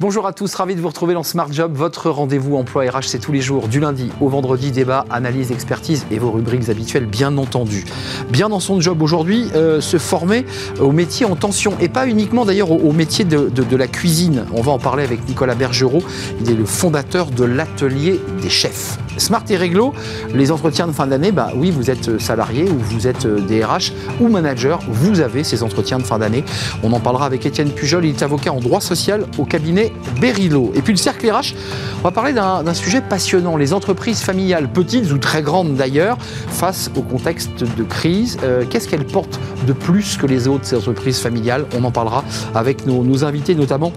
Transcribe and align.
Bonjour 0.00 0.26
à 0.26 0.32
tous, 0.32 0.54
ravi 0.54 0.74
de 0.74 0.80
vous 0.80 0.88
retrouver 0.88 1.12
dans 1.12 1.22
Smart 1.22 1.52
Job. 1.52 1.72
Votre 1.74 2.08
rendez-vous 2.08 2.56
emploi 2.56 2.84
RH, 2.84 3.02
c'est 3.02 3.18
tous 3.18 3.32
les 3.32 3.42
jours, 3.42 3.68
du 3.68 3.80
lundi 3.80 4.10
au 4.22 4.30
vendredi, 4.30 4.70
débat, 4.70 5.04
analyse, 5.10 5.52
expertise 5.52 6.06
et 6.10 6.18
vos 6.18 6.30
rubriques 6.30 6.70
habituelles, 6.70 7.04
bien 7.04 7.36
entendu. 7.36 7.84
Bien 8.30 8.48
dans 8.48 8.60
son 8.60 8.80
job 8.80 9.02
aujourd'hui, 9.02 9.50
euh, 9.54 9.82
se 9.82 9.98
former 9.98 10.46
au 10.80 10.90
métier 10.90 11.26
en 11.26 11.36
tension 11.36 11.74
et 11.82 11.90
pas 11.90 12.06
uniquement 12.06 12.46
d'ailleurs 12.46 12.70
au, 12.70 12.92
métier 12.92 13.26
de, 13.26 13.50
de, 13.50 13.76
la 13.76 13.88
cuisine. 13.88 14.46
On 14.54 14.62
va 14.62 14.72
en 14.72 14.78
parler 14.78 15.04
avec 15.04 15.28
Nicolas 15.28 15.54
Bergerot, 15.54 16.02
il 16.40 16.50
est 16.50 16.54
le 16.54 16.64
fondateur 16.64 17.30
de 17.30 17.44
l'atelier 17.44 18.18
des 18.40 18.48
chefs. 18.48 18.96
Smart 19.20 19.44
et 19.50 19.56
réglo, 19.56 19.92
les 20.34 20.50
entretiens 20.50 20.86
de 20.86 20.92
fin 20.92 21.06
d'année, 21.06 21.30
bah 21.30 21.50
oui, 21.54 21.70
vous 21.70 21.90
êtes 21.90 22.18
salarié 22.18 22.64
ou 22.64 22.78
vous 22.78 23.06
êtes 23.06 23.26
DRH 23.26 23.92
ou 24.20 24.28
manager, 24.28 24.80
vous 24.88 25.20
avez 25.20 25.44
ces 25.44 25.62
entretiens 25.62 25.98
de 25.98 26.04
fin 26.04 26.18
d'année. 26.18 26.44
On 26.82 26.92
en 26.92 27.00
parlera 27.00 27.26
avec 27.26 27.44
Étienne 27.44 27.70
Pujol, 27.70 28.04
il 28.04 28.10
est 28.10 28.22
avocat 28.22 28.52
en 28.52 28.60
droit 28.60 28.80
social 28.80 29.26
au 29.38 29.44
cabinet 29.44 29.92
Berilo. 30.20 30.72
Et 30.74 30.82
puis 30.82 30.94
le 30.94 30.98
cercle 30.98 31.30
RH, 31.30 31.54
on 32.00 32.02
va 32.04 32.10
parler 32.10 32.32
d'un 32.32 32.74
sujet 32.74 33.02
passionnant, 33.02 33.56
les 33.56 33.72
entreprises 33.72 34.20
familiales, 34.20 34.72
petites 34.72 35.12
ou 35.12 35.18
très 35.18 35.42
grandes 35.42 35.74
d'ailleurs, 35.74 36.16
face 36.48 36.90
au 36.96 37.02
contexte 37.02 37.62
de 37.76 37.82
crise. 37.82 38.38
Euh, 38.42 38.64
qu'est-ce 38.68 38.88
qu'elles 38.88 39.06
portent 39.06 39.38
de 39.66 39.72
plus 39.72 40.16
que 40.16 40.26
les 40.26 40.48
autres, 40.48 40.74
entreprises 40.74 41.18
familiales? 41.18 41.66
On 41.76 41.84
en 41.84 41.90
parlera 41.90 42.24
avec 42.54 42.86
nos 42.86 43.24
invités, 43.24 43.54
notamment 43.54 43.92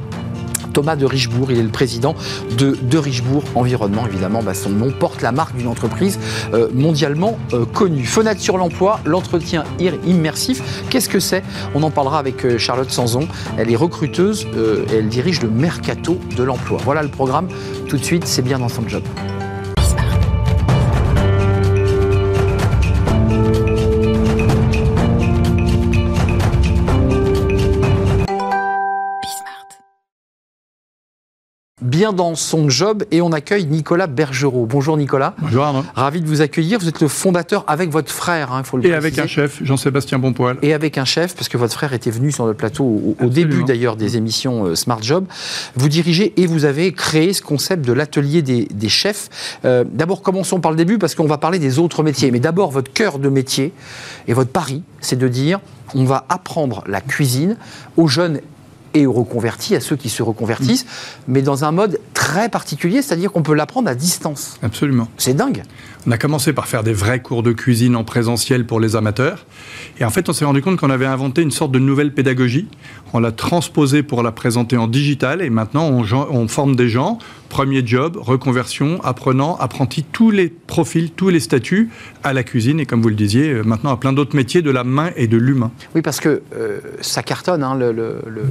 Thomas 0.73 0.95
de 0.95 1.05
Richebourg. 1.05 1.51
Il 1.51 1.59
est 1.59 1.63
le 1.63 1.69
président 1.69 2.15
de, 2.57 2.77
de 2.81 2.97
Richebourg 2.97 3.43
Environnement. 3.55 4.05
Évidemment, 4.07 4.43
bah, 4.43 4.53
son 4.53 4.71
nom 4.71 4.91
porte 4.91 5.21
la 5.21 5.31
marque 5.31 5.55
d'une 5.55 5.67
entreprise 5.67 6.19
euh, 6.53 6.69
mondialement 6.73 7.37
euh, 7.53 7.65
connue. 7.65 8.05
Fenêtre 8.05 8.41
sur 8.41 8.57
l'emploi, 8.57 8.99
l'entretien 9.05 9.63
immersif. 10.05 10.61
Qu'est-ce 10.89 11.09
que 11.09 11.19
c'est? 11.19 11.43
On 11.75 11.83
en 11.83 11.91
parlera 11.91 12.19
avec 12.19 12.43
euh, 12.45 12.57
Charlotte 12.57 12.91
Sanzon. 12.91 13.27
Elle 13.57 13.71
est 13.71 13.75
recruteuse 13.75 14.47
elle 14.93 15.07
dirige 15.07 15.41
le 15.41 15.49
mercato 15.49 16.17
de 16.35 16.43
l'emploi. 16.43 16.79
Voilà 16.83 17.03
le 17.03 17.09
programme. 17.09 17.47
Tout 17.87 17.97
de 17.97 18.03
suite, 18.03 18.25
c'est 18.25 18.41
bien 18.41 18.59
dans 18.59 18.69
son 18.69 18.87
job. 18.87 19.03
Bien 31.83 32.13
dans 32.13 32.35
son 32.35 32.69
job 32.69 33.03
et 33.11 33.21
on 33.21 33.31
accueille 33.31 33.65
Nicolas 33.65 34.07
Bergerot. 34.07 34.65
Bonjour 34.65 34.97
Nicolas. 34.97 35.35
Bonjour 35.39 35.63
Arnaud. 35.63 35.83
Ravi 35.95 36.21
de 36.21 36.27
vous 36.27 36.41
accueillir. 36.41 36.79
Vous 36.79 36.87
êtes 36.87 37.01
le 37.01 37.07
fondateur 37.07 37.65
avec 37.67 37.89
votre 37.89 38.11
frère, 38.11 38.53
hein, 38.53 38.61
il 38.63 38.65
faut 38.65 38.77
le 38.77 38.85
Et 38.85 38.93
avec 38.93 39.19
un 39.19 39.27
chef, 39.27 39.61
Jean-Sébastien 39.63 40.17
Bonpoil. 40.17 40.57
Et 40.61 40.73
avec 40.73 40.97
un 40.97 41.05
chef, 41.05 41.35
parce 41.35 41.49
que 41.49 41.57
votre 41.57 41.73
frère 41.73 41.93
était 41.93 42.09
venu 42.09 42.31
sur 42.31 42.47
le 42.47 42.53
plateau 42.53 43.15
au, 43.19 43.29
début 43.29 43.63
d'ailleurs 43.63 43.95
des 43.95 44.17
émissions 44.17 44.65
euh, 44.65 44.75
Smart 44.75 45.01
Job. 45.01 45.25
Vous 45.75 45.89
dirigez 45.89 46.33
et 46.37 46.47
vous 46.47 46.65
avez 46.65 46.93
créé 46.93 47.33
ce 47.33 47.41
concept 47.41 47.85
de 47.85 47.93
l'atelier 47.93 48.41
des, 48.41 48.89
chefs. 48.89 49.29
Euh, 49.65 49.83
d'abord, 49.91 50.21
commençons 50.21 50.59
par 50.59 50.71
le 50.71 50.77
début 50.77 50.97
parce 50.97 51.15
qu'on 51.15 51.25
va 51.25 51.37
parler 51.37 51.59
des 51.59 51.79
autres 51.79 52.03
métiers. 52.03 52.31
Mais 52.31 52.39
d'abord, 52.39 52.71
votre 52.71 52.91
cœur 52.93 53.19
de 53.19 53.27
métier 53.29 53.73
et 54.27 54.33
votre 54.33 54.51
pari, 54.51 54.83
c'est 55.01 55.17
de 55.17 55.27
dire 55.27 55.59
on 55.95 56.05
va 56.05 56.25
apprendre 56.29 56.83
la 56.87 57.01
cuisine 57.01 57.57
aux 57.97 58.07
jeunes 58.07 58.39
et 58.93 59.05
aux 59.05 59.13
reconvertis, 59.13 59.75
à 59.75 59.79
ceux 59.79 59.95
qui 59.95 60.09
se 60.09 60.23
reconvertissent, 60.23 60.85
mais 61.27 61.41
dans 61.41 61.63
un 61.63 61.71
mode 61.71 61.99
très 62.13 62.49
particulier, 62.49 63.01
c'est-à-dire 63.01 63.31
qu'on 63.31 63.43
peut 63.43 63.53
l'apprendre 63.53 63.89
à 63.89 63.95
distance. 63.95 64.57
Absolument. 64.61 65.07
C'est 65.17 65.33
dingue. 65.33 65.63
On 66.05 66.11
a 66.11 66.17
commencé 66.17 66.51
par 66.51 66.67
faire 66.67 66.83
des 66.83 66.93
vrais 66.93 67.21
cours 67.21 67.43
de 67.43 67.53
cuisine 67.53 67.95
en 67.95 68.03
présentiel 68.03 68.65
pour 68.65 68.79
les 68.79 68.95
amateurs. 68.95 69.45
Et 69.99 70.05
en 70.05 70.09
fait, 70.09 70.27
on 70.27 70.33
s'est 70.33 70.45
rendu 70.45 70.61
compte 70.61 70.77
qu'on 70.77 70.89
avait 70.89 71.05
inventé 71.05 71.41
une 71.41 71.51
sorte 71.51 71.71
de 71.71 71.79
nouvelle 71.79 72.13
pédagogie. 72.13 72.67
On 73.13 73.19
l'a 73.19 73.31
transposée 73.31 74.03
pour 74.03 74.23
la 74.23 74.31
présenter 74.31 74.77
en 74.77 74.87
digital. 74.87 75.41
Et 75.41 75.49
maintenant, 75.49 75.87
on, 75.87 76.03
on 76.31 76.47
forme 76.47 76.75
des 76.75 76.89
gens 76.89 77.19
Premier 77.53 77.85
job, 77.85 78.17
reconversion, 78.19 78.99
apprenant, 79.03 79.57
apprenti, 79.57 80.03
tous 80.03 80.31
les 80.31 80.49
profils, 80.49 81.11
tous 81.11 81.29
les 81.29 81.39
statuts 81.39 81.91
à 82.23 82.33
la 82.33 82.41
cuisine 82.41 82.79
et 82.79 82.87
comme 82.87 83.03
vous 83.03 83.09
le 83.09 83.15
disiez, 83.15 83.51
euh, 83.51 83.61
maintenant 83.61 83.91
à 83.91 83.97
plein 83.97 84.11
d'autres 84.11 84.35
métiers 84.35 84.63
de 84.63 84.71
la 84.71 84.83
main 84.83 85.11
et 85.15 85.27
de 85.27 85.37
l'humain. 85.37 85.69
Oui, 85.93 86.01
parce 86.01 86.19
que 86.19 86.41
euh, 86.55 86.79
ça 87.01 87.21
cartonne, 87.21 87.61
hein, 87.61 87.77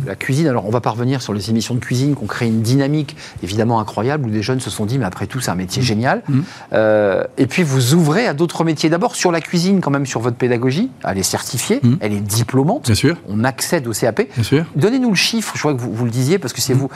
la 0.07 0.15
cuisine. 0.15 0.47
Alors 0.47 0.69
on 0.69 0.71
va 0.71 0.81
parvenir 0.81 1.21
sur 1.21 1.33
les 1.33 1.51
émissions 1.51 1.75
de 1.75 1.81
cuisine, 1.81 2.15
qu'on 2.15 2.27
crée 2.27 2.47
une 2.47 2.63
dynamique 2.63 3.17
évidemment 3.43 3.81
incroyable 3.81 4.29
où 4.29 4.31
des 4.31 4.41
jeunes 4.41 4.61
se 4.61 4.71
sont 4.71 4.87
dit, 4.87 5.01
mais 5.01 5.05
après 5.05 5.27
tout, 5.27 5.41
c'est 5.41 5.51
un 5.51 5.57
métier 5.57 5.83
mmh. 5.83 5.85
génial. 5.85 6.23
Mmh. 6.29 6.41
Euh, 6.73 7.25
et 7.39 7.49
puis 7.49 7.65
vous 7.65 7.95
ouvrez 7.95 8.29
à 8.29 8.35
d'autres 8.35 8.63
métiers. 8.63 8.89
D'abord 8.89 9.17
sur 9.17 9.33
la 9.33 9.41
cuisine, 9.41 9.81
quand 9.81 9.91
même, 9.91 10.07
sur 10.07 10.21
votre 10.21 10.37
pédagogie. 10.37 10.91
Elle 11.03 11.19
est 11.19 11.25
certifiée, 11.25 11.81
mmh. 11.83 11.95
elle 11.99 12.13
est 12.13 12.21
diplômante. 12.21 12.85
Bien 12.85 12.95
sûr. 12.95 13.17
On 13.29 13.43
accède 13.43 13.89
au 13.89 13.93
CAP. 13.93 14.23
Sûr. 14.53 14.67
Donnez-nous 14.77 15.09
le 15.09 15.15
chiffre, 15.15 15.53
je 15.55 15.61
crois 15.61 15.73
que 15.73 15.81
vous, 15.81 15.95
vous 15.95 16.05
le 16.05 16.11
disiez, 16.11 16.39
parce 16.39 16.53
que 16.53 16.61
c'est 16.61 16.75
vous, 16.75 16.91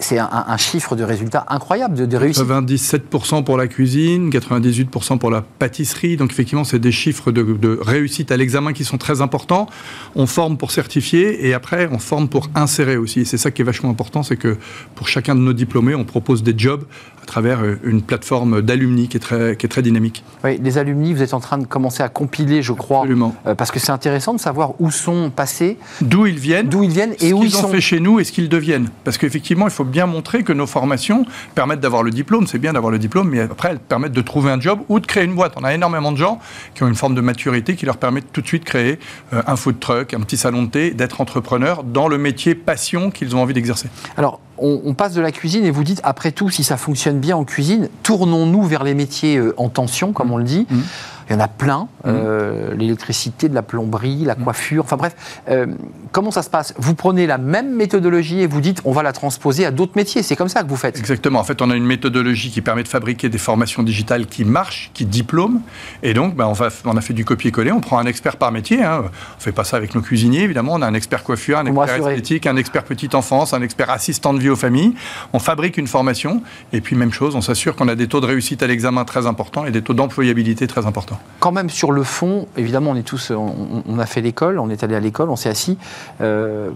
c'est 0.00 0.18
un, 0.18 0.28
un, 0.32 0.56
chiffre 0.56 0.96
de 0.96 1.04
résultat 1.04 1.46
incroyable 1.48 1.94
de, 1.94 2.06
de 2.06 2.16
réussite. 2.16 2.42
97% 2.44 3.44
pour 3.44 3.56
la 3.56 3.68
cuisine, 3.68 4.30
98% 4.30 5.18
pour 5.18 5.30
la 5.30 5.42
pâtisserie. 5.42 6.16
Donc 6.16 6.32
effectivement, 6.32 6.64
c'est 6.64 6.80
des 6.80 6.90
chiffres 6.90 7.30
de, 7.30 7.78
réussite 7.80 8.32
à 8.32 8.36
l'examen 8.36 8.72
qui 8.72 8.84
sont 8.84 8.98
très 8.98 9.20
importants. 9.20 9.68
On 10.16 10.26
forme 10.26 10.56
pour 10.56 10.72
certifier 10.72 11.46
et 11.46 11.54
après, 11.54 11.88
on 11.92 11.98
forme 11.98 12.28
pour 12.28 12.48
insérer 12.56 12.96
aussi. 12.96 13.20
Et 13.20 13.24
c'est 13.24 13.38
ça 13.38 13.52
qui 13.52 13.62
est 13.62 13.64
vachement 13.64 13.90
important, 13.90 14.24
c'est 14.24 14.36
que 14.36 14.56
pour 14.96 15.06
chacun 15.06 15.36
de 15.36 15.40
nos 15.40 15.52
diplômés, 15.52 15.94
on 15.94 16.04
propose 16.04 16.42
des 16.42 16.54
jobs 16.56 16.84
à 17.22 17.26
travers 17.26 17.60
euh, 17.60 17.78
une 17.84 18.02
plateforme 18.02 18.62
d'alumni 18.62 19.08
qui, 19.08 19.18
est 19.18 19.20
très, 19.20 19.56
qui 19.56 19.66
est 19.66 19.68
très 19.68 19.82
dynamique. 19.82 20.24
Oui, 20.42 20.58
les 20.60 20.78
alumni, 20.78 21.14
vous 21.14 21.22
êtes 21.22 21.34
en 21.34 21.40
train 21.40 21.58
de 21.58 21.66
commencer 21.66 22.02
à 22.02 22.08
compiler, 22.08 22.62
je 22.62 22.72
crois. 22.72 23.00
Absolument. 23.00 23.36
Euh, 23.46 23.54
parce 23.54 23.70
que 23.70 23.78
c'est 23.78 23.92
intéressant 23.92 24.34
de 24.34 24.40
savoir 24.40 24.80
où 24.80 24.90
sont 24.90 25.30
passés. 25.34 25.78
D'où 26.00 26.26
ils 26.26 26.38
viennent. 26.38 26.68
D'où 26.68 26.82
ils 26.88 26.94
viennent 26.94 27.14
et 27.20 27.32
où 27.32 27.44
ils, 27.44 27.56
ont 27.56 27.68
fait 27.68 27.80
chez 27.80 28.00
nous 28.00 28.18
et 28.18 28.24
ce 28.24 28.32
qu'ils 28.32 28.48
deviennent. 28.48 28.88
Parce 29.04 29.18
qu'effectivement, 29.18 29.66
il 29.66 29.70
faut 29.70 29.84
bien 29.84 30.06
montrer 30.06 30.42
que 30.42 30.52
nos 30.52 30.66
formations 30.66 31.26
permettent 31.54 31.80
d'avoir 31.80 32.02
le 32.02 32.10
diplôme, 32.10 32.46
c'est 32.46 32.58
bien 32.58 32.72
d'avoir 32.72 32.90
le 32.90 32.98
diplôme, 32.98 33.28
mais 33.28 33.40
après, 33.40 33.70
elles 33.70 33.78
permettent 33.78 34.12
de 34.12 34.22
trouver 34.22 34.50
un 34.50 34.60
job 34.60 34.80
ou 34.88 35.00
de 35.00 35.06
créer 35.06 35.24
une 35.24 35.34
boîte. 35.34 35.52
On 35.56 35.64
a 35.64 35.74
énormément 35.74 36.12
de 36.12 36.16
gens 36.16 36.38
qui 36.74 36.82
ont 36.82 36.88
une 36.88 36.94
forme 36.94 37.14
de 37.14 37.20
maturité 37.20 37.76
qui 37.76 37.86
leur 37.86 37.98
permet 37.98 38.22
tout 38.22 38.40
de 38.40 38.46
suite 38.46 38.64
de 38.64 38.68
créer 38.68 38.98
euh, 39.32 39.42
un 39.46 39.56
food 39.56 39.78
truck, 39.78 40.14
un 40.14 40.20
petit 40.20 40.36
salon 40.36 40.62
de 40.62 40.70
thé, 40.70 40.90
d'être 40.92 41.20
entrepreneur 41.20 41.84
dans 41.84 42.08
le 42.08 42.18
métier 42.18 42.54
passion 42.54 43.10
qu'ils 43.10 43.36
ont 43.36 43.42
envie 43.42 43.54
d'exercer. 43.54 43.88
Alors, 44.16 44.40
on, 44.60 44.94
passe 44.94 45.14
de 45.14 45.20
la 45.20 45.30
cuisine 45.30 45.64
et 45.64 45.70
vous 45.70 45.84
dites, 45.84 46.00
après 46.02 46.32
tout, 46.32 46.50
si 46.50 46.64
ça 46.64 46.76
fonctionne 46.76 47.20
bien 47.20 47.36
en 47.36 47.44
cuisine, 47.44 47.88
tournons-nous 48.02 48.64
vers 48.64 48.82
les 48.82 48.94
métiers 48.94 49.36
euh, 49.36 49.54
en 49.56 49.68
tension, 49.68 50.12
comme 50.12 50.32
on 50.32 50.36
le 50.36 50.44
dit. 50.44 50.66
Mmh. 50.68 50.80
Il 51.28 51.34
y 51.34 51.36
en 51.36 51.40
a 51.40 51.48
plein. 51.48 51.88
Mmh. 52.04 52.08
Euh, 52.08 52.74
l'électricité, 52.74 53.48
de 53.48 53.54
la 53.54 53.62
plomberie, 53.62 54.24
la 54.24 54.34
mmh. 54.34 54.44
coiffure. 54.44 54.84
Enfin 54.84 54.96
bref, 54.96 55.14
euh, 55.48 55.66
comment 56.12 56.30
ça 56.30 56.42
se 56.42 56.50
passe? 56.50 56.74
Vous 56.78 56.94
prenez 56.94 57.26
la 57.26 57.38
même 57.38 57.74
méthodologie 57.74 58.40
et 58.40 58.46
vous 58.46 58.60
dites 58.60 58.80
on 58.84 58.92
va 58.92 59.02
la 59.02 59.12
transposer 59.12 59.66
à 59.66 59.70
d'autres 59.70 59.92
métiers. 59.96 60.22
C'est 60.22 60.36
comme 60.36 60.48
ça 60.48 60.62
que 60.62 60.68
vous 60.68 60.76
faites? 60.76 60.98
Exactement. 60.98 61.38
En 61.38 61.44
fait, 61.44 61.60
on 61.60 61.70
a 61.70 61.76
une 61.76 61.84
méthodologie 61.84 62.50
qui 62.50 62.62
permet 62.62 62.82
de 62.82 62.88
fabriquer 62.88 63.28
des 63.28 63.38
formations 63.38 63.82
digitales 63.82 64.26
qui 64.26 64.44
marchent, 64.44 64.90
qui 64.94 65.04
diplôment. 65.04 65.60
Et 66.02 66.14
donc, 66.14 66.34
ben, 66.34 66.46
on, 66.46 66.52
va, 66.52 66.68
on 66.84 66.96
a 66.96 67.00
fait 67.00 67.14
du 67.14 67.24
copier-coller. 67.24 67.72
On 67.72 67.80
prend 67.80 67.98
un 67.98 68.06
expert 68.06 68.36
par 68.36 68.52
métier. 68.52 68.82
Hein. 68.82 69.00
On 69.00 69.04
ne 69.04 69.42
fait 69.42 69.52
pas 69.52 69.64
ça 69.64 69.76
avec 69.76 69.94
nos 69.94 70.00
cuisiniers, 70.00 70.42
évidemment. 70.42 70.74
On 70.74 70.82
a 70.82 70.86
un 70.86 70.94
expert 70.94 71.24
coiffure, 71.24 71.58
un 71.58 71.66
expert 71.66 72.08
esthétique, 72.08 72.46
un 72.46 72.56
expert 72.56 72.84
petite 72.84 73.14
enfance, 73.14 73.52
un 73.52 73.62
expert 73.62 73.90
assistant 73.90 74.32
de 74.32 74.38
vie 74.38 74.50
aux 74.50 74.56
familles. 74.56 74.94
On 75.32 75.38
fabrique 75.38 75.76
une 75.76 75.88
formation. 75.88 76.42
Et 76.72 76.80
puis, 76.80 76.96
même 76.96 77.12
chose, 77.12 77.36
on 77.36 77.42
s'assure 77.42 77.76
qu'on 77.76 77.88
a 77.88 77.94
des 77.94 78.08
taux 78.08 78.20
de 78.20 78.26
réussite 78.26 78.62
à 78.62 78.66
l'examen 78.66 79.04
très 79.04 79.26
importants 79.26 79.66
et 79.66 79.70
des 79.70 79.82
taux 79.82 79.94
d'employabilité 79.94 80.66
très 80.66 80.86
importants. 80.86 81.17
Quand 81.40 81.52
même 81.52 81.70
sur 81.70 81.92
le 81.92 82.02
fond, 82.02 82.48
évidemment, 82.56 82.90
on 82.90 82.96
est 82.96 83.04
tous, 83.04 83.30
on, 83.30 83.98
a 84.00 84.06
fait 84.06 84.20
l'école, 84.20 84.58
on 84.58 84.70
est 84.70 84.82
allé 84.82 84.96
à 84.96 85.00
l'école, 85.00 85.30
on 85.30 85.36
s'est 85.36 85.48
assis. 85.48 85.78
Euh, 86.20 86.70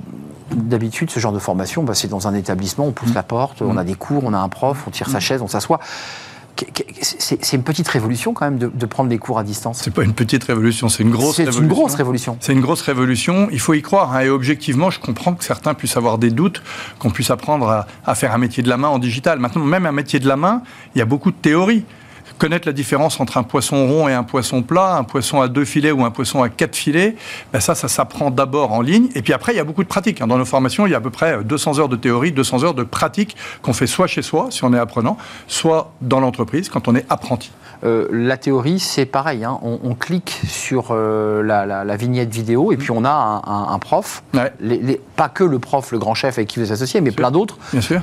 d'habitude, 0.52 1.10
ce 1.10 1.18
genre 1.18 1.32
de 1.32 1.40
formation, 1.40 1.82
bah, 1.82 1.94
c'est 1.94 2.06
dans 2.06 2.28
un 2.28 2.34
établissement, 2.34 2.84
on 2.86 2.92
pousse 2.92 3.10
mmh. 3.10 3.14
la 3.14 3.22
porte, 3.24 3.62
on 3.62 3.76
a 3.76 3.82
des 3.82 3.96
cours, 3.96 4.22
on 4.24 4.32
a 4.32 4.38
un 4.38 4.48
prof, 4.48 4.84
on 4.86 4.90
tire 4.90 5.08
sa 5.08 5.18
mmh. 5.18 5.20
chaise, 5.20 5.42
on 5.42 5.48
s'assoit. 5.48 5.80
C'est 7.00 7.56
une 7.56 7.62
petite 7.62 7.88
révolution 7.88 8.34
quand 8.34 8.44
même 8.44 8.58
de, 8.58 8.86
prendre 8.86 9.08
des 9.08 9.18
cours 9.18 9.38
à 9.38 9.42
distance. 9.42 9.80
C'est 9.82 9.92
pas 9.92 10.04
une 10.04 10.12
petite 10.12 10.44
révolution, 10.44 10.88
c'est 10.88 11.02
une 11.02 11.10
grosse 11.10 11.38
révolution. 11.38 11.58
C'est 11.58 11.64
une 11.64 11.72
grosse 11.72 11.94
révolution. 11.94 12.36
C'est 12.40 12.52
une 12.52 12.60
grosse 12.60 12.82
révolution. 12.82 13.48
Il 13.50 13.58
faut 13.58 13.74
y 13.74 13.82
croire. 13.82 14.14
Hein, 14.14 14.20
et 14.20 14.28
objectivement, 14.28 14.90
je 14.90 15.00
comprends 15.00 15.34
que 15.34 15.44
certains 15.44 15.74
puissent 15.74 15.96
avoir 15.96 16.18
des 16.18 16.30
doutes, 16.30 16.62
qu'on 16.98 17.10
puisse 17.10 17.30
apprendre 17.30 17.68
à, 17.68 17.86
à, 18.04 18.14
faire 18.14 18.32
un 18.32 18.38
métier 18.38 18.62
de 18.62 18.68
la 18.68 18.76
main 18.76 18.88
en 18.88 18.98
digital. 18.98 19.38
Maintenant, 19.40 19.64
même 19.64 19.86
un 19.86 19.92
métier 19.92 20.20
de 20.20 20.28
la 20.28 20.36
main, 20.36 20.62
il 20.94 20.98
y 20.98 21.02
a 21.02 21.06
beaucoup 21.06 21.30
de 21.30 21.36
théories 21.36 21.84
connaître 22.42 22.66
la 22.66 22.72
différence 22.72 23.20
entre 23.20 23.36
un 23.36 23.44
poisson 23.44 23.86
rond 23.86 24.08
et 24.08 24.14
un 24.14 24.24
poisson 24.24 24.62
plat, 24.62 24.96
un 24.96 25.04
poisson 25.04 25.40
à 25.40 25.46
deux 25.46 25.64
filets 25.64 25.92
ou 25.92 26.04
un 26.04 26.10
poisson 26.10 26.42
à 26.42 26.48
quatre 26.48 26.74
filets, 26.74 27.14
ben 27.52 27.60
ça, 27.60 27.76
ça 27.76 27.86
s'apprend 27.86 28.32
d'abord 28.32 28.72
en 28.72 28.80
ligne. 28.80 29.10
Et 29.14 29.22
puis 29.22 29.32
après, 29.32 29.52
il 29.52 29.58
y 29.58 29.60
a 29.60 29.64
beaucoup 29.64 29.84
de 29.84 29.88
pratique. 29.88 30.20
Hein. 30.20 30.26
Dans 30.26 30.38
nos 30.38 30.44
formations, 30.44 30.84
il 30.84 30.90
y 30.90 30.94
a 30.94 30.98
à 30.98 31.00
peu 31.00 31.10
près 31.10 31.44
200 31.44 31.78
heures 31.78 31.88
de 31.88 31.94
théorie, 31.94 32.32
200 32.32 32.64
heures 32.64 32.74
de 32.74 32.82
pratique 32.82 33.36
qu'on 33.62 33.72
fait 33.72 33.86
soit 33.86 34.08
chez 34.08 34.22
soi, 34.22 34.48
si 34.50 34.64
on 34.64 34.74
est 34.74 34.78
apprenant, 34.78 35.18
soit 35.46 35.92
dans 36.00 36.18
l'entreprise, 36.18 36.68
quand 36.68 36.88
on 36.88 36.96
est 36.96 37.06
apprenti. 37.08 37.52
Euh, 37.84 38.06
la 38.12 38.36
théorie, 38.36 38.78
c'est 38.78 39.06
pareil. 39.06 39.44
Hein. 39.44 39.58
On, 39.62 39.94
clique 39.94 40.40
sur 40.46 40.88
euh, 40.90 41.42
la, 41.42 41.96
vignette 41.96 42.32
vidéo 42.32 42.72
et 42.72 42.76
puis 42.76 42.90
on 42.90 43.04
a 43.04 43.42
un, 43.44 43.78
prof. 43.78 44.22
pas 45.16 45.28
que 45.28 45.44
le 45.44 45.58
prof, 45.58 45.92
le 45.92 45.98
grand 45.98 46.14
chef 46.14 46.38
avec 46.38 46.48
qui 46.48 46.60
vous 46.60 46.72
associé, 46.72 47.00
mais 47.00 47.10
plein 47.10 47.30
d'autres 47.30 47.58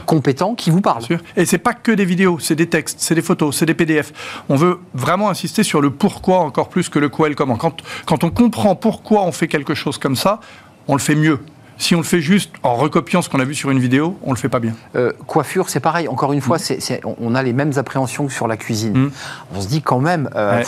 compétents 0.05 0.55
qui 0.55 0.69
vous 0.69 0.81
parlent. 0.81 1.03
Et 1.35 1.45
c'est 1.45 1.57
pas 1.57 1.73
que 1.73 1.91
des 1.91 2.05
vidéos, 2.05 2.39
c'est 2.39 2.55
des 2.55 2.67
textes, 2.67 2.99
c'est 2.99 3.15
des 3.15 3.21
photos, 3.21 3.55
c'est 3.55 3.65
des 3.65 3.73
PDF. 3.73 4.43
On 4.49 4.55
veut 4.55 4.79
vraiment 4.93 5.29
insister 5.29 5.63
sur 5.63 5.81
le 5.81 5.89
pourquoi 5.89 6.39
encore 6.39 6.69
plus 6.69 6.89
que 6.89 6.99
le 6.99 7.09
quoi 7.09 7.27
et 7.27 7.29
le 7.29 7.35
comment. 7.35 7.55
Quand, 7.55 7.77
quand 8.05 8.23
on 8.23 8.29
comprend 8.29 8.75
pourquoi 8.75 9.23
on 9.23 9.31
fait 9.31 9.47
quelque 9.47 9.73
chose 9.73 9.97
comme 9.97 10.15
ça, 10.15 10.39
on 10.87 10.93
le 10.93 10.99
fait 11.01 11.15
mieux 11.15 11.39
Si 11.79 11.95
on 11.95 11.99
le 11.99 12.03
fait 12.03 12.19
juste 12.19 12.51
en 12.61 12.75
recopiant 12.75 13.21
ce 13.21 13.29
qu'on 13.29 13.39
a 13.39 13.45
vu 13.45 13.55
sur 13.55 13.71
une 13.71 13.79
vidéo, 13.79 14.17
on 14.23 14.33
le 14.33 14.37
fait 14.37 14.49
pas 14.49 14.59
bien. 14.59 14.73
Euh, 14.97 15.13
coiffure, 15.27 15.69
c'est 15.69 15.79
pareil. 15.79 16.09
Encore 16.09 16.33
une 16.33 16.41
fois, 16.41 16.57
mm. 16.57 16.75
c'est, 16.79 17.01
on 17.05 17.35
a 17.35 17.41
les 17.41 17.53
mêmes 17.53 17.71
appréhensions 17.77 18.27
que 18.27 18.33
sur 18.33 18.49
la 18.49 18.57
cuisine. 18.57 19.05
Mm. 19.05 19.11
On 19.55 19.61
se 19.61 19.67
dit 19.69 19.81
quand 19.81 19.99
même, 19.99 20.29
euh, 20.35 20.61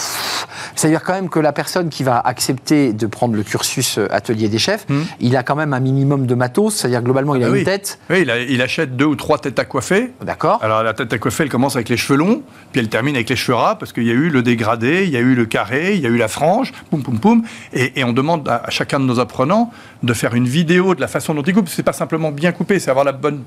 c'est-à-dire 0.74 1.04
quand 1.04 1.12
même 1.12 1.28
que 1.28 1.40
la 1.40 1.52
personne 1.52 1.90
qui 1.90 2.04
va 2.04 2.18
accepter 2.18 2.94
de 2.94 3.06
prendre 3.08 3.36
le 3.36 3.44
cursus 3.44 3.98
euh, 3.98 4.08
atelier 4.10 4.48
des 4.48 4.58
chefs, 4.58 4.88
mm. 4.88 5.02
il 5.20 5.36
a 5.36 5.44
quand 5.44 5.58
même 5.58 5.74
un 5.74 5.82
minimum 5.82 6.28
de 6.28 6.34
matos, 6.34 6.76
c'est-à-dire 6.76 7.02
globalement, 7.02 7.36
il 7.36 7.44
a 7.44 7.48
ah 7.52 7.58
une 7.58 7.66
tête. 7.66 8.00
Oui, 8.10 8.26
il, 8.48 8.62
achète 8.62 8.96
deux 8.96 9.06
ou 9.06 9.16
trois 9.18 9.38
têtes 9.38 9.60
à 9.60 9.66
coiffer. 9.66 10.14
D'accord. 10.26 10.60
Alors 10.64 10.82
la 10.82 10.94
tête 10.94 11.12
à 11.12 11.18
coiffer, 11.18 11.44
elle 11.44 11.50
commence 11.50 11.76
avec 11.76 11.90
les 11.90 11.98
cheveux 11.98 12.18
longs, 12.18 12.42
puis 12.72 12.80
elle 12.80 12.90
termine 12.90 13.16
avec 13.16 13.30
les 13.30 13.36
cheveux 13.36 13.58
ras, 13.58 13.76
parce 13.76 13.92
qu'il 13.92 14.04
y 14.04 14.12
a 14.12 14.14
eu 14.14 14.30
le 14.30 14.44
dégradé, 14.44 15.04
il 15.04 15.10
y 15.10 15.18
a 15.18 15.22
eu 15.22 15.36
le 15.36 15.46
carré, 15.46 15.94
il 15.94 16.00
y 16.00 16.06
a 16.06 16.10
eu 16.10 16.18
la 16.18 16.30
frange, 16.30 16.72
poum 16.90 17.04
poum 17.04 17.20
poum, 17.20 17.44
et, 17.74 18.02
on 18.06 18.14
demande 18.14 18.48
à, 18.48 18.70
chacun 18.70 19.00
de 19.00 19.06
nos 19.06 19.20
apprenants 19.20 19.74
de 20.04 20.14
faire 20.14 20.36
une 20.36 20.48
vidéo 20.48 20.96
de 20.96 21.01
la 21.02 21.08
façon 21.08 21.34
dont 21.34 21.42
il 21.42 21.54
coupe. 21.54 21.68
C'est 21.68 21.84
pas 21.84 21.94
simplement 21.94 22.32
bien 22.32 22.54
couper, 22.54 22.80
c'est 22.80 22.90
avoir 22.90 23.04
la 23.04 23.12
bonne, 23.12 23.44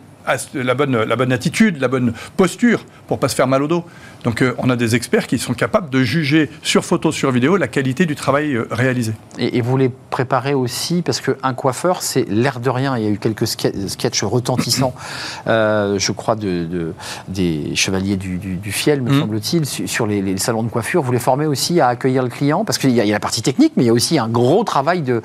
la 0.54 0.74
bonne, 0.74 1.02
la 1.02 1.16
bonne 1.16 1.32
attitude, 1.32 1.80
la 1.80 1.88
bonne 1.88 2.12
posture 2.36 2.84
pour 3.06 3.18
pas 3.18 3.28
se 3.28 3.34
faire 3.34 3.46
mal 3.46 3.62
au 3.62 3.68
dos. 3.68 3.84
Donc 4.24 4.40
euh, 4.40 4.54
on 4.58 4.70
a 4.70 4.76
des 4.76 4.96
experts 4.96 5.26
qui 5.26 5.38
sont 5.38 5.52
capables 5.52 5.90
de 5.90 6.02
juger 6.02 6.50
sur 6.62 6.84
photo, 6.84 7.12
sur 7.12 7.30
vidéo, 7.30 7.56
la 7.56 7.68
qualité 7.68 8.06
du 8.06 8.16
travail 8.16 8.54
euh, 8.54 8.66
réalisé. 8.70 9.12
Et, 9.38 9.60
vous 9.60 9.76
les 9.76 9.90
préparez 10.10 10.54
aussi, 10.54 11.02
parce 11.02 11.20
qu'un 11.20 11.54
coiffeur, 11.54 12.02
c'est 12.02 12.26
l'air 12.28 12.58
de 12.58 12.70
rien. 12.70 12.96
Il 12.96 13.04
y 13.04 13.06
a 13.06 13.10
eu 13.10 13.18
quelques 13.18 13.46
sketchs 13.46 14.24
retentissants, 14.24 14.94
euh, 15.46 15.98
je 15.98 16.12
crois, 16.12 16.36
de, 16.36 16.94
des 17.28 17.76
chevaliers 17.76 18.16
du, 18.16 18.72
fiel, 18.72 19.02
me 19.02 19.10
mm. 19.10 19.20
semble-t-il, 19.20 19.66
sur 19.66 20.06
les, 20.06 20.36
salons 20.38 20.62
de 20.62 20.68
coiffure. 20.68 21.02
Vous 21.02 21.12
les 21.12 21.18
formez 21.18 21.46
aussi 21.46 21.80
à 21.80 21.88
accueillir 21.88 22.22
le 22.22 22.30
client, 22.30 22.64
parce 22.64 22.78
qu'il 22.78 22.90
y, 22.90 23.00
a 23.00 23.04
la 23.04 23.20
partie 23.20 23.42
technique, 23.42 23.74
mais 23.76 23.84
il 23.84 23.86
y 23.86 23.90
a 23.90 23.92
aussi 23.92 24.18
un 24.18 24.28
gros 24.28 24.64
travail 24.64 25.02
de, 25.02 25.22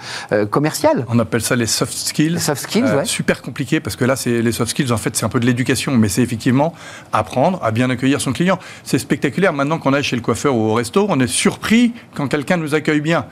commercial. 0.50 1.06
On 1.08 1.20
appelle 1.20 1.42
ça 1.42 1.56
les 1.56 1.68
soft 1.68 1.94
skills. 1.94 2.30
Les 2.30 2.40
soft 2.40 2.64
skills, 2.64 2.84
ouais. 2.84 3.06
Super 3.06 3.42
compliqué, 3.42 3.80
parce 3.80 3.96
que 3.96 4.04
là, 4.04 4.16
c'est 4.16 4.42
les 4.42 4.52
soft 4.52 4.72
skills, 4.72 4.89
en 4.92 4.98
fait, 4.98 5.16
c'est 5.16 5.26
un 5.26 5.30
peu 5.30 5.40
de 5.40 5.46
l'éducation, 5.46 5.96
mais 5.96 6.10
c'est 6.10 6.22
effectivement 6.22 6.74
apprendre 7.14 7.60
à 7.64 7.72
bien 7.72 7.90
accueillir 7.90 8.22
son 8.22 8.34
client 8.34 8.60
c'est 8.84 9.00
spectaculaire. 9.00 9.54
Maintenant 9.54 9.80
qu'on 9.80 9.94
est 9.94 10.04
chez 10.04 10.16
le 10.16 10.22
coiffeur 10.22 10.56
ou 10.56 10.62
au 10.70 10.74
resto, 10.74 11.06
on 11.10 11.20
est 11.20 11.28
surpris 11.28 11.94
quand 12.14 12.28
quelqu'un 12.28 12.58
nous 12.58 12.76
accueille 12.76 13.02
bien. 13.02 13.26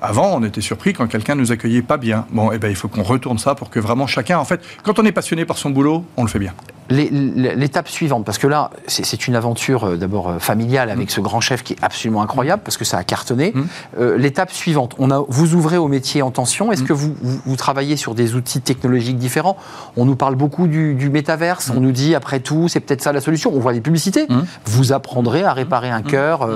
Avant, 0.00 0.36
on 0.36 0.44
était 0.44 0.60
surpris 0.60 0.92
quand 0.92 1.08
quelqu'un 1.08 1.34
nous 1.34 1.50
accueillait 1.50 1.82
pas 1.82 1.96
bien. 1.96 2.26
Bon, 2.30 2.52
eh 2.52 2.58
ben, 2.58 2.68
il 2.68 2.76
faut 2.76 2.88
qu'on 2.88 3.02
retourne 3.02 3.38
ça 3.38 3.54
pour 3.54 3.68
que 3.70 3.80
vraiment 3.80 4.06
chacun, 4.06 4.38
en 4.38 4.44
fait, 4.44 4.60
quand 4.84 4.98
on 4.98 5.04
est 5.04 5.12
passionné 5.12 5.44
par 5.44 5.58
son 5.58 5.70
boulot, 5.70 6.04
on 6.16 6.22
le 6.22 6.28
fait 6.28 6.38
bien. 6.38 6.54
L'étape 6.90 7.88
suivante, 7.88 8.24
parce 8.24 8.38
que 8.38 8.46
là, 8.46 8.70
c'est 8.86 9.28
une 9.28 9.36
aventure 9.36 9.84
euh, 9.84 9.96
d'abord 9.96 10.28
euh, 10.28 10.38
familiale 10.38 10.88
avec 10.88 11.08
mm. 11.08 11.10
ce 11.10 11.20
grand 11.20 11.40
chef 11.40 11.62
qui 11.62 11.74
est 11.74 11.78
absolument 11.82 12.22
incroyable, 12.22 12.62
parce 12.64 12.78
que 12.78 12.84
ça 12.86 12.96
a 12.96 13.04
cartonné. 13.04 13.52
Mm. 13.54 13.64
Euh, 14.00 14.16
l'étape 14.16 14.52
suivante, 14.52 14.94
on 14.98 15.10
a, 15.10 15.22
vous 15.28 15.54
ouvrez 15.54 15.76
au 15.76 15.88
métier 15.88 16.22
en 16.22 16.30
tension. 16.30 16.72
Est-ce 16.72 16.84
mm. 16.84 16.86
que 16.86 16.92
vous, 16.94 17.14
vous, 17.20 17.56
travaillez 17.56 17.96
sur 17.96 18.14
des 18.14 18.34
outils 18.34 18.62
technologiques 18.62 19.18
différents? 19.18 19.58
On 19.96 20.06
nous 20.06 20.16
parle 20.16 20.34
beaucoup 20.34 20.66
du, 20.66 20.94
du 20.94 21.10
métaverse. 21.10 21.70
On 21.74 21.80
nous 21.80 21.92
dit, 21.92 22.14
après 22.14 22.40
tout, 22.40 22.68
c'est 22.68 22.80
peut-être 22.80 23.02
ça 23.02 23.12
la 23.12 23.20
solution. 23.20 23.52
On 23.54 23.60
voit 23.60 23.72
les 23.72 23.82
publicités. 23.82 24.26
Vous 24.64 24.92
apprendrez 24.92 25.44
à 25.44 25.52
réparer 25.52 25.90
un 25.90 26.02
cœur. 26.02 26.48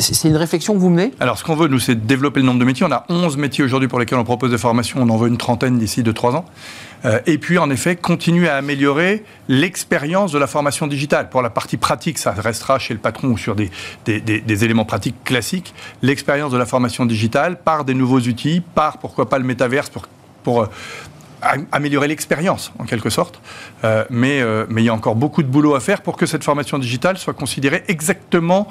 C'est 0.00 0.28
une 0.28 0.36
réflexion 0.36 0.74
que 0.74 0.78
vous 0.78 0.90
menez? 0.90 1.12
Alors, 1.20 1.38
ce 1.38 1.44
qu'on 1.44 1.54
veut, 1.54 1.68
nous, 1.68 1.78
c'est 1.78 1.94
développer 1.94 2.40
le 2.40 2.46
nombre 2.46 2.58
de 2.58 2.64
métiers. 2.64 2.86
On 2.86 2.92
a 2.92 3.04
11 3.08 3.36
métiers 3.36 3.64
aujourd'hui 3.64 3.88
pour 3.88 4.00
lesquels 4.00 4.18
on 4.18 4.24
propose 4.24 4.50
des 4.50 4.58
formations. 4.58 5.00
On 5.00 5.08
en 5.08 5.16
veut 5.16 5.28
une 5.28 5.38
trentaine 5.38 5.78
d'ici 5.78 6.02
2-3 6.02 6.34
ans. 6.34 6.44
Euh, 7.04 7.20
et 7.26 7.38
puis, 7.38 7.58
en 7.58 7.70
effet, 7.70 7.96
continuer 7.96 8.48
à 8.48 8.56
améliorer 8.56 9.24
l'expérience 9.48 10.32
de 10.32 10.38
la 10.38 10.46
formation 10.46 10.86
digitale. 10.86 11.28
Pour 11.28 11.42
la 11.42 11.50
partie 11.50 11.76
pratique, 11.76 12.18
ça 12.18 12.32
restera 12.32 12.78
chez 12.78 12.94
le 12.94 13.00
patron 13.00 13.28
ou 13.28 13.38
sur 13.38 13.54
des, 13.54 13.70
éléments 14.64 14.84
pratiques 14.84 15.22
classiques. 15.24 15.74
L'expérience 16.02 16.52
de 16.52 16.58
la 16.58 16.66
formation 16.66 17.06
digitale 17.06 17.60
par 17.60 17.84
des 17.84 17.94
nouveaux 17.94 18.20
outils, 18.20 18.62
par, 18.74 18.98
pourquoi 18.98 19.28
pas, 19.28 19.38
le 19.38 19.44
métaverse 19.44 19.90
pour, 20.42 20.62
euh, 20.62 20.66
améliorer 21.70 22.08
l'expérience, 22.08 22.72
en 22.78 22.84
quelque 22.84 23.10
sorte. 23.10 23.40
Euh, 23.84 24.04
mais 24.10 24.38
il 24.38 24.84
y 24.84 24.88
a 24.88 24.94
encore 24.94 25.14
beaucoup 25.14 25.42
de 25.42 25.48
boulot 25.48 25.74
à 25.74 25.80
faire 25.80 26.02
pour 26.02 26.16
que 26.16 26.26
cette 26.26 26.42
formation 26.42 26.78
digitale 26.78 27.16
soit 27.16 27.34
considérée 27.34 27.84
exactement 27.88 28.68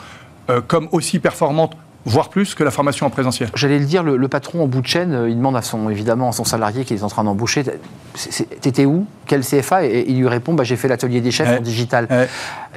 comme 0.68 0.88
aussi 0.94 1.19
performante 1.19 1.75
voire 2.07 2.30
plus 2.30 2.56
que 2.56 2.63
la 2.63 2.71
formation 2.71 3.06
en 3.06 3.09
présentiel. 3.09 3.50
J'allais 3.54 3.80
le 3.80 3.86
dire, 3.86 4.01
le, 4.04 4.27
patron 4.27 4.63
en 4.63 4.68
bout 4.68 4.81
de 4.81 4.88
chaîne, 4.88 5.13
euh, 5.13 5.30
il 5.30 5.38
demande 5.38 5.56
à 5.56 5.62
son, 5.62 5.89
évidemment 5.89 6.30
à 6.30 6.31
son 6.31 6.45
salarié 6.45 6.86
qui 6.86 6.94
est 6.94 7.04
en 7.04 7.09
train 7.09 7.24
d'embaucher 7.24 7.63
T'étais 8.62 8.86
où? 8.86 9.06
Quel 9.27 9.42
CFA 9.42 9.86
Et 9.86 10.06
il 10.07 10.18
lui 10.18 10.27
répond 10.27 10.54
bah, 10.54 10.63
J'ai 10.63 10.75
fait 10.75 10.88
l'atelier 10.88 11.21
des 11.21 11.31
chefs 11.31 11.59
en 11.59 11.62
digital. 11.62 12.07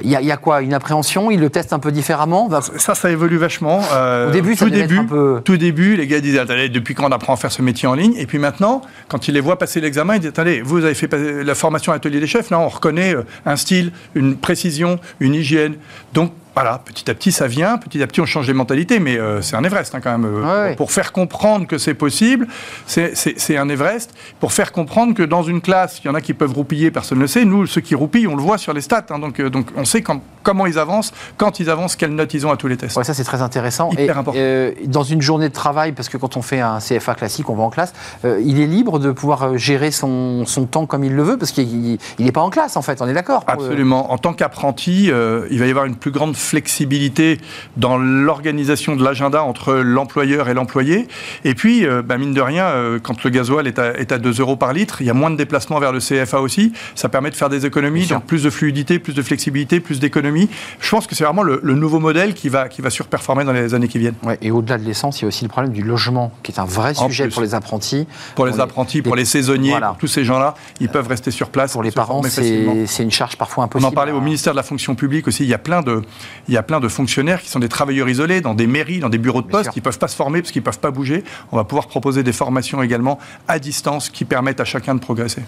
Il 0.03 0.09
y, 0.09 0.31
a 0.31 0.37
quoi? 0.37 0.61
Une 0.61 0.73
appréhension? 0.73 1.31
Il 1.31 1.39
le 1.39 1.49
teste 1.49 1.73
un 1.73 1.79
peu 1.79 1.91
différemment? 1.91 2.49
Ça, 2.77 2.93
ça 2.93 3.09
évolue 3.09 3.37
vachement. 3.37 3.81
Euh, 3.93 4.27
Au 4.27 4.31
début, 4.31 4.55
tout 4.55 4.69
début, 4.69 4.99
un 4.99 5.05
peu... 5.05 5.41
tout 5.43 5.57
début, 5.57 5.95
les 5.95 6.07
gars 6.07 6.19
disent 6.19 6.37
Attendez, 6.37 6.69
depuis 6.69 6.93
quand 6.93 7.07
on 7.07 7.11
apprend 7.11 7.33
à 7.33 7.37
faire 7.37 7.51
ce 7.51 7.61
métier 7.61 7.87
en 7.87 7.93
ligne? 7.95 8.13
Et 8.17 8.25
puis 8.25 8.37
maintenant, 8.37 8.81
quand 9.07 9.27
ils 9.27 9.33
les 9.33 9.39
voient 9.39 9.57
passer 9.57 9.79
l'examen, 9.81 10.15
ils 10.15 10.19
disent 10.19 10.29
Attendez, 10.29 10.61
vous 10.61 10.83
avez 10.83 10.93
fait 10.93 11.11
la 11.13 11.55
formation 11.55 11.93
atelier 11.93 12.19
des 12.19 12.27
chefs? 12.27 12.49
Là, 12.49 12.59
on 12.59 12.67
reconnaît 12.67 13.15
euh, 13.15 13.23
un 13.45 13.55
style, 13.55 13.91
une 14.13 14.35
précision, 14.35 14.99
une 15.19 15.33
hygiène. 15.33 15.75
Donc, 16.13 16.31
voilà, 16.53 16.81
petit 16.83 17.09
à 17.09 17.13
petit, 17.13 17.31
ça 17.31 17.47
vient. 17.47 17.77
Petit 17.77 18.03
à 18.03 18.07
petit, 18.07 18.19
on 18.19 18.25
change 18.25 18.47
les 18.47 18.53
mentalités, 18.53 18.99
mais 18.99 19.17
euh, 19.17 19.41
c'est 19.41 19.55
un 19.55 19.63
Everest 19.63 19.95
hein, 19.95 20.01
quand 20.01 20.17
même. 20.17 20.25
Euh, 20.25 20.75
pour 20.75 20.91
faire 20.91 21.13
comprendre 21.13 21.65
que 21.65 21.77
c'est 21.77 21.93
possible, 21.93 22.47
c'est 22.85 23.57
un 23.57 23.69
Everest. 23.69 24.13
Pour 24.39 24.51
faire 24.51 24.73
comprendre 24.73 25.13
que 25.13 25.23
dans 25.23 25.43
une 25.43 25.61
classe, 25.61 25.99
il 26.03 26.07
y 26.07 26.09
en 26.09 26.15
a 26.15 26.21
qui 26.21 26.33
peuvent 26.33 26.53
roupiller, 26.53 26.91
personne 26.91 27.19
ne 27.19 27.23
le 27.23 27.27
sait. 27.27 27.45
Nous, 27.45 27.67
ceux 27.67 27.81
qui 27.81 27.95
roupillent, 27.95 28.27
on 28.27 28.35
le 28.35 28.41
voit 28.41 28.57
sur 28.57 28.73
les 28.73 28.81
stats. 28.81 29.05
Hein, 29.11 29.19
donc, 29.19 29.39
euh, 29.39 29.49
donc, 29.49 29.67
on 29.77 29.85
sait 29.85 30.03
comment 30.43 30.65
ils 30.65 30.77
avancent, 30.77 31.13
quand 31.37 31.59
ils 31.61 31.69
avancent, 31.69 31.95
quelles 31.95 32.13
notes 32.13 32.33
ils 32.33 32.45
ont 32.45 32.51
à 32.51 32.57
tous 32.57 32.67
les 32.67 32.75
tests. 32.75 32.97
Ouais, 32.97 33.05
ça, 33.05 33.13
c'est 33.13 33.23
très 33.23 33.41
intéressant. 33.41 33.89
Hyper 33.91 34.17
important. 34.17 34.39
dans 34.85 35.03
une 35.03 35.21
journée 35.21 35.47
de 35.47 35.53
travail, 35.53 35.93
parce 35.93 36.09
que 36.09 36.17
quand 36.17 36.35
on 36.35 36.41
fait 36.41 36.59
un 36.59 36.79
CFA 36.79 37.15
classique, 37.15 37.49
on 37.49 37.55
va 37.55 37.63
en 37.63 37.69
classe, 37.69 37.93
il 38.23 38.59
est 38.59 38.67
libre 38.67 38.99
de 38.99 39.11
pouvoir 39.11 39.57
gérer 39.57 39.91
son, 39.91 40.45
son, 40.45 40.65
temps 40.65 40.85
comme 40.85 41.03
il 41.03 41.15
le 41.15 41.23
veut, 41.23 41.37
parce 41.37 41.51
qu'il 41.51 41.97
n'est 42.19 42.31
pas 42.31 42.41
en 42.41 42.49
classe, 42.49 42.75
en 42.75 42.81
fait. 42.81 43.01
On 43.01 43.07
est 43.07 43.13
d'accord 43.13 43.43
Absolument. 43.47 44.11
En 44.11 44.17
tant 44.17 44.33
qu'apprenti, 44.33 45.05
il 45.05 45.59
va 45.59 45.65
y 45.65 45.69
avoir 45.69 45.85
une 45.85 45.95
plus 45.95 46.11
grande 46.11 46.35
flexibilité 46.41 47.39
dans 47.77 47.97
l'organisation 47.97 48.95
de 48.95 49.03
l'agenda 49.03 49.43
entre 49.43 49.73
l'employeur 49.73 50.49
et 50.49 50.53
l'employé. 50.53 51.07
Et 51.43 51.55
puis, 51.55 51.85
euh, 51.85 52.01
bah, 52.01 52.17
mine 52.17 52.33
de 52.33 52.41
rien, 52.41 52.65
euh, 52.65 52.99
quand 53.01 53.23
le 53.23 53.29
gasoil 53.29 53.67
est 53.67 53.79
à, 53.79 53.97
est 53.97 54.11
à 54.11 54.17
2 54.17 54.39
euros 54.41 54.55
par 54.55 54.73
litre, 54.73 55.01
il 55.01 55.07
y 55.07 55.09
a 55.09 55.13
moins 55.13 55.31
de 55.31 55.35
déplacements 55.35 55.79
vers 55.79 55.91
le 55.91 55.99
CFA 55.99 56.41
aussi. 56.41 56.73
Ça 56.95 57.09
permet 57.09 57.29
de 57.29 57.35
faire 57.35 57.49
des 57.49 57.65
économies, 57.65 58.05
donc 58.05 58.25
plus 58.25 58.43
de 58.43 58.49
fluidité, 58.49 58.99
plus 58.99 59.13
de 59.13 59.21
flexibilité, 59.21 59.79
plus 59.79 59.99
d'économies. 59.99 60.49
Je 60.79 60.89
pense 60.89 61.07
que 61.07 61.15
c'est 61.15 61.23
vraiment 61.23 61.43
le, 61.43 61.59
nouveau 61.81 61.99
modèle 61.99 62.33
qui 62.33 62.49
va, 62.49 62.67
qui 62.67 62.81
va 62.81 62.89
surperformer 62.89 63.43
dans 63.43 63.53
les 63.53 63.73
années 63.73 63.87
qui 63.87 63.97
viennent. 63.97 64.15
Ouais, 64.23 64.37
et 64.41 64.51
au-delà 64.51 64.77
de 64.77 64.83
l'essence, 64.83 65.19
il 65.19 65.23
y 65.23 65.25
a 65.25 65.27
aussi 65.29 65.43
le 65.43 65.49
problème 65.49 65.73
du 65.73 65.83
logement, 65.83 66.31
qui 66.43 66.51
est 66.51 66.59
un 66.59 66.65
vrai 66.65 66.93
sujet 66.93 67.27
pour 67.29 67.41
les 67.41 67.55
apprentis. 67.55 68.07
Pour, 68.35 68.45
les, 68.45 68.59
apprentis, 68.59 69.01
pour 69.01 69.15
les 69.15 69.25
saisonniers, 69.25 69.77
tous 69.99 70.07
ces 70.07 70.23
gens-là, 70.23 70.55
ils 70.79 70.89
peuvent 70.89 71.07
rester 71.07 71.31
sur 71.31 71.49
place. 71.49 71.73
Pour 71.73 71.83
les 71.83 71.91
parents, 71.91 72.21
c'est 72.23 73.03
une 73.03 73.11
charge 73.11 73.35
parfois 73.35 73.63
impossible. 73.63 73.87
On 73.87 73.89
en 73.89 73.93
parlait 73.93 74.11
au 74.11 74.21
ministère 74.21 74.53
de 74.53 74.57
la 74.57 74.63
fonction 74.63 74.95
publique 74.95 75.27
aussi. 75.27 75.43
Il 75.43 75.49
y 75.49 75.53
a 75.53 75.59
plein 75.59 75.81
de, 75.81 76.01
il 76.47 76.53
y 76.53 76.57
a 76.57 76.63
plein 76.63 76.79
de 76.79 76.87
fonctionnaires 76.87 77.41
qui 77.41 77.49
sont 77.49 77.59
des 77.59 77.69
travailleurs 77.69 78.09
isolés 78.09 78.41
dans 78.41 78.53
des 78.53 78.67
mairies, 78.67 78.99
dans 78.99 79.09
des 79.09 79.17
bureaux 79.17 79.41
de 79.41 79.47
poste, 79.47 79.71
qui 79.71 79.79
ne 79.79 79.83
peuvent 79.83 79.99
pas 79.99 80.07
se 80.07 80.15
former 80.15 80.41
parce 80.41 80.51
qu'ils 80.51 80.61
ne 80.61 80.65
peuvent 80.65 80.79
pas 80.79 80.91
bouger. 80.91 81.23
On 81.51 81.57
va 81.57 81.63
pouvoir 81.63 81.87
proposer 81.87 82.23
des 82.23 82.33
formations 82.33 82.81
également 82.81 83.19
à 83.47 83.59
distance 83.59 84.09
qui 84.09 84.25
permettent 84.25 84.59
à 84.59 84.65
chacun 84.65 84.95
de 84.95 84.99
progresser 84.99 85.43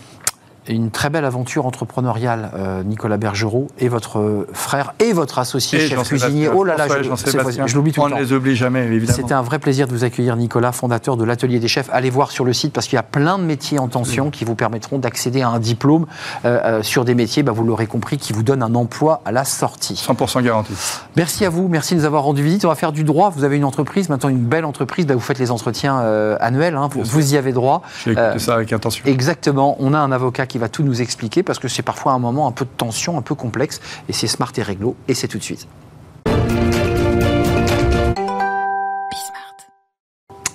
une 0.67 0.91
très 0.91 1.09
belle 1.09 1.25
aventure 1.25 1.65
entrepreneuriale, 1.65 2.51
euh, 2.55 2.83
Nicolas 2.83 3.17
Bergerot, 3.17 3.67
et 3.79 3.89
votre 3.89 4.47
frère 4.53 4.93
et 4.99 5.13
votre 5.13 5.39
associé 5.39 5.79
chef 5.79 6.07
cuisinier. 6.07 6.49
Oh 6.49 6.63
là 6.63 6.77
là, 6.77 6.87
je, 6.87 7.03
je 7.03 7.75
l'oublie 7.75 7.91
tout 7.91 8.03
le 8.03 8.09
temps. 8.09 8.15
On 8.15 8.19
ne 8.19 8.23
les 8.23 8.33
oublie 8.33 8.55
jamais, 8.55 8.85
évidemment. 8.85 9.15
C'était 9.15 9.33
un 9.33 9.41
vrai 9.41 9.59
plaisir 9.59 9.87
de 9.87 9.93
vous 9.93 10.03
accueillir, 10.03 10.35
Nicolas, 10.35 10.71
fondateur 10.71 11.17
de 11.17 11.23
l'Atelier 11.23 11.59
des 11.59 11.67
chefs. 11.67 11.89
Allez 11.91 12.09
voir 12.09 12.31
sur 12.31 12.45
le 12.45 12.53
site 12.53 12.73
parce 12.73 12.87
qu'il 12.87 12.95
y 12.95 12.99
a 12.99 13.03
plein 13.03 13.37
de 13.37 13.43
métiers 13.43 13.79
en 13.79 13.87
tension 13.87 14.29
qui 14.29 14.45
vous 14.45 14.55
permettront 14.55 14.97
d'accéder 14.97 15.41
à 15.41 15.49
un 15.49 15.59
diplôme 15.59 16.05
euh, 16.45 16.59
euh, 16.63 16.83
sur 16.83 17.05
des 17.05 17.15
métiers, 17.15 17.43
bah, 17.43 17.51
vous 17.51 17.63
l'aurez 17.63 17.87
compris, 17.87 18.17
qui 18.17 18.33
vous 18.33 18.43
donnent 18.43 18.63
un 18.63 18.75
emploi 18.75 19.21
à 19.25 19.31
la 19.31 19.43
sortie. 19.43 19.95
100% 19.95 20.41
garanti. 20.41 20.73
Merci 21.15 21.45
à 21.45 21.49
vous, 21.49 21.67
merci 21.67 21.95
de 21.95 21.99
nous 21.99 22.05
avoir 22.05 22.23
rendu 22.23 22.43
visite. 22.43 22.65
On 22.65 22.69
va 22.69 22.75
faire 22.75 22.91
du 22.91 23.03
droit. 23.03 23.29
Vous 23.29 23.43
avez 23.43 23.57
une 23.57 23.65
entreprise, 23.65 24.09
maintenant 24.09 24.29
une 24.29 24.45
belle 24.45 24.65
entreprise. 24.65 25.05
Bah, 25.05 25.13
vous 25.13 25.19
faites 25.19 25.39
les 25.39 25.51
entretiens 25.51 25.99
annuels, 26.39 26.75
hein. 26.75 26.89
vous, 26.93 27.33
y 27.33 27.37
avez 27.37 27.51
droit. 27.51 27.81
J'ai 28.03 28.11
écouté 28.11 28.39
ça 28.39 28.55
avec 28.55 28.71
attention. 28.73 29.03
Exactement. 29.05 29.75
On 29.79 29.93
a 29.93 29.99
un 29.99 30.11
avocat 30.11 30.45
qui 30.45 30.52
va 30.59 30.69
tout 30.69 30.83
nous 30.83 31.01
expliquer 31.01 31.43
parce 31.43 31.59
que 31.59 31.67
c'est 31.67 31.83
parfois 31.83 32.13
un 32.13 32.19
moment 32.19 32.47
un 32.47 32.51
peu 32.51 32.65
de 32.65 32.69
tension, 32.75 33.17
un 33.17 33.21
peu 33.21 33.35
complexe, 33.35 33.79
et 34.09 34.13
c'est 34.13 34.27
smart 34.27 34.51
et 34.57 34.63
réglo, 34.63 34.95
et 35.07 35.13
c'est 35.13 35.27
tout 35.27 35.37
de 35.37 35.43
suite. 35.43 35.67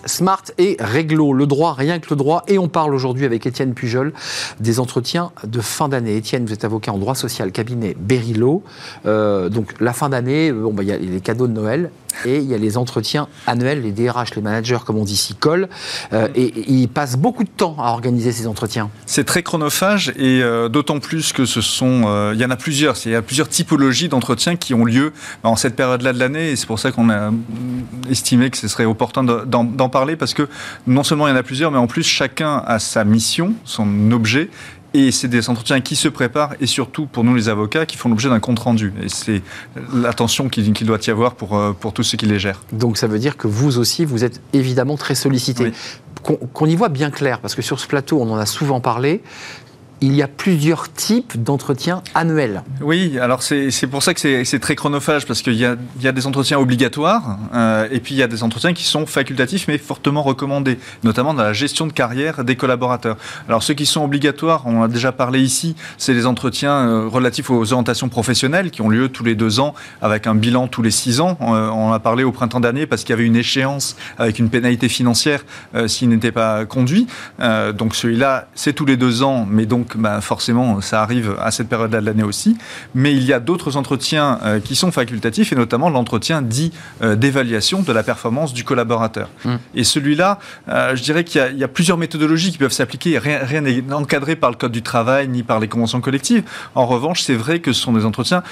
Smart 0.08 0.42
et 0.56 0.76
réglo, 0.80 1.34
le 1.34 1.46
droit, 1.46 1.74
rien 1.74 1.98
que 2.00 2.08
le 2.10 2.16
droit. 2.16 2.42
Et 2.48 2.58
on 2.58 2.68
parle 2.68 2.94
aujourd'hui 2.94 3.26
avec 3.26 3.46
Étienne 3.46 3.74
Pujol 3.74 4.14
des 4.58 4.80
entretiens 4.80 5.32
de 5.44 5.60
fin 5.60 5.88
d'année. 5.88 6.16
Étienne, 6.16 6.46
vous 6.46 6.52
êtes 6.52 6.64
avocat 6.64 6.92
en 6.92 6.98
droit 6.98 7.14
social, 7.14 7.52
cabinet 7.52 7.94
Berilo. 7.98 8.62
Euh, 9.04 9.50
donc 9.50 9.74
la 9.80 9.92
fin 9.92 10.08
d'année, 10.08 10.50
bon, 10.50 10.72
bah, 10.72 10.82
il 10.82 10.88
y 10.88 10.92
a 10.92 10.96
les 10.96 11.20
cadeaux 11.20 11.46
de 11.46 11.52
Noël 11.52 11.90
et 12.24 12.38
il 12.38 12.44
y 12.44 12.54
a 12.54 12.58
les 12.58 12.76
entretiens 12.76 13.28
annuels, 13.46 13.82
les 13.82 13.92
DRH, 13.92 14.34
les 14.34 14.42
managers, 14.42 14.78
comme 14.84 14.96
on 14.96 15.04
dit, 15.04 15.16
s'y 15.16 15.34
collent. 15.34 15.68
Euh, 16.12 16.28
et, 16.34 16.52
ils 16.70 16.88
passent 16.88 17.16
beaucoup 17.16 17.44
de 17.44 17.48
temps 17.48 17.76
à 17.78 17.90
organiser 17.90 18.32
ces 18.32 18.46
entretiens. 18.46 18.90
C'est 19.06 19.24
très 19.24 19.42
chronophage 19.42 20.12
et 20.16 20.42
euh, 20.42 20.68
d'autant 20.68 21.00
plus 21.00 21.32
que 21.32 21.44
ce 21.44 21.60
sont. 21.60 22.04
Euh, 22.06 22.32
il 22.34 22.40
y 22.40 22.44
en 22.44 22.50
a 22.50 22.56
plusieurs. 22.56 22.96
Il 23.04 23.12
y 23.12 23.14
a 23.14 23.22
plusieurs 23.22 23.48
typologies 23.48 24.08
d'entretiens 24.08 24.56
qui 24.56 24.74
ont 24.74 24.84
lieu 24.84 25.12
en 25.42 25.56
cette 25.56 25.76
période-là 25.76 26.12
de 26.12 26.18
l'année 26.18 26.50
et 26.50 26.56
c'est 26.56 26.66
pour 26.66 26.78
ça 26.78 26.92
qu'on 26.92 27.10
a 27.10 27.30
estimé 28.10 28.50
que 28.50 28.56
ce 28.56 28.68
serait 28.68 28.84
opportun 28.84 29.22
d'en 29.24 29.88
parler 29.88 29.98
parler 29.98 30.14
parce 30.14 30.32
que 30.32 30.48
non 30.86 31.02
seulement 31.02 31.26
il 31.26 31.30
y 31.30 31.32
en 31.32 31.36
a 31.36 31.42
plusieurs, 31.42 31.72
mais 31.72 31.78
en 31.78 31.88
plus 31.88 32.04
chacun 32.04 32.62
a 32.64 32.78
sa 32.78 33.02
mission, 33.02 33.54
son 33.64 34.12
objet, 34.12 34.48
et 34.98 35.12
c'est 35.12 35.28
des 35.28 35.48
entretiens 35.48 35.80
qui 35.80 35.96
se 35.96 36.08
préparent 36.08 36.54
et 36.60 36.66
surtout 36.66 37.06
pour 37.06 37.24
nous 37.24 37.34
les 37.34 37.48
avocats 37.48 37.86
qui 37.86 37.96
font 37.96 38.08
l'objet 38.08 38.28
d'un 38.28 38.40
compte 38.40 38.58
rendu. 38.58 38.92
Et 39.02 39.08
c'est 39.08 39.42
l'attention 39.94 40.48
qu'il 40.48 40.72
doit 40.86 40.98
y 41.06 41.10
avoir 41.10 41.34
pour, 41.34 41.56
euh, 41.56 41.72
pour 41.72 41.92
tous 41.92 42.02
ceux 42.02 42.18
qui 42.18 42.26
les 42.26 42.38
gèrent. 42.38 42.62
Donc 42.72 42.98
ça 42.98 43.06
veut 43.06 43.18
dire 43.18 43.36
que 43.36 43.46
vous 43.46 43.78
aussi, 43.78 44.04
vous 44.04 44.24
êtes 44.24 44.40
évidemment 44.52 44.96
très 44.96 45.14
sollicité. 45.14 45.72
Qu'on 46.22 46.66
y 46.66 46.74
voit 46.74 46.88
bien 46.88 47.10
clair, 47.10 47.38
parce 47.40 47.54
que 47.54 47.62
sur 47.62 47.78
ce 47.78 47.86
plateau, 47.86 48.20
on 48.20 48.30
en 48.30 48.36
a 48.36 48.44
souvent 48.44 48.80
parlé, 48.80 49.22
il 50.00 50.14
y 50.14 50.22
a 50.22 50.28
plusieurs 50.28 50.92
types 50.92 51.42
d'entretiens 51.42 52.02
annuels. 52.14 52.62
Oui, 52.80 53.18
alors 53.18 53.42
c'est 53.42 53.86
pour 53.90 54.02
ça 54.02 54.14
que 54.14 54.44
c'est 54.44 54.58
très 54.60 54.76
chronophage, 54.76 55.26
parce 55.26 55.42
qu'il 55.42 55.54
y, 55.54 55.66
y 56.00 56.08
a, 56.08 56.12
des 56.12 56.26
entretiens 56.26 56.58
obligatoires, 56.58 57.38
euh, 57.54 57.88
et 57.90 58.00
puis 58.00 58.14
il 58.14 58.18
y 58.18 58.22
a 58.22 58.28
des 58.28 58.42
entretiens 58.42 58.72
qui 58.72 58.84
sont 58.84 59.06
facultatifs, 59.06 59.66
mais 59.68 59.78
fortement 59.78 60.22
recommandés, 60.22 60.78
notamment 61.02 61.34
dans 61.34 61.42
la 61.42 61.52
gestion 61.52 61.86
de 61.86 61.92
carrière 61.92 62.44
des 62.44 62.56
collaborateurs. 62.56 63.16
Alors 63.48 63.62
ceux 63.62 63.74
qui 63.74 63.86
sont 63.86 64.04
obligatoires, 64.04 64.62
on 64.66 64.82
a 64.82 64.88
déjà 64.88 65.12
parlé 65.12 65.40
ici, 65.40 65.74
c'est 65.96 66.14
les 66.14 66.26
entretiens 66.26 66.72
euh, 66.72 67.08
relatifs 67.08 67.50
aux 67.50 67.72
orientations 67.72 68.08
professionnelles, 68.08 68.70
qui 68.70 68.82
ont 68.82 68.88
lieu 68.88 69.08
tous 69.08 69.24
les 69.24 69.34
deux 69.34 69.60
ans, 69.60 69.74
avec 70.00 70.26
un 70.26 70.34
bilan 70.34 70.68
tous 70.68 70.82
les 70.82 70.90
six 70.90 71.20
ans. 71.20 71.36
On, 71.40 71.54
euh, 71.54 71.68
on 71.68 71.92
a 71.92 71.98
parlé 71.98 72.24
au 72.24 72.32
printemps 72.32 72.60
dernier, 72.60 72.86
parce 72.86 73.02
qu'il 73.02 73.10
y 73.10 73.14
avait 73.14 73.26
une 73.26 73.36
échéance 73.36 73.96
avec 74.18 74.38
une 74.38 74.48
pénalité 74.48 74.88
financière 74.88 75.44
s'il 75.86 76.08
n'était 76.08 76.32
pas 76.32 76.64
conduit. 76.64 77.06
donc 77.74 77.94
celui-là, 77.94 78.48
c'est 78.54 78.72
tous 78.72 78.84
les 78.84 78.96
deux 78.96 79.22
ans, 79.22 79.46
mais 79.48 79.66
donc 79.66 79.87
donc 79.88 80.02
bah, 80.02 80.20
forcément, 80.20 80.80
ça 80.80 81.02
arrive 81.02 81.36
à 81.40 81.50
cette 81.50 81.68
période-là 81.68 82.00
de 82.00 82.06
l'année 82.06 82.22
aussi. 82.22 82.56
Mais 82.94 83.14
il 83.14 83.24
y 83.24 83.32
a 83.32 83.40
d'autres 83.40 83.76
entretiens 83.76 84.38
euh, 84.42 84.60
qui 84.60 84.76
sont 84.76 84.92
facultatifs, 84.92 85.52
et 85.52 85.56
notamment 85.56 85.88
l'entretien 85.88 86.42
dit 86.42 86.72
euh, 87.02 87.16
d'évaluation 87.16 87.80
de 87.82 87.92
la 87.92 88.02
performance 88.02 88.52
du 88.52 88.64
collaborateur. 88.64 89.30
Mmh. 89.44 89.54
Et 89.74 89.84
celui-là, 89.84 90.38
euh, 90.68 90.94
je 90.94 91.02
dirais 91.02 91.24
qu'il 91.24 91.56
y, 91.56 91.64
a 91.64 91.68
plusieurs 91.68 91.96
méthodologies 91.96 92.52
qui 92.52 92.58
peuvent 92.58 92.72
s'appliquer. 92.72 93.18
Rien 93.18 93.60
n'est 93.60 93.82
encadré 93.92 94.36
par 94.36 94.50
le 94.50 94.56
Code 94.56 94.72
du 94.72 94.82
travail 94.82 95.28
ni 95.28 95.42
par 95.42 95.60
les 95.60 95.68
conventions 95.68 96.00
collectives. 96.00 96.42
En 96.74 96.86
revanche, 96.86 97.22
c'est 97.22 97.34
vrai 97.34 97.60
que 97.60 97.72
ce 97.72 97.80
sont 97.80 97.92
des 97.92 98.04
entretiens 98.04 98.42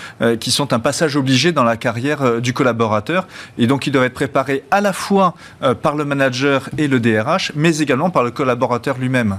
qui 0.41 0.51
sont 0.51 0.73
un 0.73 0.79
passage 0.79 1.17
obligé 1.17 1.53
dans 1.53 1.65
la 1.65 1.77
carrière 1.77 2.41
du 2.41 2.53
collaborateur. 2.53 3.27
Et 3.59 3.67
donc, 3.67 3.87
ils 3.87 3.91
doivent 3.91 4.05
être 4.05 4.15
préparés 4.15 4.63
à 4.71 4.81
la 4.81 4.93
fois 4.93 5.35
par 5.83 5.97
le 5.97 6.05
manager 6.05 6.69
et 6.79 6.87
le 6.89 7.01
DRH, 7.01 7.53
mais 7.55 7.79
également 7.79 8.11
par 8.11 8.23
le 8.23 8.31
collaborateur 8.31 8.99
lui-même. 8.99 9.39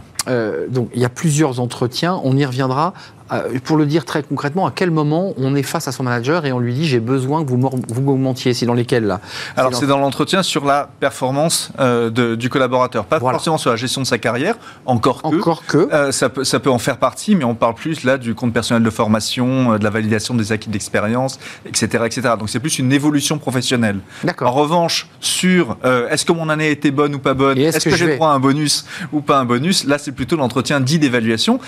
donc, 0.69 0.89
il 0.93 1.01
y 1.01 1.05
a 1.05 1.09
plusieurs 1.09 1.59
entretiens 1.59 1.86
on 2.23 2.37
y 2.37 2.45
reviendra. 2.45 2.93
Euh, 3.31 3.59
pour 3.63 3.77
le 3.77 3.85
dire 3.85 4.05
très 4.05 4.23
concrètement, 4.23 4.65
à 4.67 4.71
quel 4.73 4.91
moment 4.91 5.33
on 5.37 5.55
est 5.55 5.63
face 5.63 5.87
à 5.87 5.91
son 5.91 6.03
manager 6.03 6.45
et 6.45 6.51
on 6.51 6.59
lui 6.59 6.73
dit 6.73 6.85
j'ai 6.85 6.99
besoin 6.99 7.43
que 7.43 7.49
vous 7.49 8.01
m'augmentiez 8.01 8.53
C'est 8.53 8.65
dans 8.65 8.73
lesquels 8.73 9.05
là? 9.05 9.19
Alors 9.55 9.75
c'est 9.75 9.87
dans, 9.87 9.97
l'entretien 9.97 10.43
sur 10.43 10.65
la 10.65 10.89
performance 10.99 11.71
euh, 11.79 12.35
du 12.35 12.49
collaborateur, 12.49 13.05
pas 13.05 13.19
forcément 13.19 13.57
sur 13.57 13.69
la 13.69 13.75
gestion 13.75 14.01
de 14.01 14.07
sa 14.07 14.17
carrière, 14.17 14.55
encore 14.85 15.21
que. 15.21 15.27
Encore 15.27 15.65
que. 15.65 15.89
Euh, 15.91 16.11
ça, 16.11 16.29
peut, 16.29 16.43
ça 16.43 16.59
peut 16.59 16.69
en 16.69 16.79
faire 16.79 16.97
partie, 16.97 17.35
mais 17.35 17.43
on 17.43 17.55
parle 17.55 17.75
plus 17.75 18.03
là 18.03 18.17
du 18.17 18.35
compte 18.35 18.53
personnel 18.53 18.83
de 18.83 18.89
formation, 18.89 19.77
de 19.77 19.83
la 19.83 19.89
validation 19.89 20.33
des 20.33 20.51
acquis 20.51 20.69
d'expérience, 20.69 21.39
etc., 21.65 22.03
etc. 22.05 22.21
Donc 22.39 22.49
c'est 22.49 22.59
plus 22.59 22.79
une 22.79 22.93
évolution 22.93 23.37
professionnelle. 23.37 23.99
En 24.41 24.51
revanche, 24.51 25.07
sur 25.19 25.77
est-ce 26.09 26.25
que 26.25 26.31
mon 26.31 26.49
année 26.49 26.67
a 26.67 26.71
été 26.71 26.91
bonne 26.91 27.15
ou 27.15 27.19
pas 27.19 27.33
bonne, 27.33 27.57
est-ce 27.57 27.85
que, 27.85 27.89
que 27.89 27.95
j'ai 27.95 28.15
droit 28.15 28.29
à 28.29 28.33
un 28.33 28.39
bonus 28.39 28.85
ou 29.11 29.21
pas 29.21 29.39
un 29.39 29.45
bonus, 29.45 29.85
là 29.85 29.97
c'est 29.97 30.11
plutôt 30.11 30.37
l'entretien 30.37 30.79
dit 30.79 30.99
d'évaluation, 30.99 31.59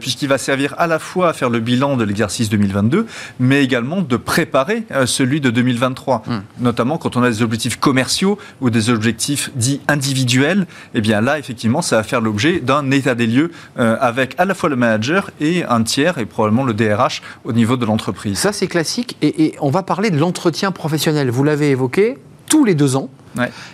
puisqu'il 0.00 0.28
va 0.28 0.38
servir 0.38 0.74
à 0.78 0.86
la 0.86 0.95
fois 0.98 1.30
à 1.30 1.32
faire 1.32 1.50
le 1.50 1.60
bilan 1.60 1.96
de 1.96 2.04
l'exercice 2.04 2.48
2022, 2.48 3.06
mais 3.40 3.62
également 3.62 4.02
de 4.02 4.16
préparer 4.16 4.84
euh, 4.90 5.06
celui 5.06 5.40
de 5.40 5.50
2023. 5.50 6.22
Hmm. 6.26 6.40
Notamment 6.60 6.98
quand 6.98 7.16
on 7.16 7.22
a 7.22 7.30
des 7.30 7.42
objectifs 7.42 7.76
commerciaux 7.76 8.38
ou 8.60 8.70
des 8.70 8.90
objectifs 8.90 9.50
dits 9.54 9.80
individuels, 9.88 10.66
et 10.94 10.98
eh 10.98 11.00
bien 11.00 11.20
là, 11.20 11.38
effectivement, 11.38 11.82
ça 11.82 11.96
va 11.96 12.02
faire 12.02 12.20
l'objet 12.20 12.60
d'un 12.60 12.90
état 12.90 13.14
des 13.14 13.26
lieux 13.26 13.50
euh, 13.78 13.96
avec 14.00 14.34
à 14.38 14.44
la 14.44 14.54
fois 14.54 14.68
le 14.68 14.76
manager 14.76 15.30
et 15.40 15.64
un 15.64 15.82
tiers, 15.82 16.18
et 16.18 16.26
probablement 16.26 16.64
le 16.64 16.74
DRH 16.74 17.22
au 17.44 17.52
niveau 17.52 17.76
de 17.76 17.84
l'entreprise. 17.86 18.38
Ça, 18.38 18.52
c'est 18.52 18.66
classique. 18.66 19.16
et 19.22 19.54
on 19.60 19.70
va 19.70 19.82
parler 19.82 20.10
de 20.10 20.18
l'entretien 20.18 20.72
professionnel. 20.72 21.30
Vous 21.30 21.44
l'avez 21.44 21.70
évoqué, 21.70 22.18
tous 22.48 22.64
les 22.64 22.74
deux 22.74 22.96
ans. 22.96 23.10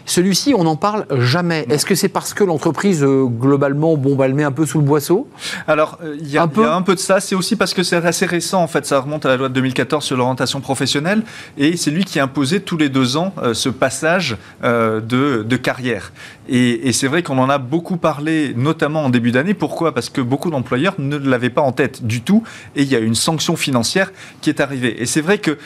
Celui-ci, 0.06 0.54
on 0.54 0.64
n'en 0.64 0.76
parle 0.76 1.06
jamais. 1.18 1.66
Est-ce 1.68 1.86
que 1.86 1.94
c'est 1.94 2.08
parce 2.08 2.34
que 2.34 2.44
l'entreprise, 2.44 3.02
euh, 3.02 3.24
globalement, 3.24 3.96
bon, 3.96 4.14
bah, 4.14 4.26
elle 4.26 4.34
met 4.34 4.44
un 4.44 4.52
peu 4.52 4.66
sous 4.66 4.78
le 4.78 4.84
boisseau? 4.84 5.28
Alors, 5.66 5.98
euh, 6.02 6.16
il 6.20 6.28
y, 6.28 6.38
a 6.38 6.42
un 6.42 6.48
peu 6.82 6.94
de 6.94 7.00
ça. 7.00 7.20
C'est 7.20 7.34
aussi 7.34 7.56
parce 7.56 7.74
que 7.74 7.82
c'est 7.82 7.96
assez 7.96 8.26
récent, 8.26 8.62
en 8.62 8.66
fait. 8.66 8.86
Ça 8.86 9.00
remonte 9.00 9.26
à 9.26 9.30
la 9.30 9.36
loi 9.36 9.48
de 9.48 9.54
2014 9.54 10.04
sur 10.04 10.16
l'orientation 10.16 10.60
professionnelle. 10.60 11.22
Et 11.56 11.76
c'est 11.76 11.90
lui 11.90 12.04
qui 12.04 12.18
a 12.20 12.24
imposé 12.24 12.60
tous 12.60 12.76
les 12.76 12.88
deux 12.88 13.16
ans 13.16 13.32
euh, 13.42 13.54
ce 13.54 13.68
passage 13.68 14.36
de, 14.62 15.56
carrière. 15.56 16.12
Et, 16.48 16.92
c'est 16.92 17.08
vrai 17.08 17.22
qu'on 17.22 17.38
en 17.38 17.48
a 17.48 17.58
beaucoup 17.58 17.96
parlé, 17.96 18.52
notamment 18.54 19.04
en 19.04 19.10
début 19.10 19.32
d'année. 19.32 19.54
Pourquoi? 19.54 19.94
Parce 19.94 20.10
que 20.10 20.20
beaucoup 20.20 20.50
d'employeurs 20.50 20.94
ne 20.98 21.16
l'avaient 21.16 21.50
pas 21.50 21.62
en 21.62 21.72
tête 21.72 22.04
du 22.04 22.20
tout. 22.20 22.42
Et 22.76 22.82
il 22.82 22.88
y 22.88 22.96
a 22.96 22.98
une 22.98 23.14
sanction 23.14 23.56
financière 23.56 24.12
qui 24.40 24.50
est 24.50 24.60
arrivée. 24.60 25.00
Et 25.00 25.06
c'est 25.06 25.20
vrai 25.20 25.38
que 25.38 25.58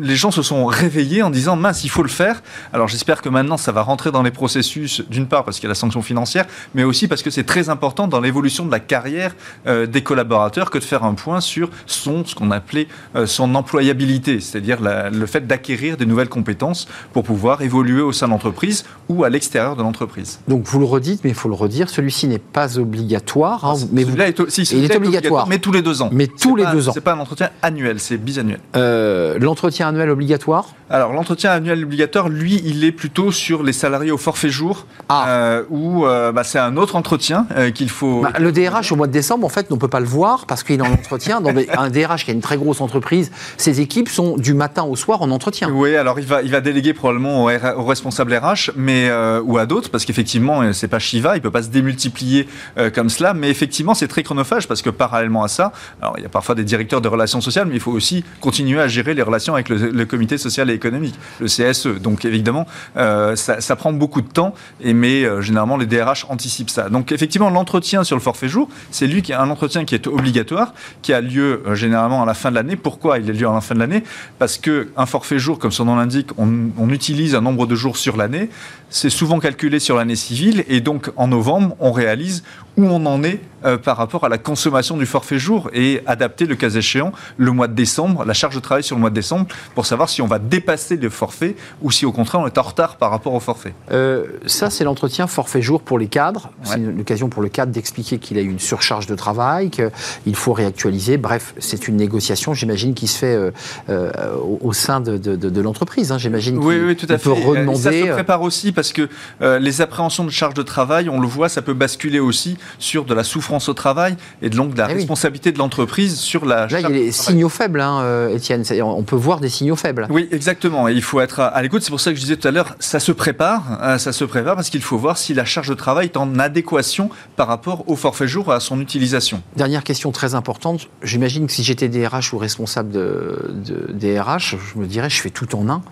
les 0.00 0.16
gens 0.16 0.30
se 0.30 0.42
sont 0.42 0.66
réveillés 0.66 1.22
en 1.22 1.30
disant, 1.30 1.56
mince, 1.56 1.84
il 1.84 1.90
faut 1.90 2.02
le 2.02 2.08
faire. 2.08 2.42
Alors, 2.72 2.88
j'espère 2.88 3.22
que 3.22 3.28
maintenant 3.28 3.56
ça 3.56 3.72
va 3.72 3.82
rentrer 3.82 4.10
dans 4.10 4.22
les 4.22 4.30
processus, 4.30 5.02
d'une 5.08 5.26
part 5.26 5.44
parce 5.44 5.58
qu'il 5.58 5.64
y 5.64 5.68
a 5.68 5.70
la 5.70 5.74
sanction 5.74 6.02
financière, 6.02 6.46
mais 6.74 6.84
aussi 6.84 7.08
parce 7.08 7.22
que 7.22 7.30
c'est 7.30 7.44
très 7.44 7.68
important 7.68 8.08
dans 8.08 8.20
l'évolution 8.20 8.64
de 8.64 8.70
la 8.70 8.80
carrière 8.80 9.34
euh, 9.66 9.86
des 9.86 10.02
collaborateurs 10.02 10.70
que 10.70 10.78
de 10.78 10.84
faire 10.84 11.04
un 11.04 11.14
point 11.14 11.40
sur 11.40 11.70
son, 11.86 12.24
ce 12.24 12.34
qu'on 12.34 12.50
appelait 12.50 12.88
euh, 13.16 13.26
son 13.26 13.54
employabilité, 13.54 14.40
c'est-à-dire 14.40 14.78
le 14.80 15.26
fait 15.26 15.46
d'acquérir 15.46 15.96
des 15.96 16.06
nouvelles 16.06 16.28
compétences 16.28 16.88
pour 17.12 17.24
pouvoir 17.24 17.62
évoluer 17.62 18.02
au 18.02 18.12
sein 18.12 18.26
de 18.26 18.32
l'entreprise 18.32 18.84
ou 19.08 19.24
à 19.24 19.28
l'extérieur 19.28 19.69
de 19.76 19.82
l'entreprise. 19.82 20.40
Donc 20.48 20.64
vous 20.66 20.78
le 20.78 20.84
redites, 20.84 21.22
mais 21.24 21.30
il 21.30 21.36
faut 21.36 21.48
le 21.48 21.54
redire, 21.54 21.88
celui-ci 21.88 22.28
n'est 22.28 22.38
pas 22.38 22.78
obligatoire. 22.78 23.64
Hein, 23.64 23.74
mais 23.92 24.04
vous... 24.04 24.16
est, 24.20 24.50
si, 24.50 24.62
il 24.62 24.84
est, 24.84 24.96
obligatoire. 24.96 25.46
mais 25.48 25.58
tous 25.58 25.72
les 25.72 25.82
deux 25.82 26.02
ans. 26.02 26.10
Mais 26.12 26.26
tous 26.26 26.56
les 26.56 26.66
deux 26.66 26.88
ans. 26.88 26.92
C'est 26.92 27.00
pas 27.00 27.14
un 27.14 27.18
entretien 27.18 27.50
annuel, 27.62 28.00
c'est 28.00 28.16
bisannuel. 28.16 28.60
Euh, 28.76 29.38
l'entretien 29.38 29.88
annuel 29.88 30.10
obligatoire? 30.10 30.74
Alors 30.92 31.12
l'entretien 31.12 31.52
annuel 31.52 31.84
obligatoire, 31.84 32.28
lui, 32.28 32.60
il 32.64 32.84
est 32.84 32.90
plutôt 32.90 33.30
sur 33.30 33.62
les 33.62 33.72
salariés 33.72 34.10
au 34.10 34.18
forfait 34.18 34.48
jour, 34.48 34.86
ah. 35.08 35.28
euh, 35.28 35.62
où 35.70 36.04
euh, 36.04 36.32
bah, 36.32 36.42
c'est 36.42 36.58
un 36.58 36.76
autre 36.76 36.96
entretien 36.96 37.46
euh, 37.56 37.70
qu'il 37.70 37.88
faut. 37.88 38.22
Bah, 38.22 38.32
le 38.40 38.50
DRH 38.50 38.90
au 38.90 38.96
mois 38.96 39.06
de 39.06 39.12
décembre, 39.12 39.46
en 39.46 39.48
fait, 39.48 39.66
on 39.70 39.74
ne 39.74 39.78
peut 39.78 39.86
pas 39.86 40.00
le 40.00 40.06
voir 40.06 40.46
parce 40.46 40.64
qu'il 40.64 40.80
est 40.80 40.82
en 40.82 40.92
entretien. 40.92 41.40
Dans 41.40 41.50
un 41.50 41.90
DRH 41.90 42.24
qui 42.24 42.32
a 42.32 42.34
une 42.34 42.40
très 42.40 42.56
grosse 42.56 42.80
entreprise, 42.80 43.30
ses 43.56 43.80
équipes 43.80 44.08
sont 44.08 44.36
du 44.36 44.52
matin 44.52 44.82
au 44.82 44.96
soir 44.96 45.22
en 45.22 45.30
entretien. 45.30 45.70
Oui, 45.70 45.94
alors 45.94 46.18
il 46.18 46.26
va, 46.26 46.42
il 46.42 46.50
va 46.50 46.60
déléguer 46.60 46.92
probablement 46.92 47.44
au, 47.44 47.50
au 47.50 47.84
responsable 47.84 48.34
RH, 48.34 48.72
mais 48.74 49.08
ou 49.44 49.58
à 49.58 49.59
d'autres, 49.66 49.90
parce 49.90 50.04
qu'effectivement, 50.04 50.72
c'est 50.72 50.88
pas 50.88 50.98
Shiva, 50.98 51.36
il 51.36 51.42
peut 51.42 51.50
pas 51.50 51.62
se 51.62 51.68
démultiplier 51.68 52.48
comme 52.94 53.08
cela, 53.08 53.34
mais 53.34 53.50
effectivement, 53.50 53.94
c'est 53.94 54.08
très 54.08 54.22
chronophage 54.22 54.68
parce 54.68 54.82
que 54.82 54.90
parallèlement 54.90 55.44
à 55.44 55.48
ça, 55.48 55.72
alors 56.00 56.14
il 56.18 56.22
y 56.22 56.26
a 56.26 56.28
parfois 56.28 56.54
des 56.54 56.64
directeurs 56.64 57.00
de 57.00 57.08
relations 57.08 57.40
sociales, 57.40 57.66
mais 57.68 57.74
il 57.74 57.80
faut 57.80 57.92
aussi 57.92 58.24
continuer 58.40 58.80
à 58.80 58.88
gérer 58.88 59.14
les 59.14 59.22
relations 59.22 59.54
avec 59.54 59.68
le, 59.68 60.04
comité 60.04 60.38
social 60.38 60.70
et 60.70 60.74
économique, 60.74 61.14
le 61.40 61.46
CSE. 61.46 62.00
Donc 62.00 62.24
évidemment, 62.24 62.66
euh, 62.96 63.36
ça, 63.36 63.76
prend 63.76 63.92
beaucoup 63.92 64.22
de 64.22 64.28
temps, 64.28 64.54
et, 64.80 64.92
mais 64.92 65.24
euh, 65.24 65.40
généralement 65.40 65.76
les 65.76 65.86
DRH 65.86 66.26
anticipent 66.28 66.70
ça. 66.70 66.88
Donc 66.88 67.12
effectivement, 67.12 67.50
l'entretien 67.50 68.04
sur 68.04 68.16
le 68.16 68.22
forfait 68.22 68.48
jour, 68.48 68.68
c'est 68.90 69.06
lui 69.06 69.22
qui 69.22 69.32
a 69.32 69.40
un 69.40 69.50
entretien 69.50 69.84
qui 69.84 69.94
est 69.94 70.06
obligatoire, 70.06 70.74
qui 71.02 71.12
a 71.12 71.20
lieu 71.20 71.62
euh, 71.66 71.74
généralement 71.74 72.22
à 72.22 72.26
la 72.26 72.34
fin 72.34 72.50
de 72.50 72.56
l'année. 72.56 72.76
Pourquoi 72.76 73.18
il 73.18 73.30
a 73.30 73.32
lieu 73.32 73.46
à 73.46 73.52
la 73.52 73.60
fin 73.60 73.74
de 73.74 73.80
l'année? 73.80 74.02
Parce 74.38 74.58
qu'un 74.58 75.06
forfait 75.06 75.38
jour, 75.38 75.58
comme 75.58 75.72
son 75.72 75.84
nom 75.84 75.96
l'indique, 75.96 76.28
on 76.38 76.90
utilise 76.90 77.34
un 77.34 77.40
nombre 77.40 77.66
de 77.66 77.74
jours 77.74 77.96
sur 77.96 78.16
l'année. 78.16 78.50
C'est 78.92 79.08
souvent 79.08 79.38
calculé 79.38 79.78
sur 79.78 79.96
l'année 79.96 80.16
civile, 80.16 80.64
et 80.68 80.80
donc 80.80 81.12
en 81.16 81.28
novembre, 81.28 81.76
on 81.78 81.92
réalise 81.92 82.42
où 82.84 82.86
on 82.86 83.06
en 83.06 83.22
est 83.22 83.40
euh, 83.64 83.76
par 83.76 83.98
rapport 83.98 84.24
à 84.24 84.30
la 84.30 84.38
consommation 84.38 84.96
du 84.96 85.04
forfait 85.04 85.38
jour 85.38 85.68
et 85.74 86.00
adapter 86.06 86.46
le 86.46 86.54
cas 86.54 86.70
échéant 86.70 87.12
le 87.36 87.50
mois 87.52 87.68
de 87.68 87.74
décembre, 87.74 88.24
la 88.24 88.32
charge 88.32 88.54
de 88.54 88.60
travail 88.60 88.82
sur 88.82 88.96
le 88.96 89.00
mois 89.00 89.10
de 89.10 89.14
décembre, 89.14 89.46
pour 89.74 89.84
savoir 89.84 90.08
si 90.08 90.22
on 90.22 90.26
va 90.26 90.38
dépasser 90.38 90.96
le 90.96 91.10
forfait 91.10 91.56
ou 91.82 91.90
si 91.90 92.06
au 92.06 92.12
contraire 92.12 92.40
on 92.40 92.46
est 92.46 92.56
en 92.56 92.62
retard 92.62 92.96
par 92.96 93.10
rapport 93.10 93.34
au 93.34 93.40
forfait. 93.40 93.74
Euh, 93.92 94.24
ça, 94.46 94.70
c'est 94.70 94.84
l'entretien 94.84 95.26
forfait 95.26 95.60
jour 95.60 95.82
pour 95.82 95.98
les 95.98 96.06
cadres. 96.06 96.50
C'est 96.62 96.78
une 96.78 97.00
occasion 97.00 97.28
pour 97.28 97.42
le 97.42 97.50
cadre 97.50 97.70
d'expliquer 97.70 98.18
qu'il 98.18 98.38
a 98.38 98.40
eu 98.40 98.48
une 98.48 98.58
surcharge 98.58 99.06
de 99.06 99.14
travail, 99.14 99.70
qu'il 99.70 100.36
faut 100.36 100.54
réactualiser. 100.54 101.18
Bref, 101.18 101.54
c'est 101.58 101.86
une 101.86 101.96
négociation, 101.96 102.54
j'imagine, 102.54 102.94
qui 102.94 103.08
se 103.08 103.18
fait 103.18 103.52
euh, 103.90 104.36
au, 104.62 104.72
sein 104.72 105.00
de, 105.00 105.60
l'entreprise. 105.60 106.12
Hein. 106.12 106.18
J'imagine 106.18 106.56
oui, 106.56 106.80
oui, 106.82 106.96
tout 106.96 107.06
à 107.10 107.18
fait. 107.18 107.30
Peut 107.30 107.74
Ça 107.76 107.92
se 107.92 108.12
prépare 108.12 108.40
aussi 108.40 108.72
parce 108.72 108.92
que 108.92 109.08
les 109.40 109.82
appréhensions 109.82 110.24
de 110.24 110.30
charge 110.30 110.54
de 110.54 110.62
travail, 110.62 111.10
on 111.10 111.20
le 111.20 111.28
voit, 111.28 111.50
ça 111.50 111.60
peut 111.60 111.74
basculer 111.74 112.20
aussi 112.20 112.56
sur 112.78 113.04
de 113.04 113.14
la 113.14 113.24
souffrance 113.24 113.68
au 113.68 113.74
travail 113.74 114.16
et 114.42 114.50
donc 114.50 114.74
de 114.74 114.78
la 114.78 114.90
eh 114.90 114.94
responsabilité 114.94 115.52
de 115.52 115.58
l'entreprise 115.58 116.18
sur 116.18 116.44
la. 116.44 116.66
Là, 116.66 116.80
il 116.80 116.82
y 116.82 116.86
a 116.86 116.90
des 116.90 117.12
signaux 117.12 117.48
faibles, 117.48 117.80
hein, 117.80 118.00
euh, 118.02 118.36
Étienne. 118.36 118.64
On 118.82 119.02
peut 119.02 119.16
voir 119.16 119.40
des 119.40 119.48
signaux 119.48 119.76
faibles. 119.76 120.06
Oui, 120.10 120.28
exactement. 120.32 120.88
Et 120.88 120.92
il 120.92 121.02
faut 121.02 121.20
être 121.20 121.40
à, 121.40 121.60
l'écoute. 121.62 121.82
C'est 121.82 121.90
pour 121.90 122.00
ça 122.00 122.10
que 122.10 122.16
je 122.16 122.22
disais 122.22 122.36
tout 122.36 122.48
à 122.48 122.50
l'heure, 122.50 122.76
ça 122.78 123.00
se 123.00 123.12
prépare. 123.12 123.78
Hein, 123.80 123.98
ça 123.98 124.12
se 124.12 124.24
prépare 124.24 124.54
parce 124.56 124.70
qu'il 124.70 124.82
faut 124.82 124.98
voir 124.98 125.18
si 125.18 125.34
la 125.34 125.44
charge 125.44 125.68
de 125.68 125.74
travail 125.74 126.06
est 126.06 126.16
en 126.16 126.38
adéquation 126.38 127.10
par 127.36 127.48
rapport 127.48 127.88
au 127.88 127.96
forfait 127.96 128.28
jour 128.28 128.52
à 128.52 128.60
son 128.60 128.80
utilisation. 128.80 129.42
Dernière 129.56 129.84
question 129.84 130.12
très 130.12 130.34
importante. 130.34 130.88
J'imagine 131.02 131.46
que 131.46 131.52
si 131.52 131.62
j'étais 131.62 131.88
DRH 131.88 132.32
ou 132.32 132.38
responsable 132.38 132.90
de, 132.90 133.52
de 133.64 133.92
DRH, 133.92 134.56
je 134.74 134.78
me 134.78 134.86
dirais, 134.86 135.10
je 135.10 135.20
fais 135.20 135.30
tout 135.30 135.54
en 135.54 135.68
un. 135.68 135.82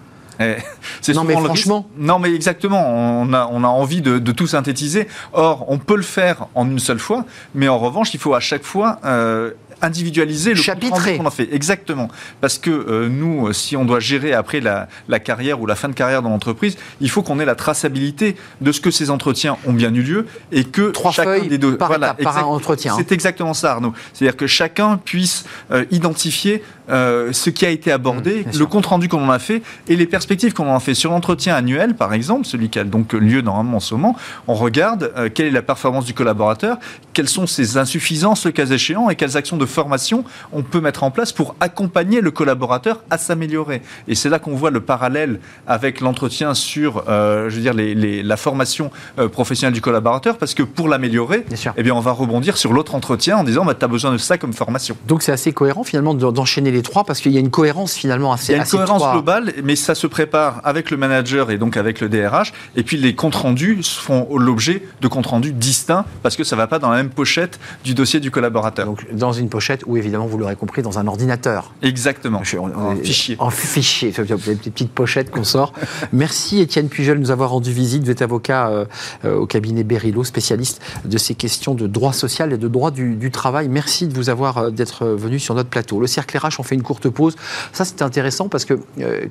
C'est 1.01 1.15
non, 1.15 1.25
mais 1.25 1.35
franchement. 1.35 1.89
Non, 1.97 2.19
mais 2.19 2.33
exactement. 2.33 2.87
On 2.87 3.33
a, 3.33 3.49
on 3.51 3.65
a 3.65 3.69
envie 3.69 4.01
de, 4.01 4.19
tout 4.33 4.47
synthétiser. 4.47 5.09
Or, 5.33 5.65
on 5.69 5.79
peut 5.79 5.97
le 5.97 6.03
faire 6.03 6.47
en 6.55 6.67
une 6.71 6.79
seule 6.79 6.99
fois, 6.99 7.25
mais 7.55 7.69
en 7.69 7.79
revanche, 7.79 8.15
il 8.15 8.21
faut 8.21 8.35
à 8.35 8.41
chaque 8.41 8.65
fois 8.65 9.01
euh, 9.05 9.51
individualiser 9.83 10.51
le 10.51 10.61
chapitre 10.61 11.17
qu'on 11.17 11.27
a 11.27 11.31
fait. 11.31 11.49
Exactement. 11.53 12.09
Parce 12.41 12.59
que 12.59 12.71
euh, 12.71 13.09
nous, 13.09 13.53
si 13.53 13.77
on 13.77 13.85
doit 13.85 14.01
gérer 14.01 14.33
après 14.33 14.61
la, 14.61 14.89
la, 15.09 15.19
carrière 15.19 15.61
ou 15.61 15.67
la 15.67 15.75
fin 15.75 15.89
de 15.89 15.95
carrière 15.95 16.23
dans 16.23 16.31
l'entreprise, 16.31 16.77
il 17.01 17.11
faut 17.11 17.23
qu'on 17.23 17.41
ait 17.41 17.45
la 17.45 17.55
traçabilité 17.55 18.37
de 18.61 18.73
ce 18.73 18.81
que 18.81 18.91
ces 18.91 19.11
entretiens 19.11 19.57
ont 19.67 19.73
bien 19.73 19.93
eu 19.95 20.03
lieu 20.03 20.27
et 20.53 20.65
que 20.65 20.91
Trois 20.91 21.13
chacun 21.13 21.45
des 21.47 21.59
deux. 21.59 21.77
Par, 21.77 21.89
voilà, 21.89 22.15
par 22.15 22.39
un 22.39 22.43
entretien. 22.43 22.95
C'est 22.97 23.13
exactement 23.13 23.55
ça, 23.55 23.73
Arnaud. 23.73 23.95
C'est-à-dire 24.13 24.37
que 24.37 24.47
chacun 24.47 24.97
puisse 24.97 25.45
euh, 25.71 25.85
identifier 25.91 26.63
euh, 26.91 27.33
ce 27.33 27.51
qui 27.51 27.67
a 27.67 27.71
été 27.71 27.93
abordé, 27.93 28.45
mmh, 28.45 28.59
le 28.59 28.67
compte 28.67 28.87
rendu 28.87 29.09
qu'on 29.09 29.25
en 29.25 29.31
a 29.31 29.39
fait 29.39 29.63
et 29.89 29.97
les 29.97 30.07
perspectives 30.07 30.53
qu'on 30.53 30.69
en 30.69 30.77
a 30.77 30.81
fait. 30.81 30.95
Sur 30.95 31.11
l'entretien 31.11 31.55
annuel, 31.55 31.95
par 31.95 32.13
exemple, 32.13 32.47
celui 32.47 32.69
qui 32.69 32.79
a 32.79 32.85
donc 32.85 33.13
lieu 33.13 33.41
normalement 33.41 33.77
en 33.77 33.81
ce 33.81 33.95
moment, 33.95 34.17
on 34.47 34.55
regarde 34.55 35.13
quelle 35.35 35.47
est 35.47 35.51
la 35.51 35.63
performance 35.63 36.05
du 36.05 36.15
collaborateur, 36.15 36.79
quelles 37.13 37.29
sont 37.29 37.47
ses 37.47 37.77
insuffisances 37.77 38.45
le 38.45 38.53
cas 38.53 38.67
échéant 38.67 39.11
et 39.11 39.17
quelles 39.17 39.37
actions 39.37 39.57
de 39.57 39.67
formation 39.67 40.25
on 40.53 40.63
peut 40.63 40.81
mettre 40.81 41.03
en 41.03 41.11
place 41.11 41.33
pour 41.33 41.55
accompagner 41.61 42.21
le 42.21 42.31
collaborateur 42.31 43.03
à 43.11 43.19
s'améliorer. 43.19 43.83
Et 44.07 44.15
c'est 44.15 44.29
là 44.29 44.39
qu'on 44.39 44.55
voit 44.55 44.71
le 44.71 44.81
parallèle 44.81 45.41
avec 45.67 46.01
l'entretien 46.01 46.55
sur, 46.55 47.05
euh, 47.09 47.49
je 47.51 47.57
veux 47.57 47.63
dire, 47.63 47.75
les, 47.75 48.23
la 48.23 48.37
formation 48.37 48.91
euh, 49.19 49.29
professionnelle 49.29 49.75
du 49.75 49.81
collaborateur, 49.81 50.39
parce 50.39 50.55
que 50.55 50.63
pour 50.63 50.89
l'améliorer, 50.89 51.45
eh 51.77 51.83
bien, 51.83 51.95
on 51.95 52.01
va 52.01 52.13
rebondir 52.13 52.57
sur 52.57 52.73
l'autre 52.73 52.95
entretien 52.95 53.37
en 53.37 53.45
disant, 53.45 53.65
bah, 53.65 53.75
tu 53.75 53.85
as 53.85 53.89
besoin 53.89 54.13
de 54.13 54.19
ça 54.19 54.39
comme 54.39 54.53
formation. 54.53 54.97
Donc 55.07 55.23
c'est 55.23 55.33
assez 55.33 55.53
cohérent 55.53 55.85
finalement 55.85 56.15
d'enchaîner 56.15 56.71
les 56.71 56.78
trois, 56.83 57.05
parce 57.05 57.21
qu'il 57.21 57.33
y 57.33 57.37
a 57.37 57.41
une 57.41 57.51
cohérence 57.51 57.95
finalement 57.95 58.33
assez. 58.33 58.53
Il 58.53 58.57
y 58.57 58.59
a 58.59 58.63
une 58.63 58.69
cohérence 58.69 59.13
globale, 59.13 59.53
mais 59.63 59.77
ça 59.77 59.95
se 59.95 60.07
prépare 60.07 60.61
avec 60.65 60.91
le 60.91 60.97
manager 60.97 61.51
et 61.51 61.59
donc 61.59 61.77
avec 61.77 62.01
le 62.01 62.09
DRH, 62.09 62.53
et 62.77 62.83
puis 62.83 62.97
les 62.97 63.15
comptes 63.15 63.35
rendus 63.35 63.83
font 63.83 64.29
l'objet 64.37 64.83
de 65.01 65.09
comptes 65.09 65.27
rendus 65.27 65.53
distincts, 65.53 66.05
parce 66.23 66.37
que 66.37 66.45
ça 66.45 66.57
ne 66.57 66.61
va 66.61 66.67
pas 66.67 66.79
dans 66.79 66.91
la 66.91 66.97
même 66.97 67.11
pochette 67.11 67.59
du 67.85 67.95
dossier 67.95 68.21
du 68.21 68.31
collaborateur. 68.31 68.87
Donc 68.87 69.07
dans 69.13 69.33
une 69.33 69.49
pochette 69.49 69.83
ou 69.87 69.97
évidemment, 69.97 70.27
vous 70.27 70.39
l'aurez 70.39 70.57
compris, 70.57 70.83
dans 70.83 70.99
un 70.99 71.07
ordinateur. 71.07 71.73
Exactement. 71.83 72.39
en, 72.41 72.97
fichier. 72.97 73.37
En 73.39 73.51
fichier, 73.51 74.11
des 74.11 74.71
petites 74.71 74.93
pochettes 74.93 75.31
qu'on 75.31 75.45
sort. 75.45 75.73
Merci 76.13 76.61
Étienne 76.61 76.89
Pujol 76.89 77.17
de 77.17 77.23
nous 77.23 77.31
avoir 77.31 77.51
rendu 77.51 77.73
visite. 77.73 78.05
Vous 78.05 78.11
êtes 78.11 78.23
avocat 78.23 78.69
euh, 78.69 78.85
euh, 79.25 79.37
au 79.37 79.47
cabinet 79.47 79.85
Berilo, 79.85 80.25
spécialiste 80.25 80.81
de 81.05 81.19
ces 81.19 81.35
questions 81.35 81.75
de 81.75 81.87
droit 81.87 82.13
social 82.13 82.53
et 82.53 82.59
de 82.59 82.69
droit 82.69 82.91
du, 82.91 83.31
travail. 83.31 83.69
Merci 83.69 84.07
de 84.07 84.15
vous 84.15 84.31
avoir 84.31 84.59
euh, 84.59 84.71
d'être 84.71 85.07
venu 85.07 85.39
sur 85.39 85.55
notre 85.55 85.69
plateau. 85.69 86.01
Le 86.01 86.07
cercle 86.07 86.37
RH, 86.39 86.59
on 86.59 86.63
fait 86.63 86.68
une 86.75 86.83
courte 86.83 87.09
pause. 87.09 87.37
Ça, 87.73 87.85
c'est 87.85 88.03
intéressant 88.03 88.49
parce 88.49 88.65
que 88.65 88.79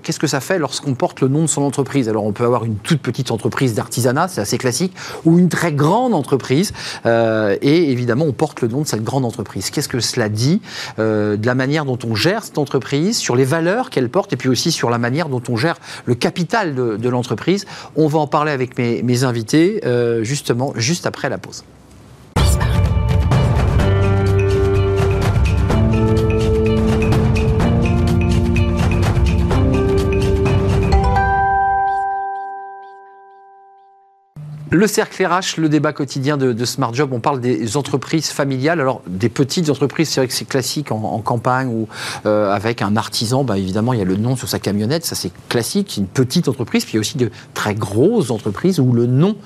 qu'est-ce 0.03 0.19
que 0.19 0.27
ça 0.27 0.39
fait 0.39 0.59
lorsqu'on 0.59 0.93
porte 0.93 1.21
le 1.21 1.27
nom 1.27 1.41
de 1.41 1.47
son 1.47 1.61
entreprise? 1.61 2.09
Alors, 2.09 2.25
on 2.25 2.31
peut 2.31 2.45
avoir 2.45 2.65
une 2.65 2.75
toute 2.75 3.01
petite 3.01 3.31
entreprise 3.31 3.73
d'artisanat, 3.73 4.27
c'est 4.27 4.41
assez 4.41 4.57
classique, 4.57 4.93
ou 5.25 5.37
une 5.39 5.49
très 5.49 5.71
grande 5.71 6.13
entreprise, 6.13 6.73
et 7.05 7.91
évidemment, 7.91 8.25
on 8.25 8.33
porte 8.33 8.61
le 8.61 8.67
nom 8.67 8.81
de 8.81 8.87
cette 8.87 9.03
grande 9.03 9.25
entreprise. 9.25 9.69
Qu'est-ce 9.69 9.89
que 9.89 9.99
cela 9.99 10.29
dit 10.29 10.61
euh, 10.99 11.37
de 11.37 11.45
la 11.45 11.55
manière 11.55 11.85
dont 11.85 11.99
on 12.03 12.15
gère 12.15 12.43
cette 12.43 12.57
entreprise, 12.57 13.17
sur 13.17 13.35
les 13.35 13.45
valeurs 13.45 13.89
qu'elle 13.89 14.09
porte, 14.09 14.33
et 14.33 14.37
puis 14.37 14.49
aussi 14.49 14.71
sur 14.71 14.89
la 14.89 14.97
manière 14.97 15.29
dont 15.29 15.41
on 15.49 15.55
gère 15.55 15.77
le 16.05 16.15
capital 16.15 16.75
de, 16.75 17.09
l'entreprise? 17.09 17.65
On 17.95 18.07
va 18.07 18.19
en 18.19 18.27
parler 18.27 18.51
avec 18.51 18.77
mes, 18.77 19.23
invités, 19.23 19.81
euh, 19.85 20.23
justement, 20.23 20.73
juste 20.75 21.05
après 21.05 21.29
la 21.29 21.37
pause. 21.37 21.63
Le 34.69 34.85
cercle 34.85 35.25
RH, 35.25 35.59
le 35.59 35.69
débat 35.69 35.93
quotidien 35.93 36.35
de, 36.35 36.65
Smart 36.65 36.93
Job, 36.93 37.13
on 37.13 37.21
parle 37.21 37.39
des 37.39 37.77
entreprises 37.77 38.27
familiales. 38.27 38.81
Alors, 38.81 39.01
des 39.07 39.29
petites 39.29 39.69
entreprises, 39.69 40.09
c'est 40.09 40.19
vrai 40.19 40.27
que 40.27 40.33
c'est 40.33 40.47
classique 40.47 40.91
en, 40.91 41.19
campagne 41.19 41.69
ou 41.69 41.87
euh, 42.25 42.51
avec 42.51 42.81
un 42.81 42.97
artisan, 42.97 43.45
bah, 43.45 43.57
évidemment, 43.57 43.93
il 43.93 43.99
y 43.99 44.01
a 44.01 44.05
le 44.05 44.17
nom 44.17 44.35
sur 44.35 44.49
sa 44.49 44.59
camionnette, 44.59 45.05
ça 45.05 45.15
c'est 45.15 45.31
classique, 45.47 45.95
une 45.97 46.07
petite 46.07 46.49
entreprise. 46.49 46.83
Puis 46.83 46.93
il 46.93 46.95
y 46.95 46.97
a 46.97 46.99
aussi 46.99 47.17
de 47.17 47.31
très 47.53 47.75
grosses 47.75 48.29
entreprises 48.29 48.81
où 48.81 48.91
le 48.91 49.05
nom 49.05 49.37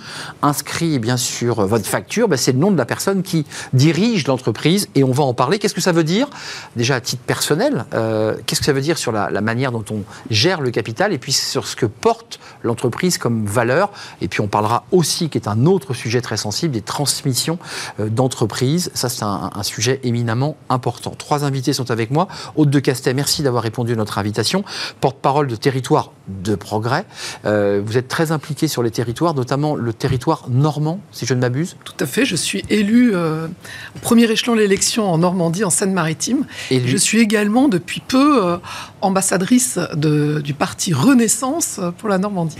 inscrit 0.41 0.97
bien 0.97 1.17
sûr 1.17 1.67
votre 1.67 1.85
facture, 1.85 2.27
bah, 2.27 2.37
c'est 2.37 2.53
le 2.53 2.59
nom 2.59 2.71
de 2.71 2.77
la 2.77 2.85
personne 2.85 3.21
qui 3.21 3.45
dirige 3.73 4.25
l'entreprise 4.25 4.89
et 4.95 5.03
on 5.03 5.11
va 5.11 5.23
en 5.23 5.35
parler. 5.35 5.59
Qu'est-ce 5.59 5.75
que 5.75 5.81
ça 5.81 5.91
veut 5.91 6.03
dire? 6.03 6.27
Déjà 6.75 6.95
à 6.95 7.01
titre 7.01 7.21
personnel, 7.21 7.85
euh, 7.93 8.35
qu'est-ce 8.47 8.61
que 8.61 8.65
ça 8.65 8.73
veut 8.73 8.81
dire 8.81 8.97
sur 8.97 9.11
la, 9.11 9.29
la 9.29 9.41
manière 9.41 9.71
dont 9.71 9.85
on 9.91 10.03
gère 10.31 10.61
le 10.61 10.71
capital 10.71 11.13
et 11.13 11.19
puis 11.19 11.31
sur 11.31 11.67
ce 11.67 11.75
que 11.75 11.85
porte 11.85 12.39
l'entreprise 12.63 13.19
comme 13.19 13.45
valeur? 13.45 13.91
Et 14.21 14.27
puis 14.27 14.41
on 14.41 14.47
parlera 14.47 14.83
aussi 14.91 15.10
qui 15.11 15.37
est 15.37 15.47
un 15.47 15.65
autre 15.65 15.93
sujet 15.93 16.21
très 16.21 16.37
sensible, 16.37 16.73
des 16.73 16.81
transmissions 16.81 17.59
euh, 17.99 18.09
d'entreprises. 18.09 18.91
Ça, 18.93 19.09
c'est 19.09 19.23
un, 19.23 19.49
sujet 19.63 19.99
éminemment 20.03 20.57
important. 20.69 21.13
Trois 21.15 21.43
invités 21.43 21.71
sont 21.71 21.91
avec 21.91 22.09
moi. 22.09 22.27
Haute 22.55 22.71
de 22.71 22.79
Castet, 22.79 23.13
merci 23.13 23.43
d'avoir 23.43 23.61
répondu 23.61 23.93
à 23.93 23.95
notre 23.95 24.17
invitation. 24.17 24.63
Porte-parole 24.99 25.47
de 25.47 25.55
territoire 25.55 26.11
de 26.27 26.55
progrès. 26.55 27.05
Euh, 27.45 27.81
vous 27.85 27.97
êtes 27.97 28.07
très 28.07 28.31
impliqué 28.31 28.67
sur 28.67 28.81
les 28.81 28.89
territoires, 28.89 29.35
notamment 29.35 29.75
le 29.75 29.93
territoire 29.93 30.45
normand, 30.49 30.99
si 31.11 31.25
je 31.25 31.33
ne 31.35 31.39
m'abuse. 31.39 31.75
Tout 31.83 31.93
à 31.99 32.05
fait. 32.07 32.25
Je 32.25 32.35
suis 32.35 32.63
élu 32.69 33.11
euh, 33.13 33.47
au 33.95 33.99
premier 33.99 34.23
échelon 34.31 34.55
de 34.55 34.61
l'élection 34.61 35.11
en 35.11 35.19
Normandie, 35.19 35.63
en 35.63 35.69
Seine-Maritime. 35.69 36.45
Et 36.71 36.85
je 36.85 36.97
suis 36.97 37.19
également, 37.19 37.67
depuis 37.67 38.01
peu, 38.05 38.57
ambassadrice 39.01 39.79
du 39.95 40.53
parti 40.53 40.93
Renaissance 40.93 41.79
pour 41.97 42.09
la 42.09 42.17
Normandie. 42.17 42.57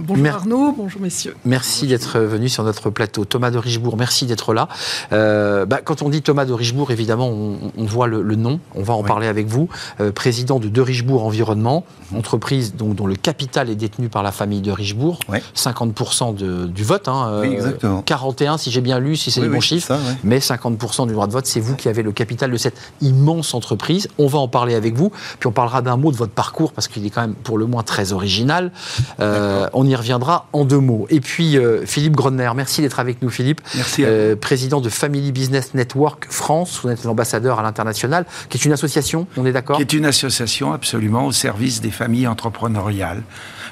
bonjour, 0.00 0.26
Arnaud, 0.26 0.74
bonjour 0.76 1.00
messieurs. 1.00 1.36
Merci 1.44 1.86
d'être 1.86 2.18
venu 2.18 2.48
sur 2.48 2.64
notre 2.64 2.90
plateau. 2.90 3.24
Thomas 3.24 3.50
de 3.50 3.58
Richebourg, 3.58 3.96
merci 3.96 4.26
d'être 4.26 4.54
là. 4.54 4.68
Euh, 5.12 5.66
bah, 5.66 5.80
quand 5.82 6.02
on 6.02 6.08
dit 6.08 6.22
Thomas 6.22 6.44
de 6.44 6.52
Richebourg, 6.52 6.90
évidemment, 6.90 7.28
on, 7.28 7.84
voit 7.84 8.06
le, 8.06 8.22
nom. 8.34 8.60
On 8.74 8.82
va 8.82 8.94
en 8.94 9.02
parler 9.02 9.26
avec 9.26 9.46
vous. 9.46 9.68
Euh, 10.00 10.12
président 10.12 10.58
de 10.58 10.68
De 10.68 10.80
Richebourg 10.80 11.24
Environnement, 11.24 11.84
entreprise 12.14 12.74
donc, 12.74 12.94
dont 12.94 13.06
le 13.06 13.16
capital 13.16 13.70
est 13.70 13.74
détenu 13.74 14.08
par 14.08 14.22
la 14.22 14.32
famille 14.32 14.60
de 14.60 14.70
Richebourg. 14.70 15.18
50% 15.56 16.70
du 16.70 16.84
vote. 16.84 17.08
Hein, 17.08 17.40
oui, 17.42 17.52
exactement. 17.52 18.02
41, 18.02 18.58
si 18.58 18.70
j'ai 18.70 18.80
bien 18.80 18.98
lu, 18.98 19.16
si 19.16 19.30
c'est 19.30 19.40
les 19.40 19.48
bons 19.48 19.60
chiffres. 19.60 19.92
Mais 20.24 20.38
50% 20.38 21.06
du 21.06 21.12
droit 21.12 21.26
de 21.26 21.32
vote, 21.32 21.46
c'est 21.46 21.60
vous 21.60 21.76
qui 21.76 21.88
avez 21.88 22.02
le 22.02 22.12
capital 22.12 22.50
de 22.50 22.56
cette 22.56 22.76
immense 23.00 23.54
entreprise. 23.54 24.08
On 24.18 24.26
va 24.26 24.38
en 24.38 24.48
parler 24.48 24.74
avec 24.74 24.94
vous. 24.94 25.12
Puis 25.38 25.46
on 25.46 25.52
parlera 25.52 25.82
d'un 25.82 25.96
mot 25.96 26.12
de 26.12 26.16
votre 26.16 26.32
parcours, 26.32 26.72
parce 26.72 26.88
qu'il 26.88 27.04
est 27.06 27.10
quand 27.10 27.22
même 27.22 27.34
pour 27.34 27.58
le 27.58 27.66
moins 27.66 27.82
très 27.82 28.12
original. 28.12 28.72
Euh, 29.20 29.68
on 29.72 29.86
y 29.86 29.94
reviendra 29.94 30.48
en 30.52 30.64
deux 30.64 30.78
mots. 30.78 31.06
Et 31.10 31.20
puis, 31.20 31.56
euh, 31.56 31.84
Philippe 31.86 32.16
Gronner. 32.16 32.50
Merci 32.54 32.82
d'être 32.82 33.00
avec 33.00 33.22
nous, 33.22 33.30
Philippe. 33.30 33.60
Merci. 33.74 34.04
Euh, 34.04 34.36
président 34.36 34.80
de 34.80 34.88
Family 34.88 35.32
Business 35.32 35.74
Network 35.74 36.26
France. 36.30 36.80
Vous 36.82 36.90
êtes 36.90 37.04
l'ambassadeur 37.04 37.58
à 37.58 37.62
l'international, 37.62 38.26
qui 38.48 38.58
est 38.58 38.64
une 38.64 38.72
association, 38.72 39.26
on 39.36 39.46
est 39.46 39.52
d'accord? 39.52 39.76
Qui 39.76 39.82
est 39.82 39.92
une 39.92 40.04
association 40.04 40.72
absolument 40.72 41.26
au 41.26 41.32
service 41.32 41.80
des 41.80 41.90
familles 41.90 42.26
entrepreneuriales 42.26 43.22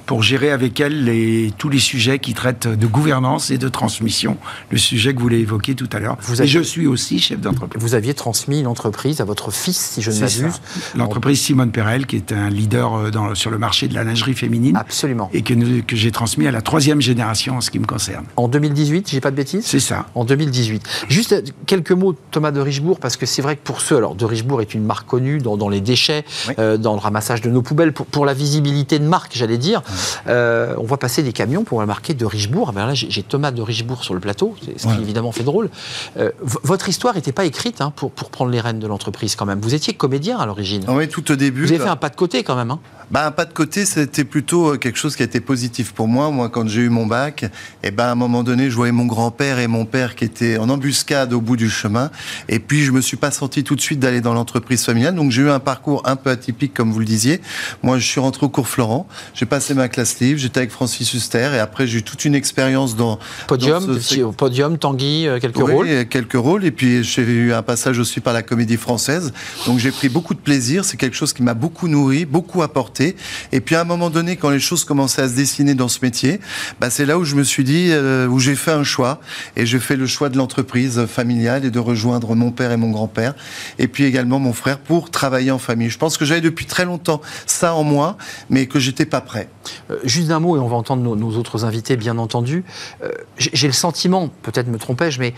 pour 0.06 0.22
gérer 0.22 0.50
avec 0.52 0.80
elle 0.80 1.04
les, 1.04 1.52
tous 1.58 1.68
les 1.68 1.78
sujets 1.78 2.18
qui 2.18 2.32
traitent 2.32 2.68
de 2.68 2.86
gouvernance 2.86 3.50
et 3.50 3.58
de 3.58 3.68
transmission, 3.68 4.38
le 4.70 4.78
sujet 4.78 5.14
que 5.14 5.20
vous 5.20 5.28
l'avez 5.28 5.42
évoqué 5.42 5.74
tout 5.74 5.88
à 5.92 5.98
l'heure. 5.98 6.16
Et 6.40 6.46
je 6.46 6.60
suis 6.60 6.86
aussi 6.86 7.18
chef 7.18 7.40
d'entreprise. 7.40 7.82
Vous 7.82 7.94
aviez 7.94 8.14
transmis 8.14 8.62
l'entreprise 8.62 9.20
à 9.20 9.24
votre 9.24 9.50
fils, 9.50 9.76
si 9.76 10.02
je 10.02 10.10
ne 10.10 10.20
m'abuse. 10.20 10.60
L'entreprise 10.94 11.40
Simone 11.56 11.70
Perel, 11.70 12.04
qui 12.04 12.16
est 12.16 12.32
un 12.32 12.50
leader 12.50 12.92
euh, 12.92 13.10
dans, 13.10 13.34
sur 13.34 13.50
le 13.50 13.56
marché 13.56 13.88
de 13.88 13.94
la 13.94 14.04
lingerie 14.04 14.34
féminine. 14.34 14.76
Absolument. 14.76 15.30
Et 15.32 15.40
que, 15.40 15.54
que 15.80 15.96
j'ai 15.96 16.10
transmis 16.10 16.46
à 16.46 16.50
la 16.50 16.60
troisième 16.60 17.00
génération 17.00 17.56
en 17.56 17.60
ce 17.62 17.70
qui 17.70 17.78
me 17.78 17.86
concerne. 17.86 18.26
En 18.36 18.46
2018, 18.46 19.08
j'ai 19.10 19.22
pas 19.22 19.30
de 19.30 19.36
bêtises? 19.36 19.64
C'est 19.64 19.80
ça. 19.80 20.04
En 20.14 20.26
2018. 20.26 20.86
Juste 21.08 21.32
euh, 21.32 21.40
quelques 21.64 21.92
mots, 21.92 22.14
Thomas 22.30 22.50
de 22.50 22.60
Richebourg, 22.60 23.00
parce 23.00 23.16
que 23.16 23.24
c'est 23.24 23.40
vrai 23.40 23.56
que 23.56 23.62
pour 23.62 23.80
ceux, 23.80 23.96
alors 23.96 24.14
de 24.14 24.26
Richebourg 24.26 24.60
est 24.60 24.74
une 24.74 24.84
marque 24.84 25.08
connue 25.08 25.38
dans, 25.38 25.56
dans 25.56 25.70
les 25.70 25.80
déchets, 25.80 26.26
euh, 26.58 26.76
dans 26.76 26.92
le 26.92 26.98
ramassage 26.98 27.40
de 27.40 27.48
nos 27.48 27.62
poubelles, 27.62 27.94
pour, 27.94 28.04
pour 28.04 28.26
la 28.26 28.34
visibilité 28.34 28.98
de 28.98 29.06
marque, 29.06 29.32
j'allais 29.34 29.56
dire. 29.56 29.80
Euh, 30.26 30.74
on 30.76 30.84
voit 30.84 30.98
passer 30.98 31.22
des 31.22 31.32
camions 31.32 31.64
pour 31.64 31.82
marquer 31.86 32.12
de 32.12 32.26
Richebourg. 32.26 32.74
Ben 32.74 32.86
là, 32.86 32.92
j'ai 32.92 33.22
Thomas 33.22 33.50
de 33.50 33.62
Richebourg 33.62 34.04
sur 34.04 34.12
le 34.12 34.20
plateau, 34.20 34.54
ce 34.76 34.88
qui 34.88 35.00
évidemment 35.00 35.32
fait 35.32 35.44
drôle. 35.44 35.70
Euh, 36.18 36.32
votre 36.42 36.90
histoire 36.90 37.14
n'était 37.14 37.32
pas 37.32 37.46
écrite 37.46 37.80
hein, 37.80 37.94
pour, 37.96 38.10
pour 38.10 38.28
prendre 38.28 38.50
les 38.50 38.60
rênes 38.60 38.78
de 38.78 38.86
l'entreprise 38.86 39.36
quand 39.36 39.46
même. 39.46 39.60
Vous 39.60 39.74
étiez 39.74 39.94
comédien 39.94 40.36
à 40.36 40.44
l'origine. 40.44 40.84
Ah 40.86 40.92
oui, 40.92 41.08
tout 41.08 41.30
au 41.32 41.36
début. 41.46 41.64
Vous 41.64 41.72
avez 41.72 41.82
fait 41.82 41.88
un 41.88 41.96
pas 41.96 42.08
de 42.08 42.16
côté 42.16 42.42
quand 42.42 42.56
même. 42.56 42.70
Hein. 42.70 42.80
Bah, 43.10 43.24
un 43.24 43.30
pas 43.30 43.44
de 43.44 43.52
côté, 43.52 43.84
c'était 43.84 44.24
plutôt 44.24 44.72
euh, 44.72 44.78
quelque 44.78 44.98
chose 44.98 45.14
qui 45.14 45.22
a 45.22 45.26
été 45.26 45.38
positif 45.38 45.92
pour 45.92 46.08
moi. 46.08 46.30
Moi, 46.32 46.48
quand 46.48 46.66
j'ai 46.66 46.80
eu 46.80 46.88
mon 46.88 47.06
bac, 47.06 47.44
et 47.44 47.48
eh 47.84 47.90
ben, 47.92 48.06
à 48.06 48.10
un 48.10 48.16
moment 48.16 48.42
donné, 48.42 48.68
je 48.68 48.74
voyais 48.74 48.90
mon 48.90 49.06
grand-père 49.06 49.60
et 49.60 49.68
mon 49.68 49.84
père 49.84 50.16
qui 50.16 50.24
étaient 50.24 50.58
en 50.58 50.68
embuscade 50.68 51.32
au 51.32 51.40
bout 51.40 51.56
du 51.56 51.70
chemin. 51.70 52.10
Et 52.48 52.58
puis, 52.58 52.82
je 52.82 52.90
me 52.90 53.00
suis 53.00 53.16
pas 53.16 53.30
senti 53.30 53.62
tout 53.62 53.76
de 53.76 53.80
suite 53.80 54.00
d'aller 54.00 54.20
dans 54.20 54.34
l'entreprise 54.34 54.84
familiale. 54.84 55.14
Donc, 55.14 55.30
j'ai 55.30 55.42
eu 55.42 55.50
un 55.50 55.60
parcours 55.60 56.02
un 56.04 56.16
peu 56.16 56.30
atypique, 56.30 56.74
comme 56.74 56.90
vous 56.90 56.98
le 56.98 57.04
disiez. 57.04 57.40
Moi, 57.84 57.98
je 57.98 58.06
suis 58.06 58.18
rentré 58.18 58.44
au 58.44 58.48
cours 58.48 58.66
Florent. 58.66 59.06
J'ai 59.34 59.46
passé 59.46 59.74
ma 59.74 59.88
classe 59.88 60.18
livre, 60.20 60.38
j'étais 60.38 60.58
avec 60.58 60.70
Francis 60.70 61.12
Huster 61.14 61.50
et 61.54 61.58
après 61.58 61.86
j'ai 61.86 61.98
eu 61.98 62.02
toute 62.02 62.24
une 62.24 62.34
expérience 62.34 62.96
dans 62.96 63.18
podium, 63.46 63.84
dans 63.86 64.32
podium, 64.32 64.78
Tanguy, 64.78 65.26
euh, 65.26 65.38
quelques 65.38 65.56
oui, 65.58 65.72
rôles. 65.72 66.08
quelques 66.08 66.34
rôles 66.34 66.64
et 66.64 66.70
puis 66.70 67.04
j'ai 67.04 67.22
eu 67.22 67.52
un 67.52 67.62
passage 67.62 67.98
aussi 67.98 68.20
par 68.20 68.32
la 68.32 68.42
Comédie 68.42 68.76
Française. 68.76 69.32
Donc 69.66 69.78
j'ai 69.78 69.90
pris 69.90 70.08
beaucoup 70.08 70.34
de 70.34 70.38
plaisir. 70.38 70.84
C'est 70.84 70.96
quelque 70.96 71.16
chose 71.16 71.32
qui 71.36 71.42
m'a 71.42 71.54
beaucoup 71.54 71.88
nourri, 71.88 72.24
beaucoup 72.24 72.62
apporté. 72.62 73.16
Et 73.52 73.60
puis 73.60 73.74
à 73.74 73.82
un 73.82 73.84
moment 73.84 74.10
donné, 74.10 74.36
quand 74.36 74.50
les 74.50 74.58
choses 74.58 74.84
commençaient 74.84 75.22
à 75.22 75.28
se 75.28 75.34
dessiner 75.34 75.74
dans 75.74 75.88
ce 75.88 75.98
métier, 76.02 76.40
bah, 76.80 76.90
c'est 76.90 77.06
là 77.06 77.18
où 77.18 77.24
je 77.24 77.36
me 77.36 77.44
suis 77.44 77.64
dit, 77.64 77.88
euh, 77.90 78.26
où 78.26 78.40
j'ai 78.40 78.56
fait 78.56 78.72
un 78.72 78.84
choix 78.84 79.20
et 79.54 79.66
j'ai 79.66 79.78
fait 79.78 79.96
le 79.96 80.06
choix 80.06 80.28
de 80.28 80.36
l'entreprise 80.36 81.06
familiale 81.06 81.64
et 81.64 81.70
de 81.70 81.78
rejoindre 81.78 82.34
mon 82.34 82.50
père 82.50 82.72
et 82.72 82.76
mon 82.76 82.90
grand-père 82.90 83.34
et 83.78 83.88
puis 83.88 84.04
également 84.04 84.38
mon 84.38 84.52
frère 84.52 84.78
pour 84.78 85.10
travailler 85.10 85.50
en 85.50 85.58
famille. 85.58 85.90
Je 85.90 85.98
pense 85.98 86.16
que 86.16 86.24
j'avais 86.24 86.40
depuis 86.40 86.66
très 86.66 86.84
longtemps 86.84 87.20
ça 87.46 87.74
en 87.74 87.84
moi, 87.84 88.16
mais 88.50 88.66
que 88.66 88.78
j'étais 88.78 89.06
pas 89.06 89.20
prêt. 89.20 89.48
Euh, 89.90 89.98
juste 90.04 90.30
un 90.30 90.40
mot, 90.40 90.56
et 90.56 90.60
on 90.60 90.68
va 90.68 90.76
entendre 90.76 91.16
nos, 91.16 91.36
autres 91.36 91.64
invités, 91.64 91.96
bien 91.96 92.18
entendu. 92.18 92.64
Euh, 93.02 93.10
j'ai 93.38 93.66
le 93.66 93.72
sentiment, 93.72 94.28
peut-être 94.42 94.68
me 94.68 94.78
trompais-je, 94.78 95.20
mais 95.20 95.34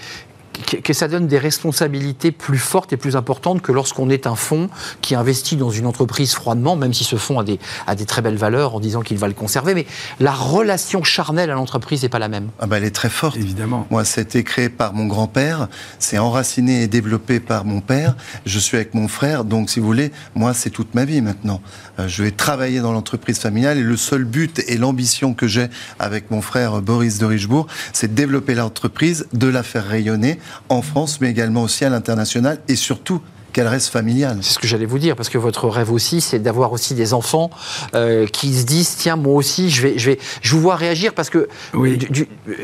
que, 0.58 0.92
ça 0.92 1.08
donne 1.08 1.26
des 1.26 1.38
responsabilités 1.38 2.32
plus 2.32 2.58
fortes 2.58 2.92
et 2.92 2.96
plus 2.96 3.16
importantes 3.16 3.62
que 3.62 3.72
lorsqu'on 3.72 4.10
est 4.10 4.26
un 4.26 4.34
fonds 4.34 4.68
qui 5.00 5.14
investit 5.14 5.56
dans 5.56 5.70
une 5.70 5.86
entreprise 5.86 6.34
froidement, 6.34 6.76
même 6.76 6.92
si 6.92 7.04
ce 7.04 7.16
fonds 7.16 7.38
a 7.38 7.44
des, 7.44 7.58
a 7.86 7.94
des 7.94 8.04
très 8.04 8.22
belles 8.22 8.36
valeurs 8.36 8.74
en 8.74 8.80
disant 8.80 9.02
qu'il 9.02 9.18
va 9.18 9.28
le 9.28 9.34
conserver. 9.34 9.74
Mais 9.74 9.86
la 10.20 10.32
relation 10.32 11.02
charnelle 11.02 11.50
à 11.50 11.54
l'entreprise 11.54 12.02
n'est 12.02 12.08
pas 12.08 12.18
la 12.18 12.28
même. 12.28 12.48
Ah 12.60 12.66
bah 12.66 12.78
elle 12.78 12.84
est 12.84 12.94
très 12.94 13.10
forte. 13.10 13.36
Évidemment. 13.36 13.86
Moi, 13.90 14.04
c'était 14.04 14.44
créé 14.44 14.68
par 14.68 14.94
mon 14.94 15.06
grand-père, 15.06 15.68
c'est 15.98 16.18
enraciné 16.18 16.82
et 16.82 16.88
développé 16.88 17.40
par 17.40 17.64
mon 17.64 17.80
père. 17.80 18.16
Je 18.46 18.58
suis 18.58 18.76
avec 18.76 18.94
mon 18.94 19.08
frère, 19.08 19.44
donc 19.44 19.70
si 19.70 19.80
vous 19.80 19.86
voulez, 19.86 20.12
moi, 20.34 20.54
c'est 20.54 20.70
toute 20.70 20.94
ma 20.94 21.04
vie 21.04 21.20
maintenant. 21.20 21.60
Euh, 21.98 22.08
je 22.08 22.22
vais 22.22 22.30
travailler 22.30 22.80
dans 22.80 22.92
l'entreprise 22.92 23.38
familiale 23.38 23.78
et 23.78 23.82
le 23.82 23.96
seul 23.96 24.24
but 24.24 24.62
et 24.66 24.76
l'ambition 24.76 25.34
que 25.34 25.46
j'ai 25.46 25.68
avec 25.98 26.30
mon 26.30 26.42
frère 26.42 26.80
Boris 26.82 27.18
de 27.18 27.26
Richebourg, 27.26 27.66
c'est 27.92 28.08
de 28.08 28.14
développer 28.14 28.54
l'entreprise, 28.54 29.26
de 29.32 29.48
la 29.48 29.62
faire 29.62 29.86
rayonner 29.86 30.38
en 30.68 30.82
France, 30.82 31.20
mais 31.20 31.30
également 31.30 31.62
aussi 31.62 31.84
à 31.84 31.90
l'international 31.90 32.58
et 32.68 32.76
surtout 32.76 33.22
qu'elle 33.58 33.66
reste 33.66 33.88
familiale. 33.88 34.38
C'est 34.40 34.52
ce 34.52 34.58
que 34.60 34.68
j'allais 34.68 34.86
vous 34.86 35.00
dire, 35.00 35.16
parce 35.16 35.28
que 35.28 35.36
votre 35.36 35.68
rêve 35.68 35.90
aussi, 35.90 36.20
c'est 36.20 36.38
d'avoir 36.38 36.70
aussi 36.70 36.94
des 36.94 37.12
enfants 37.12 37.50
euh, 37.96 38.24
qui 38.28 38.54
se 38.54 38.64
disent 38.64 38.94
tiens, 38.96 39.16
moi 39.16 39.34
aussi, 39.34 39.68
je 39.68 39.82
vais, 39.82 39.98
je 39.98 40.10
vais, 40.10 40.18
je 40.42 40.54
vous 40.54 40.60
vois 40.60 40.76
réagir 40.76 41.12
parce 41.12 41.28
que 41.28 41.48
oui. 41.74 41.98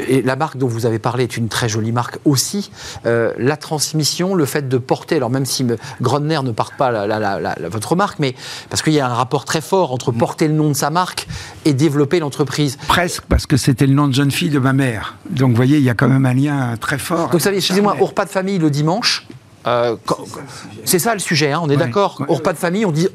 et 0.07 0.22
la 0.22 0.37
marque 0.37 0.57
dont 0.57 0.68
vous 0.68 0.87
avez 0.87 1.00
parlé 1.00 1.24
est 1.24 1.37
une 1.37 1.48
très 1.48 1.68
jolie 1.68 1.90
marque 1.90 2.18
aussi. 2.24 2.70
Euh, 3.07 3.33
la 3.38 3.57
transmission, 3.57 4.37
le 4.37 4.44
fait 4.44 4.68
de 4.68 4.78
porter, 4.78 5.16
alors 5.16 5.30
même 5.30 5.46
si 5.46 5.66
Gronner 6.00 6.38
ne 6.44 6.52
porte 6.52 6.76
pas 6.76 6.92
la, 6.92 7.57
votre 7.68 7.96
marque, 7.96 8.20
mais 8.20 8.37
parce 8.70 8.80
qu'il 8.80 8.92
y 8.92 9.00
a 9.00 9.07
un 9.07 9.14
rapport 9.14 9.44
très 9.44 9.61
fort 9.61 9.90
entre 9.90 10.12
mm. 10.12 10.16
porter 10.18 10.46
le 10.46 10.54
nom 10.54 10.68
de 10.68 10.74
sa 10.74 10.90
marque 10.90 11.26
et 11.64 11.72
développer 11.72 12.20
l'entreprise. 12.20 12.78
Presque, 12.87 13.24
parce 13.28 13.46
que 13.46 13.57
c'était 13.57 13.88
le 13.88 13.94
nom 13.94 14.07
de 14.07 14.14
jeune 14.14 14.30
fille 14.30 14.50
de 14.50 14.61
ma 14.61 14.72
mère. 14.72 15.16
Donc, 15.28 15.50
vous 15.50 15.57
voyez, 15.57 15.78
il 15.78 15.85
y 15.85 15.90
a 15.90 15.94
quand 15.94 16.09
même 16.09 16.24
un 16.24 16.35
lien 16.35 16.76
très 16.80 16.98
fort. 16.98 17.22
Donc, 17.22 17.33
vous 17.33 17.40
savez, 17.40 17.57
excusez-moi, 17.57 17.96
au 17.98 18.07
repas 18.07 18.26
de 18.26 18.30
famille 18.30 18.59
le 18.59 18.70
dimanche, 18.70 19.26
euh, 19.66 19.96
c'est 20.85 20.98
ça 20.98 21.14
le 21.14 21.20
sujet, 21.20 21.53
hein, 21.53 21.61
on 21.62 21.70
est 21.70 21.77
d'accord. 21.77 22.22
Au 22.29 22.35
repas 22.35 22.53
de 22.53 22.59
famille, 22.59 22.85
on 22.85 22.92
dit, 22.92 23.09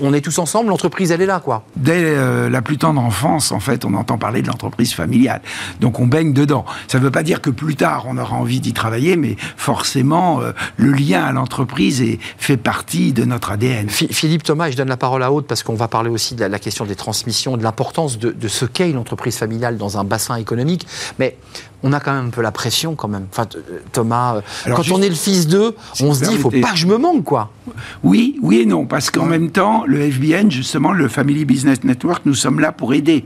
on, 0.00 0.12
est 0.12 0.20
tous 0.20 0.38
ensemble, 0.38 0.70
l'entreprise, 0.70 1.12
elle 1.12 1.22
est 1.22 1.26
là, 1.26 1.40
quoi. 1.40 1.64
Dès 1.76 2.02
euh, 2.02 2.50
la 2.50 2.60
plus 2.60 2.78
tendre 2.78 3.00
enfance, 3.00 3.52
en 3.52 3.60
fait, 3.60 3.84
on 3.84 3.94
entend 3.94 4.18
parler 4.18 4.42
de 4.42 4.48
l'entreprise 4.48 4.94
familiale. 4.94 5.40
Donc 5.80 6.00
on 6.00 6.06
baigne 6.06 6.32
dedans. 6.32 6.64
Ça 6.88 6.98
ne 6.98 7.04
veut 7.04 7.10
pas 7.10 7.22
dire 7.22 7.40
que 7.40 7.50
plus 7.50 7.76
tard, 7.76 8.06
on 8.08 8.18
aura 8.18 8.36
envie 8.36 8.60
d'y 8.60 8.72
travailler, 8.72 9.16
mais 9.16 9.36
forcément, 9.56 10.40
euh, 10.40 10.52
le 10.76 10.92
lien 10.92 11.22
à 11.24 11.32
l'entreprise 11.32 12.02
fait 12.36 12.56
partie 12.56 13.12
de 13.12 13.24
notre 13.24 13.52
ADN. 13.52 13.88
Philippe 13.88 14.42
Thomas, 14.42 14.70
je 14.70 14.76
donne 14.76 14.88
la 14.88 14.96
parole 14.96 15.22
à 15.22 15.30
Haute 15.30 15.46
parce 15.46 15.62
qu'on 15.62 15.74
va 15.74 15.88
parler 15.88 16.10
aussi 16.10 16.34
de 16.34 16.44
la, 16.44 16.58
question 16.58 16.84
des 16.84 16.96
transmissions, 16.96 17.56
de 17.56 17.62
l'importance 17.62 18.18
de, 18.18 18.30
de 18.30 18.48
ce 18.48 18.64
qu'est 18.64 18.92
l'entreprise 18.92 19.36
familiale 19.36 19.76
dans 19.76 19.98
un 19.98 20.04
bassin 20.04 20.36
économique. 20.36 20.86
Mais 21.18 21.36
on 21.82 21.92
a 21.92 22.00
quand 22.00 22.12
même 22.12 22.26
un 22.26 22.30
peu 22.30 22.42
la 22.42 22.52
pression 22.52 22.94
quand 22.94 23.08
même. 23.08 23.26
Enfin, 23.30 23.46
Thomas, 23.92 24.40
quand 24.66 24.90
on 24.90 25.02
est 25.02 25.08
le 25.08 25.14
fils 25.14 25.46
d'eux, 25.46 25.74
on 26.00 26.14
se 26.14 26.24
dit, 26.24 26.30
il 26.32 26.38
faut 26.38 26.50
pas 26.50 26.72
que 26.72 26.76
je 26.76 26.86
me 26.86 26.96
manque, 26.96 27.24
quoi. 27.24 27.50
Oui, 28.02 28.38
oui 28.42 28.60
et 28.60 28.66
non, 28.66 28.86
parce 28.86 29.10
qu'en 29.10 29.26
même 29.26 29.50
temps, 29.50 29.84
le 29.86 30.10
FBN, 30.10 30.50
justement, 30.50 30.92
le 30.92 31.08
Family 31.08 31.44
Business 31.44 31.84
Network, 31.84 32.22
nous 32.26 32.34
sommes 32.34 32.60
là 32.60 32.72
pour 32.72 32.94
aider 32.94 33.24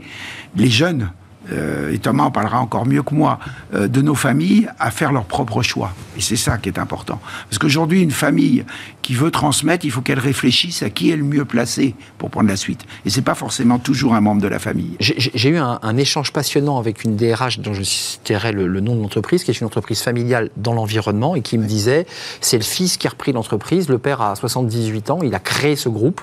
les 0.55 0.69
jeunes 0.69 1.11
euh, 1.51 1.93
et 1.93 1.99
Thomas 1.99 2.23
en 2.23 2.31
parlera 2.31 2.59
encore 2.59 2.85
mieux 2.85 3.03
que 3.03 3.13
moi, 3.13 3.39
euh, 3.73 3.87
de 3.87 4.01
nos 4.01 4.15
familles 4.15 4.69
à 4.79 4.91
faire 4.91 5.11
leur 5.11 5.25
propre 5.25 5.61
choix. 5.61 5.93
Et 6.17 6.21
c'est 6.21 6.35
ça 6.35 6.57
qui 6.57 6.69
est 6.69 6.79
important. 6.79 7.19
Parce 7.49 7.59
qu'aujourd'hui, 7.59 8.01
une 8.01 8.11
famille 8.11 8.65
qui 9.01 9.13
veut 9.13 9.31
transmettre, 9.31 9.85
il 9.85 9.91
faut 9.91 10.01
qu'elle 10.01 10.19
réfléchisse 10.19 10.83
à 10.83 10.89
qui 10.89 11.11
est 11.11 11.15
le 11.15 11.23
mieux 11.23 11.45
placé 11.45 11.95
pour 12.17 12.29
prendre 12.29 12.49
la 12.49 12.57
suite. 12.57 12.81
Et 13.05 13.09
c'est 13.09 13.21
pas 13.21 13.35
forcément 13.35 13.79
toujours 13.79 14.15
un 14.15 14.21
membre 14.21 14.41
de 14.41 14.47
la 14.47 14.59
famille. 14.59 14.97
J'ai 14.99 15.49
eu 15.49 15.57
un, 15.57 15.97
échange 15.97 16.31
passionnant 16.31 16.77
avec 16.77 17.03
une 17.03 17.15
DRH 17.15 17.59
dont 17.59 17.73
je 17.73 17.83
citerai 17.83 18.51
le, 18.51 18.79
nom 18.81 18.95
de 18.95 19.01
l'entreprise, 19.01 19.43
qui 19.43 19.51
est 19.51 19.59
une 19.59 19.65
entreprise 19.65 20.01
familiale 20.01 20.49
dans 20.57 20.73
l'environnement, 20.73 21.35
et 21.35 21.41
qui 21.41 21.57
me 21.57 21.65
disait, 21.65 22.05
c'est 22.41 22.57
le 22.57 22.63
fils 22.63 22.97
qui 22.97 23.07
a 23.07 23.09
repris 23.09 23.31
l'entreprise, 23.31 23.89
le 23.89 23.97
père 23.97 24.21
a 24.21 24.35
78 24.35 25.09
ans, 25.09 25.19
il 25.23 25.33
a 25.33 25.39
créé 25.39 25.75
ce 25.75 25.89
groupe. 25.89 26.21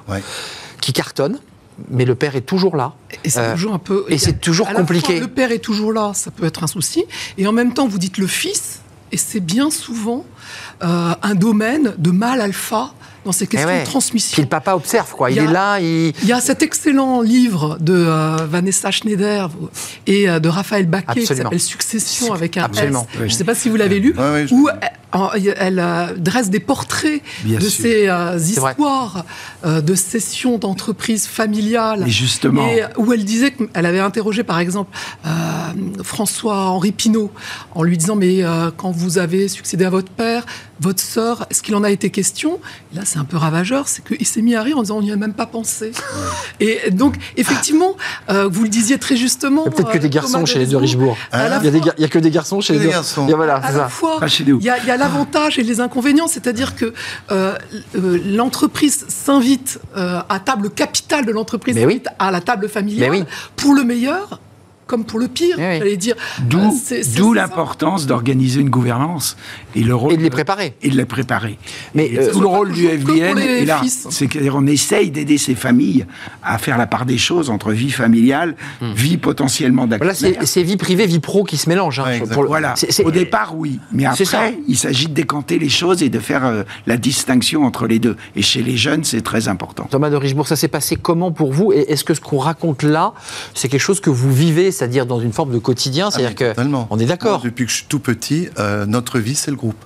qui 0.80 0.92
cartonne, 0.92 1.38
mais 1.90 2.04
le 2.04 2.14
père 2.14 2.36
est 2.36 2.42
toujours 2.42 2.76
là. 2.76 2.92
Et 3.24 3.30
c'est 3.30 3.52
toujours 3.52 3.74
un 3.74 3.78
peu. 3.78 4.04
Et 4.08 4.18
c'est 4.18 4.40
toujours 4.40 4.72
compliqué. 4.72 5.20
le 5.20 5.28
père 5.28 5.52
est 5.52 5.58
toujours 5.58 5.92
là, 5.92 6.12
ça 6.14 6.30
peut 6.30 6.46
être 6.46 6.62
un 6.62 6.66
souci. 6.66 7.04
Et 7.38 7.46
en 7.46 7.52
même 7.52 7.74
temps, 7.74 7.86
vous 7.86 7.98
dites 7.98 8.18
le 8.18 8.26
fils, 8.26 8.80
et 9.12 9.16
c'est 9.16 9.40
bien 9.40 9.70
souvent 9.70 10.24
euh, 10.82 11.14
un 11.22 11.34
domaine 11.34 11.94
de 11.98 12.10
mal 12.10 12.40
alpha 12.40 12.94
dans 13.24 13.32
ces 13.32 13.46
questions 13.46 13.80
de 13.80 13.84
transmission. 13.84 14.34
Puis 14.34 14.42
le 14.42 14.48
papa 14.48 14.74
observe, 14.74 15.10
quoi. 15.12 15.30
Il, 15.30 15.38
est 15.38 15.46
là. 15.46 15.80
Il... 15.80 16.12
il... 16.22 16.26
y 16.26 16.32
a 16.32 16.40
cet 16.40 16.62
excellent 16.62 17.20
livre 17.20 17.78
de 17.80 17.94
euh, 17.94 18.36
Vanessa 18.48 18.90
Schneider 18.90 19.50
et 20.06 20.28
euh, 20.28 20.38
de 20.38 20.48
Raphaël 20.48 20.86
Baquet 20.86 21.20
qui 21.20 21.26
s'appelle 21.26 21.60
Succession 21.60 22.32
avec 22.32 22.56
un 22.56 22.64
Absolument. 22.64 23.06
S. 23.14 23.18
Je 23.18 23.24
ne 23.24 23.28
sais 23.28 23.44
pas 23.44 23.54
si 23.54 23.68
vous 23.68 23.76
l'avez 23.76 24.00
lu, 24.00 24.14
où 24.52 24.68
elle, 25.60 26.14
dresse 26.18 26.50
des 26.50 26.60
portraits 26.60 27.22
de 27.44 27.60
ces 27.60 28.08
histoires 28.50 29.24
de 29.64 29.94
cession 29.94 30.58
d'entreprises 30.58 31.26
familiales. 31.26 32.04
Et 32.06 32.10
justement. 32.10 32.66
Et 32.68 32.82
où 32.96 33.12
elle 33.12 33.24
disait 33.24 33.52
qu'elle 33.52 33.86
avait 33.86 34.00
interrogé, 34.00 34.42
par 34.42 34.58
exemple, 34.58 34.96
François-Henri 36.02 36.92
Pinault 36.92 37.30
en 37.74 37.82
lui 37.82 37.96
disant 37.96 38.16
Mais 38.16 38.42
quand 38.76 38.90
vous 38.90 39.18
avez 39.18 39.48
succédé 39.48 39.84
à 39.84 39.90
votre 39.90 40.10
père, 40.10 40.44
votre 40.80 41.00
sœur, 41.00 41.46
est-ce 41.50 41.62
qu'il 41.62 41.74
en 41.74 41.84
a 41.84 41.90
été 41.90 42.10
question? 42.10 42.60
Là, 42.94 43.02
c'est 43.04 43.18
un 43.18 43.24
peu 43.24 43.36
ravageur, 43.36 43.88
c'est 43.88 44.04
qu'il 44.04 44.26
s'est 44.26 44.42
mis 44.42 44.54
à 44.54 44.62
rire 44.62 44.78
en 44.78 44.82
disant 44.82 44.98
on 44.98 45.02
n'y 45.02 45.12
a 45.12 45.16
même 45.16 45.34
pas 45.34 45.46
pensé. 45.46 45.92
Et 46.60 46.90
donc, 46.90 47.16
effectivement, 47.36 47.96
euh, 48.30 48.48
vous 48.50 48.62
le 48.64 48.68
disiez 48.68 48.98
très 48.98 49.16
justement. 49.16 49.62
Il 49.62 49.66
y 49.66 49.68
a 49.68 49.70
peut-être 49.72 49.92
que 49.92 49.98
des 49.98 50.06
euh, 50.06 50.10
garçons 50.10 50.46
chez 50.46 50.58
les 50.58 50.66
deux 50.66 50.76
Richebourg. 50.76 51.16
il 51.32 51.70
n'y 51.98 52.04
a, 52.04 52.08
que 52.08 52.18
des 52.18 52.30
garçons 52.30 52.60
chez 52.60 52.74
les 52.74 52.80
deux. 52.80 52.90
Garçons. 52.90 53.26
voilà, 53.26 53.56
à 53.56 53.72
la 53.72 53.88
fois, 53.88 54.20
il 54.40 54.62
y 54.62 54.70
a, 54.70 54.96
l'avantage 54.96 55.58
et 55.58 55.62
les 55.62 55.80
inconvénients, 55.80 56.28
c'est-à-dire 56.28 56.76
que 56.76 56.92
euh, 57.30 57.56
l'entreprise 57.94 59.06
s'invite 59.08 59.80
à 59.94 60.40
table 60.44 60.70
capitale 60.70 61.24
de 61.24 61.32
l'entreprise, 61.32 61.78
à 62.18 62.30
la 62.30 62.40
table 62.40 62.68
familiale, 62.68 63.26
pour 63.56 63.74
le 63.74 63.84
meilleur 63.84 64.40
comme 64.86 65.04
pour 65.04 65.18
le 65.18 65.28
pire, 65.28 65.56
j'allais 65.56 65.96
dire. 65.96 66.14
D'où 66.40 66.58
euh, 66.60 67.34
l'importance 67.34 68.06
d'organiser 68.06 68.60
une 68.60 68.70
gouvernance 68.70 69.36
et 69.74 69.82
le 69.82 69.94
rôle 69.94 70.12
et 70.12 70.16
de 70.16 70.22
les 70.22 70.30
préparer. 70.30 70.74
Et 70.82 70.90
de 70.90 70.96
les 70.96 71.04
préparer. 71.04 71.58
Mais 71.94 72.10
euh, 72.16 72.32
tout 72.32 72.40
le 72.40 72.46
rôle 72.46 72.72
du 72.72 72.86
FBN 72.86 73.38
est 73.38 73.64
là, 73.64 73.80
c'est 73.86 74.28
qu'on 74.28 74.66
essaye 74.66 75.10
d'aider 75.10 75.38
ces 75.38 75.54
familles 75.54 76.06
à 76.42 76.58
faire 76.58 76.78
la 76.78 76.86
part 76.86 77.06
des 77.06 77.18
choses 77.18 77.50
entre 77.50 77.72
vie 77.72 77.90
familiale, 77.90 78.56
hmm. 78.80 78.92
vie 78.92 79.16
potentiellement 79.16 79.86
d'actionnaire. 79.86 80.32
Voilà, 80.34 80.46
c'est 80.46 80.62
vie 80.62 80.76
privée, 80.76 81.06
vie 81.06 81.20
pro 81.20 81.44
qui 81.44 81.56
se 81.56 81.68
mélangent. 81.68 82.00
Hein, 82.00 82.20
voilà. 82.30 82.74
Au 83.04 83.10
départ, 83.10 83.54
oui, 83.56 83.80
mais 83.92 84.04
après, 84.04 84.58
il 84.68 84.76
s'agit 84.76 85.06
de 85.06 85.14
décanter 85.14 85.58
les 85.58 85.68
choses 85.68 86.02
et 86.02 86.08
de 86.08 86.18
faire 86.18 86.44
euh, 86.44 86.62
la 86.86 86.96
distinction 86.96 87.64
entre 87.64 87.86
les 87.86 87.98
deux. 87.98 88.16
Et 88.36 88.42
chez 88.42 88.62
les 88.62 88.76
jeunes, 88.76 89.04
c'est 89.04 89.22
très 89.22 89.48
important. 89.48 89.86
Thomas 89.90 90.10
de 90.10 90.16
Richebourg, 90.16 90.46
ça 90.46 90.56
s'est 90.56 90.68
passé 90.68 90.96
comment 90.96 91.32
pour 91.32 91.52
vous? 91.52 91.72
Et 91.72 91.92
est-ce 91.92 92.04
que 92.04 92.14
ce 92.14 92.20
qu'on 92.20 92.38
raconte 92.38 92.82
là, 92.82 93.12
c'est 93.54 93.68
quelque 93.68 93.80
chose 93.80 94.00
que 94.00 94.10
vous 94.10 94.32
vivez 94.32 94.70
c'est-à-dire 94.74 95.06
dans 95.06 95.20
une 95.20 95.32
forme 95.32 95.52
de 95.52 95.58
quotidien. 95.58 96.08
Ah, 96.08 96.10
c'est-à-dire 96.10 96.34
que 96.34 96.54
on 96.90 96.98
est 96.98 97.06
d'accord. 97.06 97.40
Depuis 97.40 97.64
que 97.64 97.70
je 97.70 97.76
suis 97.76 97.86
tout 97.86 98.00
petit, 98.00 98.48
euh, 98.58 98.86
notre 98.86 99.18
vie, 99.18 99.34
c'est 99.34 99.50
le 99.50 99.56
groupe. 99.56 99.82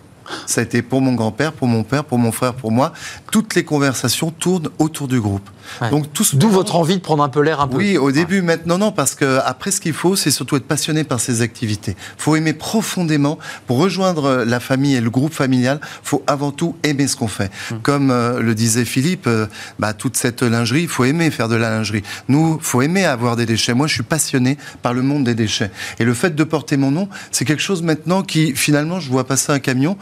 Ça 0.46 0.60
a 0.60 0.64
été 0.64 0.82
pour 0.82 1.00
mon 1.00 1.14
grand-père, 1.14 1.52
pour 1.52 1.68
mon 1.68 1.82
père, 1.82 2.04
pour 2.04 2.18
mon 2.18 2.32
frère, 2.32 2.54
pour 2.54 2.72
moi. 2.72 2.92
Toutes 3.30 3.54
les 3.54 3.64
conversations 3.64 4.30
tournent 4.30 4.70
autour 4.78 5.08
du 5.08 5.20
groupe. 5.20 5.48
Donc 5.90 6.06
D'où 6.34 6.48
votre 6.48 6.76
envie 6.76 6.96
de 6.96 7.02
prendre 7.02 7.22
un 7.22 7.28
peu 7.28 7.40
l'air 7.40 7.60
un 7.60 7.68
peu. 7.68 7.76
Oui, 7.76 7.96
au 7.96 8.10
début, 8.10 8.42
maintenant 8.42 8.78
non, 8.78 8.92
parce 8.92 9.14
que 9.14 9.38
après, 9.44 9.70
ce 9.70 9.80
qu'il 9.80 9.92
faut, 9.92 10.16
c'est 10.16 10.30
surtout 10.30 10.56
être 10.56 10.66
passionné 10.66 11.04
par 11.04 11.20
ces 11.20 11.42
activités. 11.42 11.96
Il 12.18 12.22
faut 12.22 12.36
aimer 12.36 12.52
profondément. 12.52 13.38
Pour 13.66 13.78
rejoindre 13.78 14.44
la 14.44 14.60
famille 14.60 14.94
et 14.94 15.00
le 15.00 15.10
groupe 15.10 15.34
familial, 15.34 15.80
il 15.82 15.88
faut 16.02 16.22
avant 16.26 16.50
tout 16.50 16.76
aimer 16.82 17.06
ce 17.06 17.16
qu'on 17.16 17.28
fait. 17.28 17.50
Hmm. 17.70 17.76
Comme 17.82 18.10
euh, 18.10 18.40
le 18.40 18.54
disait 18.54 18.84
Philippe, 18.84 19.26
euh, 19.26 19.46
bah, 19.78 19.92
toute 19.92 20.16
cette 20.16 20.42
lingerie, 20.42 20.82
il 20.82 20.88
faut 20.88 21.04
aimer 21.04 21.30
faire 21.30 21.48
de 21.48 21.56
la 21.56 21.70
lingerie. 21.70 22.02
Nous, 22.28 22.58
il 22.60 22.64
faut 22.64 22.82
aimer 22.82 23.04
avoir 23.04 23.36
des 23.36 23.46
déchets. 23.46 23.74
Moi, 23.74 23.86
je 23.86 23.94
suis 23.94 24.02
passionné 24.02 24.58
par 24.82 24.94
le 24.94 25.02
monde 25.02 25.24
des 25.24 25.34
déchets. 25.34 25.70
Et 25.98 26.04
le 26.04 26.14
fait 26.14 26.34
de 26.34 26.44
porter 26.44 26.76
mon 26.76 26.90
nom, 26.90 27.08
c'est 27.30 27.44
quelque 27.44 27.62
chose 27.62 27.82
maintenant 27.82 28.22
qui, 28.22 28.54
finalement, 28.54 29.00
je 29.00 29.10
vois 29.10 29.24
passer 29.24 29.52
un 29.52 29.58
camion 29.58 29.96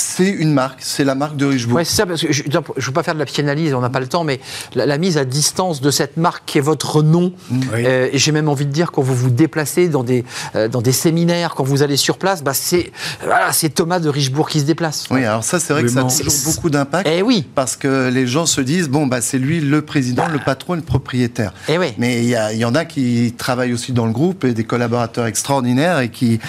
c'est 0.00 0.28
une 0.28 0.52
marque, 0.52 0.78
c'est 0.80 1.04
la 1.04 1.14
marque 1.14 1.36
de 1.36 1.46
Richebourg. 1.46 1.76
Ouais, 1.76 1.84
c'est 1.84 1.96
ça, 1.96 2.06
parce 2.06 2.22
que 2.22 2.32
je 2.32 2.42
ne 2.44 2.84
veux 2.86 2.92
pas 2.92 3.02
faire 3.02 3.14
de 3.14 3.18
la 3.18 3.26
psychanalyse, 3.26 3.74
on 3.74 3.80
n'a 3.80 3.90
pas 3.90 4.00
le 4.00 4.06
temps, 4.06 4.24
mais 4.24 4.40
la, 4.74 4.98
mise 4.98 5.18
à 5.18 5.24
distance 5.24 5.80
de 5.80 5.90
cette 5.90 6.16
marque 6.16 6.44
qui 6.46 6.58
est 6.58 6.62
votre 6.62 7.02
nom, 7.02 7.32
mm. 7.50 7.60
euh, 7.74 8.08
et 8.12 8.18
j'ai 8.18 8.32
même 8.32 8.48
envie 8.48 8.66
de 8.66 8.72
dire, 8.72 8.92
quand 8.92 9.02
vous 9.02 9.14
vous 9.14 9.30
déplacez 9.30 9.88
dans 9.88 10.04
des, 10.04 10.24
euh, 10.54 10.68
dans 10.68 10.80
des 10.80 10.92
séminaires, 10.92 11.54
quand 11.54 11.64
vous 11.64 11.82
allez 11.82 11.96
sur 11.96 12.18
place, 12.18 12.42
bah 12.42 12.54
c'est 12.54 12.92
voilà, 13.24 13.50
Thomas 13.74 14.00
de 14.00 14.08
Richebourg 14.08 14.48
qui 14.48 14.60
se 14.60 14.64
déplace. 14.64 15.06
Oui, 15.10 15.24
alors 15.24 15.44
ça, 15.44 15.60
c'est 15.60 15.72
vrai 15.72 15.82
que 15.82 15.88
ça 15.88 16.00
a 16.00 16.04
toujours 16.04 16.32
beaucoup 16.46 16.70
d'impact. 16.70 17.08
Eh 17.10 17.22
oui. 17.22 17.46
Parce 17.54 17.76
que 17.76 18.08
les 18.08 18.26
gens 18.26 18.46
se 18.46 18.60
disent, 18.60 18.88
bon, 18.88 19.06
bah, 19.06 19.20
c'est 19.20 19.38
lui 19.38 19.60
le 19.60 19.82
président, 19.82 20.28
le 20.28 20.38
patron, 20.38 20.74
le 20.74 20.82
propriétaire. 20.82 21.52
Eh 21.68 21.78
oui. 21.78 21.94
Mais 21.98 22.24
il 22.24 22.28
y, 22.28 22.58
y, 22.58 22.64
en 22.64 22.74
a 22.74 22.84
qui 22.84 23.34
travaillent 23.36 23.72
aussi 23.72 23.92
dans 23.92 24.06
le 24.06 24.12
groupe 24.12 24.44
et 24.44 24.54
des 24.54 24.64
collaborateurs 24.64 25.26
extraordinaires 25.26 26.00
et 26.00 26.08
qui 26.08 26.40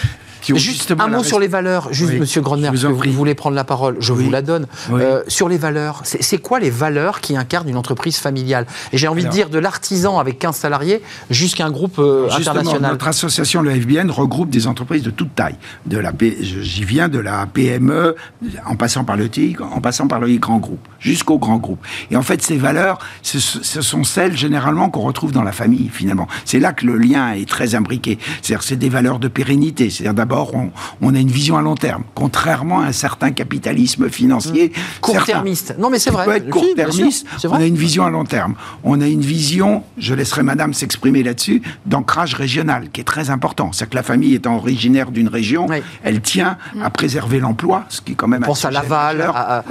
Juste 0.42 0.94
un 0.98 1.08
mot 1.08 1.24
sur 1.24 1.40
les 1.40 1.48
valeurs, 1.48 1.94
juste 1.94 2.14
Monsieur 2.14 2.42
Gronner, 2.42 2.70
vous, 2.74 2.96
vous 2.96 3.12
voulez 3.12 3.36
prendre 3.36 3.56
la 3.56 3.64
parole, 3.64 3.98
je 4.00 4.14
vous 4.14 4.30
la 4.30 4.42
donne. 4.42 4.68
Euh, 4.92 5.24
sur 5.28 5.48
les 5.50 5.58
valeurs, 5.58 6.02
c'est 6.04 6.38
quoi 6.38 6.60
les 6.60 6.70
valeurs 6.70 7.22
qui 7.22 7.38
incarnent 7.38 7.70
une 7.70 7.78
entreprise 7.78 8.18
familiale? 8.18 8.66
Et 8.92 8.98
j'ai 8.98 9.08
envie 9.08 9.24
de 9.24 9.30
dire 9.30 9.50
de 9.50 9.60
l'artisan 9.60 10.20
avec 10.20 10.40
15 10.40 10.56
salariés 10.56 11.02
jusqu'à 11.30 11.66
un 11.66 11.72
groupe 11.72 12.00
euh, 12.00 12.30
international. 12.32 12.92
Notre 12.92 13.08
association, 13.08 13.62
le 13.62 13.72
FBN, 13.72 14.10
regroupe 14.10 14.50
des 14.50 14.68
entreprises 14.68 15.04
de 15.04 15.12
toute 15.12 15.36
taille. 15.36 15.56
De 15.86 15.98
la, 15.98 16.12
j'y 16.20 16.84
viens 16.84 17.10
de 17.10 17.20
la 17.20 17.46
PME, 17.46 18.16
en 18.66 18.76
passant 18.76 19.04
par 19.04 19.18
le 19.18 19.30
TIC, 19.30 19.62
en 19.62 19.82
passant 19.82 20.08
par 20.08 20.20
le 20.20 20.28
grand 20.38 20.58
groupe, 20.58 20.88
jusqu'au 21.02 21.38
grand 21.38 21.58
groupe. 21.58 21.86
Et 22.10 22.16
en 22.16 22.22
fait, 22.22 22.42
ces 22.42 22.58
valeurs, 22.58 23.00
ce, 23.22 23.40
ce 23.40 23.82
sont 23.82 24.04
celles 24.04 24.38
généralement 24.38 24.90
qu'on 24.90 25.02
retrouve 25.02 25.32
dans 25.32 25.44
la 25.44 25.52
famille, 25.52 25.90
finalement. 25.92 26.28
C'est 26.46 26.60
là 26.60 26.74
que 26.74 26.86
le 26.86 26.98
lien 26.98 27.34
est 27.34 27.48
très 27.48 27.76
imbriqué. 27.76 28.18
C'est-à-dire, 28.42 28.64
c'est 28.64 28.76
des 28.76 28.90
valeurs 28.90 29.20
de 29.20 29.28
pérennité. 29.28 29.90
C'est-à-dire 29.90 30.14
d'abord, 30.14 30.54
on, 31.02 31.14
a 31.14 31.20
une 31.20 31.32
vision 31.32 31.58
à 31.58 31.62
long 31.62 31.76
terme, 31.76 32.04
contrairement 32.16 32.80
à 32.80 32.86
un 32.86 32.92
certain 32.92 33.32
capitalisme 33.32 34.10
financier. 34.10 34.70
Mmh. 34.70 35.02
Court-termiste. 35.02 35.76
Non, 35.78 35.90
mais 35.90 36.00
c'est 36.00 36.12
vrai. 36.12 36.26
peut 36.26 36.36
être 36.36 36.50
court-termiste. 36.50 37.26
On 37.46 37.56
a 37.56 37.66
une 37.66 37.76
vision 37.76 38.06
à 38.06 38.10
long 38.10 38.24
terme. 38.24 38.56
On 38.84 39.02
a 39.02 39.08
une 39.08 39.22
vision, 39.22 39.84
je 39.98 40.14
laisserai 40.14 40.44
madame 40.44 40.74
s'exprimer 40.74 41.24
là-dessus, 41.24 41.62
d'ancrage 41.86 42.36
régional, 42.36 42.90
qui 42.92 43.02
est 43.02 43.06
très 43.06 43.30
important. 43.30 43.72
C'est 43.72 43.90
que 43.90 43.96
la 43.96 44.04
famille 44.04 44.36
étant 44.36 44.56
originaire 44.56 45.12
d'une 45.12 45.28
région, 45.28 45.68
elle 46.04 46.22
tient 46.22 46.58
à 46.82 46.90
préserver 46.90 47.40
l'emploi, 47.40 47.86
ce 47.90 48.02
qui 48.02 48.14
est 48.14 48.16
quand 48.16 48.28
même... 48.28 48.44
On 48.44 48.48
pense 48.48 48.66
à 48.66 48.72
Laval, 48.72 49.22
à, 49.22 49.64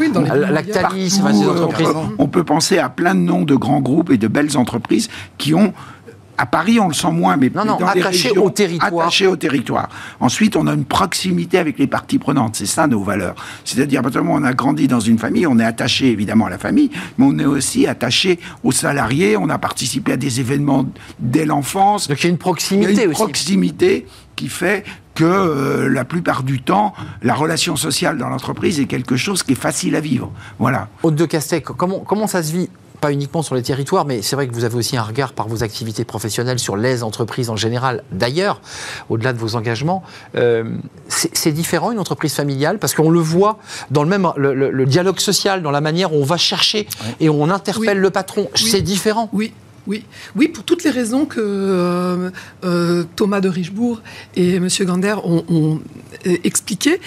Lactalis, 0.51 1.20
ces 1.33 1.49
entreprises. 1.49 1.89
On 2.19 2.29
peut 2.29 2.45
penser 2.45 2.79
à 2.79 2.89
plein 2.89 3.15
de 3.15 3.21
noms 3.21 3.43
de 3.43 3.55
grands 3.55 3.81
groupes 3.81 4.11
et 4.11 4.19
de 4.19 4.29
belles 4.29 4.57
entreprises 4.57 5.09
qui 5.39 5.55
ont 5.55 5.73
à 6.41 6.47
Paris, 6.47 6.81
on 6.81 6.89
le 6.89 6.95
sent 6.95 7.11
moins, 7.13 7.37
mais 7.37 7.51
non, 7.55 7.67
non, 7.67 7.77
dans 7.77 7.93
les 7.93 8.01
régions, 8.01 8.43
au 8.43 8.49
territoire. 8.49 9.03
attaché 9.03 9.27
au 9.27 9.37
territoire. 9.37 9.91
Ensuite, 10.21 10.57
on 10.57 10.67
a 10.67 10.73
une 10.73 10.87
proximité 10.87 11.59
avec 11.59 11.79
les 11.79 11.87
parties 11.87 12.19
prenantes. 12.19 12.57
C'est 12.57 12.65
ça 12.65 12.87
nos 12.87 13.03
valeurs. 13.03 13.35
C'est-à-dire, 13.67 14.01
on 14.27 14.43
a 14.43 14.55
grandi 14.55 14.89
dans 14.89 15.01
une 15.01 15.19
famille, 15.19 15.47
on 15.47 15.59
est 15.59 15.65
attaché 15.65 16.07
évidemment 16.07 16.47
à 16.47 16.51
la 16.51 16.57
famille, 16.57 16.91
mais 17.19 17.27
on 17.29 17.39
est 17.39 17.45
aussi 17.45 17.87
attaché 17.87 18.39
aux 18.65 18.73
salariés. 18.73 19.37
On 19.37 19.51
a 19.51 19.59
participé 19.59 20.13
à 20.13 20.17
des 20.17 20.41
événements 20.41 20.87
dès 21.19 21.45
l'enfance. 21.45 22.09
Donc 22.09 22.21
il 22.21 22.25
y 22.25 22.27
a 22.29 22.31
une 22.31 22.39
proximité 22.39 22.93
il 22.93 22.97
y 22.97 23.01
a 23.01 23.05
une 23.05 23.13
proximité 23.13 24.07
qui 24.35 24.49
fait 24.49 24.85
que 25.21 25.27
euh, 25.27 25.89
la 25.91 26.07
plupart 26.07 26.43
du 26.43 26.63
temps, 26.63 26.95
la 27.23 27.35
relation 27.35 27.77
sociale 27.77 28.17
dans 28.17 28.31
l'entreprise 28.31 28.81
est 28.81 28.87
quelque 28.87 29.17
chose 29.17 29.43
qui 29.43 29.53
est 29.53 29.55
facile 29.55 29.95
à 29.95 30.01
vivre. 30.01 30.33
Voilà. 30.59 30.89
Haute 31.03 31.15
de 31.15 31.27
Castec, 31.27 31.65
comment, 31.65 31.99
comment 31.99 32.27
ça 32.27 32.43
se 32.43 32.53
vit 32.53 32.71
pas 33.03 33.13
uniquement 33.13 33.43
sur 33.43 33.55
les 33.55 33.63
territoires, 33.63 34.07
mais 34.07 34.23
c'est 34.23 34.37
vrai 34.37 34.47
que 34.47 34.55
vous 34.55 34.65
avez 34.65 34.77
aussi 34.77 34.97
un 34.97 35.03
regard 35.03 35.33
par 35.35 35.47
vos 35.47 35.63
activités 35.63 36.05
professionnelles 36.05 36.59
sur 36.59 36.77
les 36.77 37.03
entreprises 37.03 37.51
en 37.51 37.57
général. 37.57 38.03
D'ailleurs, 38.13 38.63
au-delà 39.11 39.35
de 39.35 39.39
vos 39.39 39.57
engagements, 39.57 40.03
euh, 40.37 40.77
c'est 41.09 41.53
différent 41.53 41.93
une 41.93 41.99
entreprise 41.99 42.35
familiale 42.35 42.79
parce 42.79 42.95
qu'on 42.95 43.11
le 43.11 43.21
voit 43.21 43.59
dans 43.91 44.03
le 44.03 44.09
même 44.09 44.31
le, 44.37 44.85
dialogue 44.87 45.21
social, 45.21 45.63
dans 45.63 45.71
la 45.71 45.81
manière 45.83 46.15
où 46.15 46.17
on 46.17 46.25
va 46.25 46.39
chercher 46.39 46.87
et 47.21 47.29
on 47.29 47.51
interpelle 47.51 47.99
le 47.99 48.11
patron. 48.11 48.49
C'est 48.55 48.83
différent. 48.83 49.29
Oui. 49.33 49.53
Oui, 49.91 50.05
oui, 50.37 50.47
pour 50.47 50.63
toutes 50.63 50.85
les 50.85 50.91
raisons 50.91 51.27
que 51.27 51.41
euh, 51.41 52.31
euh, 52.63 53.03
Thomas 53.17 53.41
de 53.41 53.49
Richebourg 53.49 54.01
et 54.37 54.55
M. 54.55 54.69
Gander 54.83 55.17
ont, 55.25 55.81
euh, 56.29 56.37
expliquées. 56.45 57.01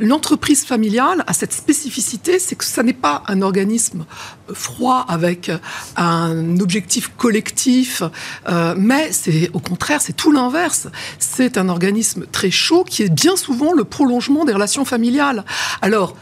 L'entreprise 0.00 0.64
familiale 0.64 1.22
a 1.28 1.32
cette 1.32 1.52
spécificité, 1.52 2.40
c'est 2.40 2.56
que 2.56 2.64
ça 2.64 2.82
n'est 2.82 2.92
pas 2.92 3.22
un 3.28 3.42
organisme 3.42 4.06
froid 4.52 5.04
avec 5.08 5.52
un 5.96 6.58
objectif 6.58 7.12
collectif, 7.16 8.02
mais 8.76 9.12
c'est 9.12 9.50
au 9.52 9.60
contraire, 9.60 10.00
c'est 10.00 10.16
tout 10.16 10.32
l'inverse. 10.32 10.88
C'est 11.20 11.58
un 11.58 11.68
organisme 11.68 12.26
très 12.32 12.50
chaud 12.50 12.82
qui 12.82 13.04
est 13.04 13.12
bien 13.12 13.36
souvent 13.36 13.72
le 13.72 13.84
prolongement 13.84 14.44
des 14.44 14.52
relations 14.52 14.84
familiales. 14.84 15.44
Alors, 15.80 16.16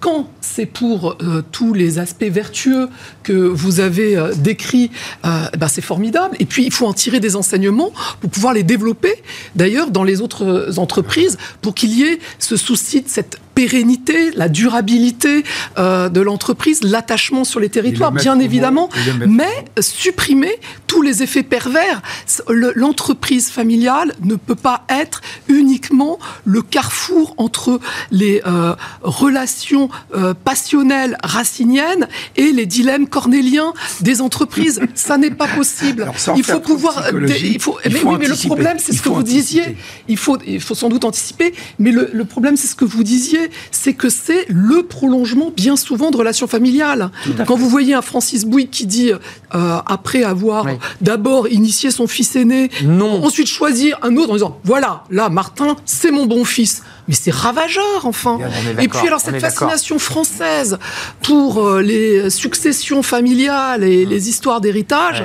quand 0.00 0.30
c'est 0.40 0.66
pour 0.66 1.16
euh, 1.22 1.42
tous 1.52 1.72
les 1.72 1.98
aspects 1.98 2.24
vertueux 2.24 2.88
que 3.22 3.32
vous 3.32 3.80
avez 3.80 4.16
euh, 4.16 4.32
décrits, 4.34 4.90
ben 5.22 5.68
c'est 5.68 5.80
formidable. 5.80 6.36
Et 6.38 6.44
puis, 6.44 6.64
il 6.64 6.72
faut 6.72 6.86
en 6.86 6.92
tirer 6.92 7.20
des 7.20 7.36
enseignements 7.36 7.92
pour 8.20 8.30
pouvoir 8.30 8.52
les 8.54 8.62
développer, 8.62 9.22
d'ailleurs, 9.54 9.90
dans 9.90 10.04
les 10.04 10.20
autres 10.20 10.78
entreprises, 10.78 11.38
pour 11.62 11.74
qu'il 11.74 11.90
y 11.90 12.02
ait 12.02 12.18
ce 12.38 12.56
souci 12.56 13.02
de 13.02 13.08
cette 13.08 13.38
pérennité, 13.54 14.30
la 14.34 14.48
durabilité 14.48 15.44
euh, 15.78 16.08
de 16.08 16.20
l'entreprise, 16.20 16.82
l'attachement 16.82 17.44
sur 17.44 17.60
les 17.60 17.68
territoires, 17.68 18.12
bien 18.12 18.38
évidemment, 18.38 18.88
mais 19.26 19.50
supprimer 19.80 20.58
tous 20.86 21.02
les 21.02 21.22
effets 21.22 21.42
pervers. 21.42 22.02
L'entreprise 22.48 23.50
familiale 23.50 24.14
ne 24.22 24.34
peut 24.34 24.54
pas 24.54 24.84
être 24.88 25.20
uniquement 25.48 26.18
le 26.44 26.62
carrefour 26.62 27.34
entre 27.36 27.80
les 28.10 28.42
euh, 28.46 28.74
relations 29.02 29.88
euh, 30.14 30.34
passionnelles 30.34 31.16
raciniennes 31.22 32.08
et 32.36 32.52
les 32.52 32.66
dilemmes 32.66 33.08
cornéliens 33.08 33.72
des 34.00 34.20
entreprises. 34.20 34.80
Ça 34.94 35.18
n'est 35.18 35.30
pas 35.30 35.48
possible. 35.48 36.10
il 36.36 36.44
faut 36.44 36.60
pouvoir. 36.60 37.04
Il 37.42 37.60
faut, 37.60 37.78
mais, 37.84 38.02
oui, 38.04 38.16
mais 38.18 38.28
le 38.28 38.36
problème, 38.46 38.78
c'est 38.78 38.92
ce 38.92 39.02
que 39.02 39.08
vous 39.08 39.22
disiez. 39.22 39.76
Il 40.08 40.16
faut, 40.16 40.38
il 40.46 40.60
faut 40.60 40.74
sans 40.74 40.88
doute 40.88 41.04
anticiper, 41.04 41.54
mais 41.78 41.92
le, 41.92 42.10
le 42.12 42.24
problème, 42.24 42.56
c'est 42.56 42.66
ce 42.68 42.76
que 42.76 42.84
vous 42.84 43.04
disiez 43.04 43.39
c'est 43.70 43.94
que 43.94 44.08
c'est 44.08 44.46
le 44.48 44.82
prolongement 44.82 45.52
bien 45.54 45.76
souvent 45.76 46.10
de 46.10 46.16
relations 46.16 46.46
familiales. 46.46 47.10
Quand 47.46 47.56
vous 47.56 47.68
voyez 47.68 47.94
un 47.94 48.02
Francis 48.02 48.44
Bouygues 48.44 48.70
qui 48.70 48.86
dit, 48.86 49.12
euh, 49.12 49.78
après 49.86 50.22
avoir 50.22 50.66
d'abord 51.00 51.48
initié 51.48 51.90
son 51.90 52.06
fils 52.06 52.36
aîné, 52.36 52.70
non. 52.84 53.24
ensuite 53.24 53.48
choisir 53.48 53.98
un 54.02 54.16
autre 54.16 54.30
en 54.30 54.34
disant, 54.34 54.60
voilà, 54.64 55.04
là, 55.10 55.28
Martin, 55.28 55.76
c'est 55.84 56.10
mon 56.10 56.26
bon 56.26 56.44
fils 56.44 56.82
mais 57.10 57.16
c'est 57.16 57.34
ravageur, 57.34 58.04
enfin. 58.04 58.38
Et 58.78 58.86
puis 58.86 59.08
alors 59.08 59.20
cette 59.20 59.40
fascination 59.40 59.98
française 59.98 60.78
pour 61.22 61.60
euh, 61.60 61.82
les 61.82 62.30
successions 62.30 63.02
familiales 63.02 63.82
et 63.82 64.06
les 64.06 64.28
histoires 64.28 64.60
d'héritage, 64.60 65.24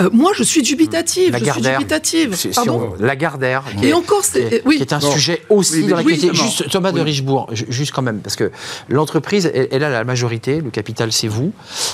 euh, 0.00 0.08
moi 0.14 0.32
je 0.34 0.42
suis 0.42 0.62
dubitative. 0.62 1.32
La 1.32 1.38
je 1.38 1.52
suis 1.52 1.60
dubitative. 1.60 2.36
Pardon 2.54 2.94
la 2.98 3.16
Gardère. 3.16 3.64
Et 3.82 3.92
encore, 3.92 4.24
c'est 4.24 4.62
oui. 4.64 4.76
qui 4.76 4.82
est 4.82 4.94
un 4.94 5.00
sujet 5.00 5.42
aussi 5.50 5.84
dans 5.84 5.96
la 5.96 6.02
Juste 6.06 6.70
Thomas 6.70 6.92
de 6.92 7.02
Richebourg, 7.02 7.50
juste 7.52 7.92
quand 7.92 8.02
même, 8.02 8.20
parce 8.20 8.36
que 8.36 8.50
l'entreprise, 8.88 9.50
elle, 9.70 9.84
a 9.84 9.90
la 9.90 10.04
majorité, 10.04 10.62
le 10.62 10.70
capital 10.70 11.12
c'est 11.12 11.28
vous. 11.28 11.52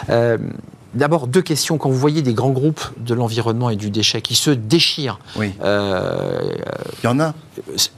Euh, 0.08 0.38
D'abord, 0.94 1.26
deux 1.26 1.42
questions. 1.42 1.78
Quand 1.78 1.88
vous 1.88 1.98
voyez 1.98 2.22
des 2.22 2.34
grands 2.34 2.50
groupes 2.50 2.82
de 2.98 3.14
l'environnement 3.14 3.70
et 3.70 3.76
du 3.76 3.90
déchet 3.90 4.20
qui 4.20 4.34
se 4.34 4.50
déchirent, 4.50 5.18
oui. 5.36 5.52
Euh, 5.62 6.54
il 7.02 7.06
y 7.06 7.08
en 7.08 7.18
a. 7.18 7.34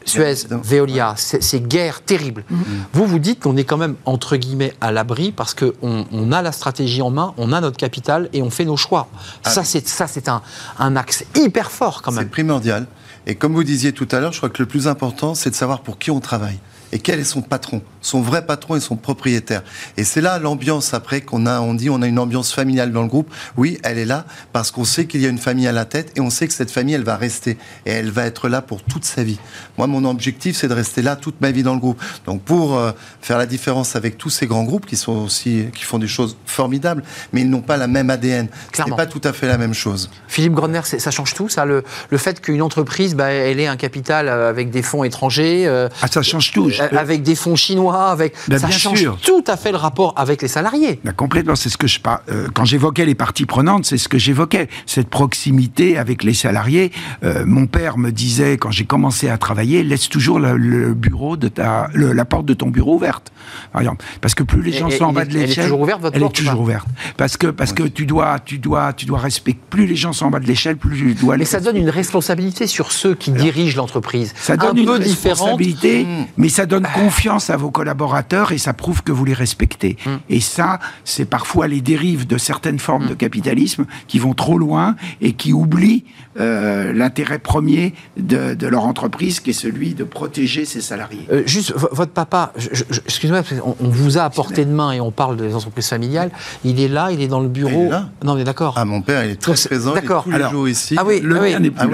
Suez, 0.05 0.35
Veolia, 0.51 1.15
ces 1.17 1.61
guerres 1.61 2.03
terribles. 2.03 2.45
Mm-hmm. 2.51 2.57
Vous 2.93 3.07
vous 3.07 3.19
dites 3.19 3.41
qu'on 3.41 3.57
est 3.57 3.65
quand 3.65 3.77
même, 3.77 3.97
entre 4.05 4.37
guillemets, 4.37 4.75
à 4.81 4.93
l'abri 4.93 5.33
parce 5.33 5.55
qu'on 5.55 6.07
on 6.13 6.33
a 6.33 6.43
la 6.43 6.53
stratégie 6.53 7.03
en 7.03 7.11
main, 7.11 7.35
on 7.37 7.53
a 7.53 7.61
notre 7.61 7.77
capital 7.77 8.29
et 8.33 8.43
on 8.43 8.51
fait 8.51 8.65
nos 8.65 8.77
choix. 8.77 9.09
Ah 9.45 9.51
ça, 9.51 9.65
c'est, 9.65 9.87
ça, 9.89 10.07
c'est 10.07 10.29
un, 10.29 10.43
un 10.79 10.97
axe 10.97 11.25
hyper 11.35 11.71
fort 11.71 12.03
quand 12.03 12.13
même. 12.13 12.25
C'est 12.25 12.31
primordial. 12.31 12.87
Et 13.27 13.35
comme 13.35 13.55
vous 13.55 13.65
disiez 13.65 13.93
tout 13.93 14.09
à 14.13 14.21
l'heure, 14.21 14.33
je 14.33 14.39
crois 14.39 14.51
que 14.51 14.63
le 14.63 14.69
plus 14.69 14.87
important, 14.87 15.35
c'est 15.35 15.51
de 15.51 15.55
savoir 15.55 15.81
pour 15.81 15.99
qui 15.99 16.11
on 16.11 16.21
travaille 16.21 16.59
et 16.95 17.01
quel 17.01 17.19
est 17.19 17.25
son 17.25 17.43
patron, 17.43 17.83
son 18.01 18.23
vrai 18.23 18.47
patron 18.47 18.77
et 18.77 18.81
son 18.81 18.95
propriétaire. 18.95 19.63
Et 19.97 20.05
c'est 20.05 20.21
là 20.21 20.39
l'ambiance 20.39 20.95
après 20.95 21.21
qu'on 21.21 21.45
a, 21.45 21.61
on 21.61 21.75
dit 21.75 21.91
on 21.91 22.01
a 22.03 22.07
une 22.07 22.21
ambiance 22.21 22.53
familiale 22.53 22.93
dans 22.93 23.03
le 23.03 23.09
groupe. 23.09 23.35
Oui, 23.57 23.79
elle 23.83 23.99
est 23.99 24.05
là 24.05 24.25
parce 24.53 24.71
qu'on 24.71 24.85
sait 24.85 25.07
qu'il 25.07 25.21
y 25.21 25.27
a 25.27 25.29
une 25.29 25.39
famille 25.39 25.67
à 25.67 25.73
la 25.73 25.85
tête 25.87 26.13
et 26.17 26.21
on 26.21 26.31
sait 26.31 26.47
que 26.47 26.55
cette 26.55 26.71
famille, 26.71 26.95
elle 26.95 27.03
va 27.03 27.17
rester 27.17 27.59
et 27.85 27.91
elle 27.91 28.11
va 28.11 28.25
être 28.25 28.49
là 28.49 28.63
pour 28.63 28.83
toute 28.85 29.05
sa 29.05 29.25
vie. 29.25 29.41
Moi, 29.77 29.89
mon 29.89 30.05
objectif, 30.05 30.57
c'est 30.57 30.69
de 30.69 30.73
rester 30.73 31.03
là 31.03 31.17
toute 31.17 31.41
ma 31.41 31.51
vie 31.51 31.65
dans 31.65 31.75
le 31.75 31.81
groupe. 31.81 32.01
Donc 32.27 32.43
pour 32.43 32.79
euh, 32.79 32.93
faire 33.21 33.39
la 33.39 33.47
différence 33.47 33.97
avec 33.97 34.17
tous 34.17 34.31
ces 34.31 34.47
grands 34.47 34.65
groupes 34.65 34.87
qui 34.87 34.97
sont 34.97 35.17
aussi, 35.25 35.67
qui 35.75 35.83
font 35.83 35.99
des 35.99 36.07
choses 36.07 36.37
formidables, 36.47 37.03
mais 37.33 37.41
ils 37.41 37.51
n'ont 37.51 37.61
pas 37.61 37.77
la 37.77 37.89
même 37.89 38.09
ADN. 38.09 38.47
C'est 38.73 38.85
pas 38.95 39.07
tout 39.07 39.21
à 39.25 39.33
fait 39.33 39.49
la 39.49 39.59
même 39.59 39.75
chose. 39.75 40.11
Philippe 40.29 40.53
Gronner, 40.53 40.83
ça 40.85 41.11
change 41.11 41.35
tout, 41.35 41.49
ça, 41.49 41.65
le, 41.65 41.83
le 42.11 42.19
fait 42.19 42.41
qu'une 42.41 42.63
entreprise, 42.63 43.17
bah, 43.17 43.31
elle 43.31 43.59
ait 43.59 43.67
un 43.67 43.77
capital 43.77 44.29
euh, 44.29 44.49
avec 44.49 44.71
des 44.71 44.83
fonds 44.83 45.03
étrangers. 45.03 45.67
Euh, 45.67 45.89
ah, 46.01 46.07
ça 46.07 46.23
change 46.23 46.53
tout 46.53 46.71
avec 46.93 47.23
des 47.23 47.35
fonds 47.35 47.57
chinois, 47.57 48.11
avec 48.11 48.35
ben, 48.49 48.59
ça 48.59 48.71
change 48.71 49.09
tout 49.23 49.45
à 49.47 49.57
fait 49.57 49.71
le 49.71 49.79
rapport 49.79 50.15
avec 50.17 50.43
les 50.43 50.49
salariés. 50.49 51.01
Ben, 51.05 51.13
complètement, 51.13 51.57
c'est 51.57 51.69
ce 51.69 51.77
que 51.77 51.87
je 51.87 52.01
parle. 52.01 52.21
Euh, 52.31 52.49
quand 52.53 52.65
j'évoquais 52.65 53.05
les 53.05 53.15
parties 53.15 53.47
prenantes, 53.47 53.85
c'est 53.85 53.99
ce 53.99 54.09
que 54.09 54.19
j'évoquais, 54.19 54.69
cette 54.87 55.09
proximité 55.09 55.99
avec 55.99 56.23
les 56.23 56.35
salariés. 56.35 56.93
Euh, 57.23 57.45
mon 57.47 57.67
père 57.67 57.99
me 57.99 58.11
disait 58.11 58.57
quand 58.57 58.71
j'ai 58.71 58.85
commencé 58.85 59.29
à 59.29 59.39
travailler, 59.39 59.83
laisse 59.83 60.09
toujours 60.09 60.39
le, 60.39 60.95
bureau 60.95 61.37
de 61.37 61.49
ta, 61.49 61.89
la 61.95 62.25
porte 62.25 62.47
de 62.47 62.55
ton 62.55 62.69
bureau 62.69 62.95
ouverte, 62.95 63.33
par 63.73 63.83
exemple, 63.83 64.05
parce 64.21 64.35
que 64.35 64.43
plus 64.43 64.63
les 64.63 64.73
gens 64.73 64.91
sont 64.91 65.05
en 65.05 65.13
bas 65.13 65.25
de 65.25 65.33
l'échelle, 65.33 65.51
elle 65.51 65.59
est 65.59 65.63
toujours 65.63 65.81
ouverte 65.81 66.03
votre 66.03 66.17
Elle 66.17 66.23
est 66.23 66.33
toujours 66.33 66.61
ouverte, 66.61 66.87
parce 67.17 67.37
que 67.37 67.49
parce 67.49 67.73
que 67.73 67.83
tu 67.83 68.07
dois 68.07 68.39
tu 68.39 68.59
dois 68.59 68.93
tu 68.93 69.07
dois 69.07 69.19
respecter. 69.19 69.61
Plus 69.71 69.87
les 69.87 69.97
gens 69.97 70.13
sont 70.13 70.27
en 70.27 70.31
bas 70.31 70.41
de 70.41 70.47
l'échelle, 70.47 70.77
plus 70.77 70.97
tu 70.97 71.15
dois. 71.15 71.37
Mais 71.37 71.45
ça 71.45 71.61
donne 71.61 71.77
une 71.77 71.91
responsabilité 71.91 72.67
sur 72.67 72.93
ceux 72.93 73.15
qui 73.15 73.31
dirigent 73.31 73.77
l'entreprise. 73.77 74.33
Ça 74.37 74.57
donne 74.57 74.79
une 74.79 74.91
responsabilité, 74.91 76.05
mmh. 76.05 76.27
mais 76.37 76.49
ça 76.49 76.64
donne 76.67 76.87
confiance 76.95 77.51
à 77.51 77.57
vos 77.57 77.71
collaborateurs 77.71 78.53
et 78.53 78.59
ça 78.59 78.73
prouve 78.73 79.03
que 79.03 79.13
vous 79.13 79.25
les 79.25 79.35
respectez. 79.35 79.97
Mmh. 80.05 80.11
Et 80.31 80.41
ça, 80.41 80.79
c'est 81.05 81.25
parfois 81.25 81.69
les 81.69 81.81
dérives 81.81 82.27
de 82.27 82.39
certaines 82.39 82.79
formes 82.79 83.07
de 83.07 83.15
mmh. 83.15 83.17
capitalisme 83.17 83.87
qui 84.07 84.19
vont 84.19 84.35
trop 84.35 84.59
loin 84.59 84.97
et 85.21 85.33
qui 85.33 85.53
oublient 85.53 86.05
euh, 86.41 86.93
l'intérêt 86.93 87.39
premier 87.39 87.95
de, 88.17 88.67
leur 88.67 88.85
entreprise, 88.85 89.39
qui 89.39 89.51
est 89.51 89.53
celui 89.53 89.95
de 89.95 90.03
protéger 90.03 90.65
ses 90.65 90.81
salariés. 90.81 91.27
Euh, 91.31 91.43
juste, 91.47 91.73
votre 91.93 92.11
papa, 92.11 92.53
excusez-moi, 92.57 93.43
on, 93.63 93.89
vous 93.89 94.19
a 94.19 94.23
apporté 94.23 94.65
de 94.65 94.73
main 94.73 94.91
et 94.93 95.01
on 95.01 95.13
parle 95.13 95.37
des 95.37 95.55
entreprises 95.55 95.89
familiales. 95.89 96.31
Il 96.65 96.81
est 96.81 96.89
là, 96.89 97.11
il 97.13 97.21
est 97.21 97.29
dans 97.29 97.41
le 97.41 97.49
bureau. 97.49 97.91
Non, 98.25 98.35
mais 98.35 98.43
d'accord. 98.43 98.75
Ah, 98.77 98.85
mon 98.85 99.01
père, 99.01 99.25
il 99.25 99.31
est 99.31 99.41
très 99.41 99.55
présent. 99.55 99.95
D'accord. 99.95 100.25
tous 100.25 100.31
les 100.31 100.51
jours 100.51 100.69
ici. 100.69 100.97
Ah 100.99 101.05
oui, 101.07 101.21
le 101.21 101.41
ah 101.41 101.49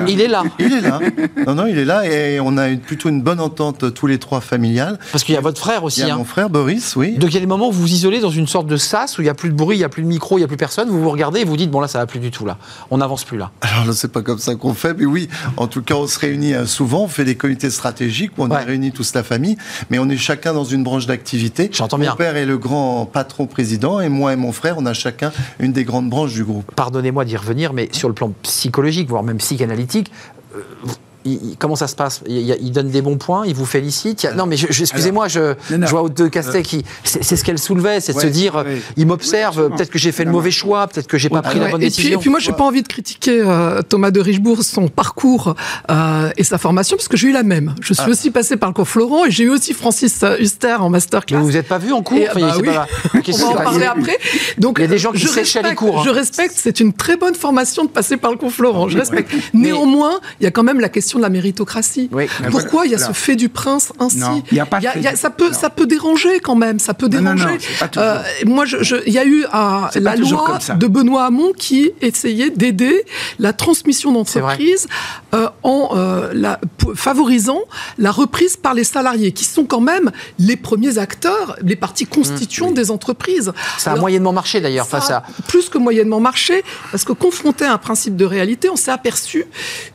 il 0.09 0.21
est 0.21 0.29
là. 0.29 0.43
Il 0.59 0.73
est 0.73 0.81
là. 0.81 1.01
non, 1.47 1.55
non, 1.55 1.67
il 1.67 1.77
est 1.77 1.85
là 1.85 2.07
et 2.07 2.41
on 2.41 2.57
a 2.57 2.69
plutôt 2.77 3.09
une 3.09 3.23
bonne 3.23 3.41
entente 3.41 3.93
tous 3.93 4.07
les 4.07 4.19
trois 4.19 4.41
Parce 5.13 5.25
qu'il 5.25 5.35
y 5.35 5.39
a 5.39 5.41
votre 5.41 5.61
frère 5.61 5.85
aussi. 5.85 6.01
Il 6.01 6.07
y 6.07 6.11
a 6.11 6.15
hein. 6.15 6.19
mon 6.19 6.25
frère 6.25 6.51
Boris, 6.51 6.97
oui. 6.97 7.17
Donc 7.19 7.31
il 7.31 7.35
y 7.35 7.37
a 7.37 7.41
des 7.41 7.47
moments 7.47 7.69
où 7.69 7.73
vous 7.73 7.83
vous 7.83 7.93
isolez 7.93 8.21
dans 8.21 8.31
une 8.31 8.47
sorte 8.47 8.67
de 8.67 8.77
sas 8.77 9.19
où 9.19 9.23
il 9.23 9.25
n'y 9.25 9.31
a 9.31 9.35
plus 9.35 9.51
de 9.51 9.55
bruit, 9.55 9.77
il 9.77 9.81
n'y 9.81 9.85
a 9.85 9.89
plus 9.89 10.03
de 10.03 10.09
micro, 10.09 10.37
il 10.39 10.41
n'y 10.41 10.45
a 10.45 10.49
plus 10.49 10.57
personne. 10.57 10.89
Vous 10.89 11.01
vous 11.01 11.11
regardez 11.11 11.41
et 11.41 11.45
vous 11.45 11.57
dites 11.57 11.71
bon 11.71 11.81
là 11.81 11.89
ça 11.89 11.99
va 11.99 12.07
plus 12.07 12.21
du 12.21 12.31
tout 12.31 12.47
là. 12.47 12.59
On 12.91 12.99
n'avance 12.99 13.25
plus 13.25 13.39
là. 13.39 13.51
Alors 13.63 13.85
je 13.85 13.93
sais 13.93 14.09
pas 14.09 14.23
comme 14.23 14.39
ça 14.39 14.55
qu'on 14.55 14.75
fait, 14.75 14.95
mais 14.95 15.07
oui, 15.07 15.29
en 15.57 15.67
tout 15.67 15.83
cas 15.83 15.95
on 15.95 16.07
se 16.07 16.19
réunit 16.19 16.55
euh, 16.55 16.67
souvent, 16.67 17.05
on 17.05 17.09
fait 17.09 17.25
des 17.25 17.37
comités 17.37 17.71
stratégiques 17.71 18.33
où 18.39 18.45
on 18.45 18.51
ouais. 18.51 18.63
réunit 18.63 18.93
toute 18.93 19.13
la 19.15 19.23
famille, 19.23 19.57
mais 19.91 19.99
on 19.99 20.09
est 20.09 20.17
chacun 20.17 20.53
dans 20.53 20.65
une 20.65 20.85
branche 20.85 21.07
d'activité. 21.07 21.71
J'entends 21.73 21.99
bien. 21.99 22.11
Mon 22.11 22.17
père 22.17 22.37
est 22.37 22.47
le 22.47 22.59
grand 22.59 23.07
patron 23.07 23.47
président 23.47 24.01
et 24.01 24.09
moi 24.09 24.33
et 24.33 24.37
mon 24.37 24.53
frère 24.53 24.77
on 24.79 24.87
a 24.87 24.93
chacun 24.93 25.33
une 25.59 25.73
des 25.73 25.85
grandes 25.85 26.11
branches 26.11 26.35
du 26.35 26.45
groupe. 26.45 26.71
Pardonnez-moi 26.75 27.25
d'y 27.25 27.37
revenir, 27.37 27.73
mais 27.73 27.89
sur 27.93 28.09
le 28.09 28.15
plan 28.15 28.33
psychologique, 28.43 29.09
voire 29.09 29.23
même 29.23 29.39
psychanalytique, 29.39 30.11
euh, 31.27 31.37
comment 31.59 31.77
ça 31.77 31.87
se 31.87 31.97
passe 31.97 32.23
il, 32.27 32.73
donne 32.73 32.91
des 32.91 33.03
bons 33.03 33.17
points, 33.17 33.45
il 33.47 33.55
vous 33.55 33.67
félicite. 33.67 34.27
non, 34.37 34.47
mais 34.47 34.57
excusez-moi, 34.57 35.29
je, 35.29 35.55
vois 35.89 36.09
de 36.09 36.29
Castet 36.29 36.63
qui. 36.63 36.85
C'est 37.05 37.37
ce 37.37 37.45
qu'elle 37.45 37.59
soulevait, 37.59 38.01
c'est 38.01 38.15
de 38.15 38.21
se 38.21 38.27
dire 38.27 38.65
il 38.97 39.07
m'observe, 39.07 39.71
peut-être 39.71 39.91
que 39.91 39.99
j'ai 39.99 40.13
fait 40.13 40.25
le 40.25 40.31
mauvais 40.31 40.51
choix, 40.51 40.87
peut-être 40.87 41.07
que 41.07 41.19
j'ai 41.19 41.29
pas 41.29 41.43
pris 41.43 41.59
la 41.59 41.71
bonne 41.71 41.81
décision. 41.81 42.19
et 42.19 42.21
puis 42.21 42.31
moi, 42.31 42.41
j'ai 42.41 42.53
pas 42.53 42.65
envie 42.65 42.83
de 42.83 42.89
critiquer 42.89 43.41
euh, 43.41 43.83
Thomas 43.83 44.11
de 44.11 44.21
Richebourg, 44.21 44.63
son 44.63 44.89
parcours 44.89 45.55
euh, 45.91 46.31
et 46.37 46.45
sa 46.45 46.59
formation, 46.59 46.97
parce 46.97 47.09
que 47.09 47.17
j'ai 47.17 47.29
eu 47.29 47.33
la 47.33 47.43
même. 47.43 47.75
Je 47.81 47.95
suis 47.95 48.05
ah. 48.07 48.11
aussi 48.11 48.31
passé 48.31 48.57
par 48.57 48.69
le 48.69 48.75
cours 48.75 48.89
Florent 48.89 49.27
et 49.27 49.31
j'ai 49.31 49.45
eu 49.45 49.51
aussi 49.51 49.75
Francis 49.75 50.25
Huster 50.39 50.77
en 50.81 50.91
masterclass. 50.91 51.39
Mais 51.39 51.43
vous 51.43 51.53
n'êtes 51.53 51.69
pas 51.69 51.79
vu 51.79 51.93
en 51.93 52.03
cours 52.03 52.19
bah 52.35 52.41
On 53.15 53.37
va 53.37 53.47
en 53.47 53.55
parler 53.55 53.87
après. 53.87 54.19
Donc, 54.59 54.77
il 54.79 54.83
y 54.83 54.85
a 54.85 54.89
des 54.89 54.99
gens 54.99 55.13
qui 55.13 55.27
séchent 55.27 55.59
les 55.63 55.75
cours. 55.75 56.01
Hein. 56.01 56.03
Je 56.05 56.11
respecte, 56.11 56.55
c'est 56.57 56.81
une 56.81 56.93
très 56.93 57.17
bonne 57.17 57.35
formation 57.35 57.85
de 57.85 57.91
passer 57.91 58.17
par 58.17 58.31
le 58.31 58.37
cours 58.37 58.53
Florent. 58.53 58.89
Je 58.89 58.99
respecte. 58.99 59.33
Néanmoins, 59.55 60.21
il 60.41 60.45
y 60.45 60.47
a 60.47 60.51
quand 60.51 60.63
même 60.63 60.81
la 60.81 60.89
question 60.89 61.10
de 61.19 61.23
la 61.23 61.31
méritocratie. 61.31 62.11
Pourquoi 62.51 62.87
il 62.87 62.93
y 62.93 62.95
a 62.95 62.99
ce 62.99 63.13
fait 63.13 63.37
du 63.37 63.49
prince 63.49 63.93
ainsi 63.99 64.19
y 64.53 64.61
a 64.61 64.67
pas 64.67 64.81
ça, 65.15 65.31
peut, 65.31 65.53
ça 65.53 65.71
peut 65.71 65.87
déranger 65.87 66.41
quand 66.41 66.55
même, 66.55 66.79
ça 66.79 66.95
peut 66.95 67.09
déranger. 67.09 67.59
Euh, 67.97 68.23
moi, 68.47 68.65
il 69.07 69.13
y 69.13 69.19
a 69.19 69.25
eu 69.25 69.45
la 69.53 70.17
loi 70.17 70.59
de 70.77 70.87
Benoît 70.87 71.25
Hamon 71.25 71.53
qui 71.57 71.91
essayait 72.01 72.51
d'aider 72.51 73.05
la 73.39 73.53
transmission 73.53 74.13
d'entreprise 74.13 74.87
euh, 75.35 75.49
en 75.63 75.91
euh, 75.95 76.31
la, 76.33 76.61
favorisant 76.95 77.63
la 77.99 78.11
reprise 78.11 78.57
par 78.57 78.75
les 78.75 78.85
salariés, 78.85 79.33
qui 79.33 79.45
sont 79.45 79.65
quand 79.65 79.81
même 79.81 80.11
les 80.39 80.57
premiers 80.57 80.99
acteurs, 80.99 81.57
les 81.63 81.77
parties 81.77 82.07
constituantes 82.07 82.73
mmh, 82.73 82.75
des 82.75 82.91
entreprises. 82.91 83.53
Ça 83.79 83.93
a 83.93 83.97
moyennement 83.97 84.33
marché 84.33 84.61
d'ailleurs 84.61 84.87
face 84.87 85.11
à... 85.11 85.25
Plus 85.49 85.69
que 85.69 85.79
moyennement 85.79 86.21
marché, 86.21 86.63
parce 86.91 87.05
que 87.05 87.13
confronté 87.13 87.65
à 87.65 87.73
un 87.73 87.79
principe 87.79 88.17
de 88.17 88.25
réalité, 88.25 88.69
on 88.71 88.77
s'est 88.77 88.91
aperçu 88.91 89.47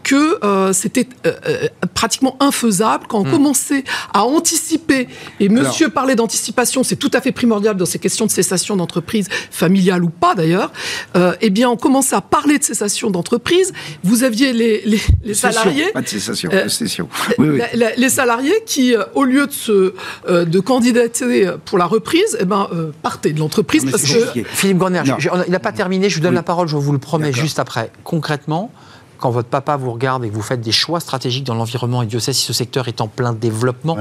que 0.04 0.40
c'était 0.74 1.05
euh, 1.26 1.34
euh, 1.48 1.68
pratiquement 1.94 2.38
infaisable 2.40 3.06
quand 3.08 3.20
on 3.20 3.26
hmm. 3.26 3.32
commençait 3.32 3.84
à 4.14 4.24
anticiper. 4.24 5.08
Et 5.40 5.50
monsieur 5.50 5.90
parlait 5.90 6.16
d'anticipation, 6.16 6.84
c'est 6.84 6.96
tout 6.96 7.12
à 7.14 7.22
fait 7.22 7.32
primordial 7.32 7.76
dans 7.78 7.86
ces 7.86 8.00
questions 8.00 8.26
de 8.26 8.32
cessation 8.32 8.76
d'entreprise, 8.76 9.28
familiale 9.52 10.04
ou 10.04 10.10
pas 10.10 10.36
d'ailleurs. 10.36 10.72
Euh, 11.16 11.34
eh 11.42 11.50
bien, 11.50 11.70
on 11.70 11.78
commençait 11.78 12.16
à 12.16 12.22
parler 12.22 12.60
de 12.60 12.64
cessation 12.64 13.10
d'entreprise. 13.10 13.74
Vous 14.04 14.24
aviez 14.24 14.54
les, 14.54 14.84
les, 15.24 15.34
salariés. 15.34 15.92
Pas 15.94 16.02
de 16.02 16.08
cessation, 16.08 16.52
cession. 16.68 17.10
Les 17.38 18.10
salariés 18.10 18.64
qui, 18.66 18.94
au 19.14 19.24
lieu 19.24 19.48
de, 19.48 19.52
se, 19.52 19.94
de 20.30 20.60
candidater 20.60 21.52
pour 21.66 21.78
la 21.78 21.86
reprise, 21.86 22.38
eh 22.40 22.46
ben, 22.46 22.68
partaient 23.02 23.34
de 23.34 23.40
l'entreprise 23.40 23.86
parce 23.90 24.04
que. 24.04 24.44
Philippe 24.46 24.78
Gorner, 24.78 25.02
il 25.48 25.52
n'a 25.52 25.60
pas 25.60 25.72
terminé, 25.72 26.10
je 26.10 26.16
vous 26.16 26.22
donne 26.22 26.36
la 26.36 26.44
parole, 26.44 26.68
je 26.68 26.76
vous 26.76 26.92
le 26.92 27.00
promets 27.00 27.34
juste 27.34 27.60
après. 27.60 27.92
Concrètement, 28.04 28.72
quand 29.26 29.32
votre 29.32 29.50
papa 29.50 29.76
vous 29.76 29.92
regarde 29.92 30.24
et 30.24 30.30
que 30.30 30.36
vous 30.36 30.44
faites 30.44 30.62
des 30.62 30.72
choix 30.72 31.00
stratégiques 31.00 31.46
dans 31.46 31.56
l'environnement, 31.56 32.04
et 32.04 32.06
Dieu 32.06 32.20
sait 32.20 32.32
si 32.32 32.46
ce 32.46 32.54
secteur 32.54 32.88
est 32.88 33.02
en 33.02 33.08
plein 33.08 33.34
développement, 33.34 33.98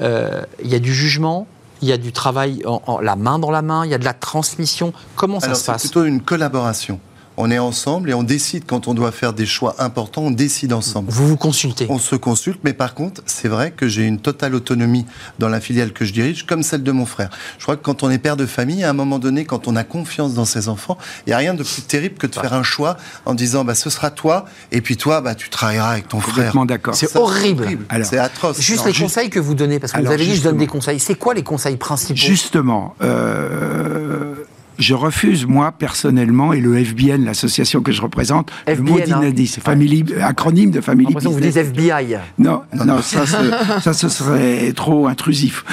euh, 0.00 0.42
il 0.62 0.70
y 0.70 0.76
a 0.76 0.78
du 0.78 0.94
jugement, 0.94 1.48
il 1.82 1.88
y 1.88 1.92
a 1.92 1.96
du 1.96 2.12
travail 2.12 2.62
en, 2.64 3.00
la 3.00 3.16
main 3.16 3.40
dans 3.40 3.50
la 3.50 3.60
main, 3.60 3.84
il 3.84 3.90
y 3.90 3.94
a 3.94 3.98
de 3.98 4.04
la 4.04 4.12
transmission. 4.12 4.92
Comment 5.16 5.40
ça 5.40 5.56
se 5.56 5.66
passe? 5.66 5.82
C'est 5.82 5.88
plutôt 5.88 6.04
une 6.04 6.20
collaboration 6.20 7.00
on 7.38 7.52
est 7.52 7.58
ensemble 7.58 8.10
et 8.10 8.14
on 8.14 8.24
décide 8.24 8.64
quand 8.66 8.88
on 8.88 8.94
doit 8.94 9.12
faire 9.12 9.32
des 9.32 9.46
choix 9.46 9.76
importants, 9.78 10.22
on 10.22 10.30
décide 10.32 10.72
ensemble. 10.72 11.10
Vous 11.10 11.28
vous 11.28 11.36
consultez 11.36 11.86
On 11.88 12.00
se 12.00 12.16
consulte, 12.16 12.58
mais 12.64 12.72
par 12.72 12.94
contre, 12.94 13.22
c'est 13.26 13.46
vrai 13.46 13.70
que 13.70 13.86
j'ai 13.86 14.02
une 14.02 14.18
totale 14.18 14.56
autonomie 14.56 15.06
dans 15.38 15.48
la 15.48 15.60
filiale 15.60 15.92
que 15.92 16.04
je 16.04 16.12
dirige, 16.12 16.46
comme 16.46 16.64
celle 16.64 16.82
de 16.82 16.90
mon 16.90 17.06
frère. 17.06 17.30
Je 17.58 17.62
crois 17.62 17.76
que 17.76 17.82
quand 17.82 18.02
on 18.02 18.10
est 18.10 18.18
père 18.18 18.36
de 18.36 18.44
famille, 18.44 18.82
à 18.82 18.90
un 18.90 18.92
moment 18.92 19.20
donné, 19.20 19.44
quand 19.44 19.68
on 19.68 19.76
a 19.76 19.84
confiance 19.84 20.34
dans 20.34 20.44
ses 20.44 20.68
enfants, 20.68 20.98
il 21.26 21.30
n'y 21.30 21.34
a 21.34 21.38
rien 21.38 21.54
de 21.54 21.62
plus 21.62 21.82
terrible 21.82 22.16
que 22.16 22.26
de 22.26 22.34
faire 22.34 22.54
un 22.54 22.64
choix 22.64 22.96
en 23.24 23.34
disant 23.34 23.64
bah, 23.64 23.76
ce 23.76 23.88
sera 23.88 24.10
toi, 24.10 24.46
et 24.72 24.80
puis 24.80 24.96
toi, 24.96 25.20
bah, 25.20 25.36
tu 25.36 25.48
travailleras 25.48 25.90
avec 25.92 26.08
ton 26.08 26.18
frère. 26.18 26.52
d'accord. 26.66 26.96
C'est 26.96 27.14
horrible. 27.14 27.68
C'est 28.02 28.18
atroce. 28.18 28.60
Juste 28.60 28.84
les 28.84 28.92
conseils 28.92 29.30
que 29.30 29.38
vous 29.38 29.54
donnez, 29.54 29.78
parce 29.78 29.92
que 29.92 30.00
vous 30.00 30.10
avez 30.10 30.26
dit 30.26 30.34
je 30.34 30.42
donne 30.42 30.58
des 30.58 30.66
conseils. 30.66 30.98
C'est 30.98 31.14
quoi 31.14 31.34
les 31.34 31.44
conseils 31.44 31.76
principaux? 31.76 32.18
Justement, 32.18 32.96
euh, 33.00 34.34
je 34.78 34.94
refuse, 34.94 35.46
moi, 35.46 35.72
personnellement, 35.72 36.52
et 36.52 36.60
le 36.60 36.82
FBN, 36.82 37.24
l'association 37.24 37.82
que 37.82 37.92
je 37.92 38.00
représente, 38.00 38.50
le 38.66 38.76
mot 38.76 38.98
d'indice, 39.00 39.58
ouais. 39.58 40.22
acronyme 40.22 40.70
de 40.70 40.80
famille 40.80 41.06
business. 41.06 41.32
Vous 41.32 41.40
dites 41.40 41.56
FBI. 41.56 42.16
Non, 42.38 42.62
non, 42.72 43.02
ça, 43.02 43.26
ça, 43.26 43.92
ce 43.92 44.08
serait 44.08 44.72
trop 44.72 45.08
intrusif. 45.08 45.64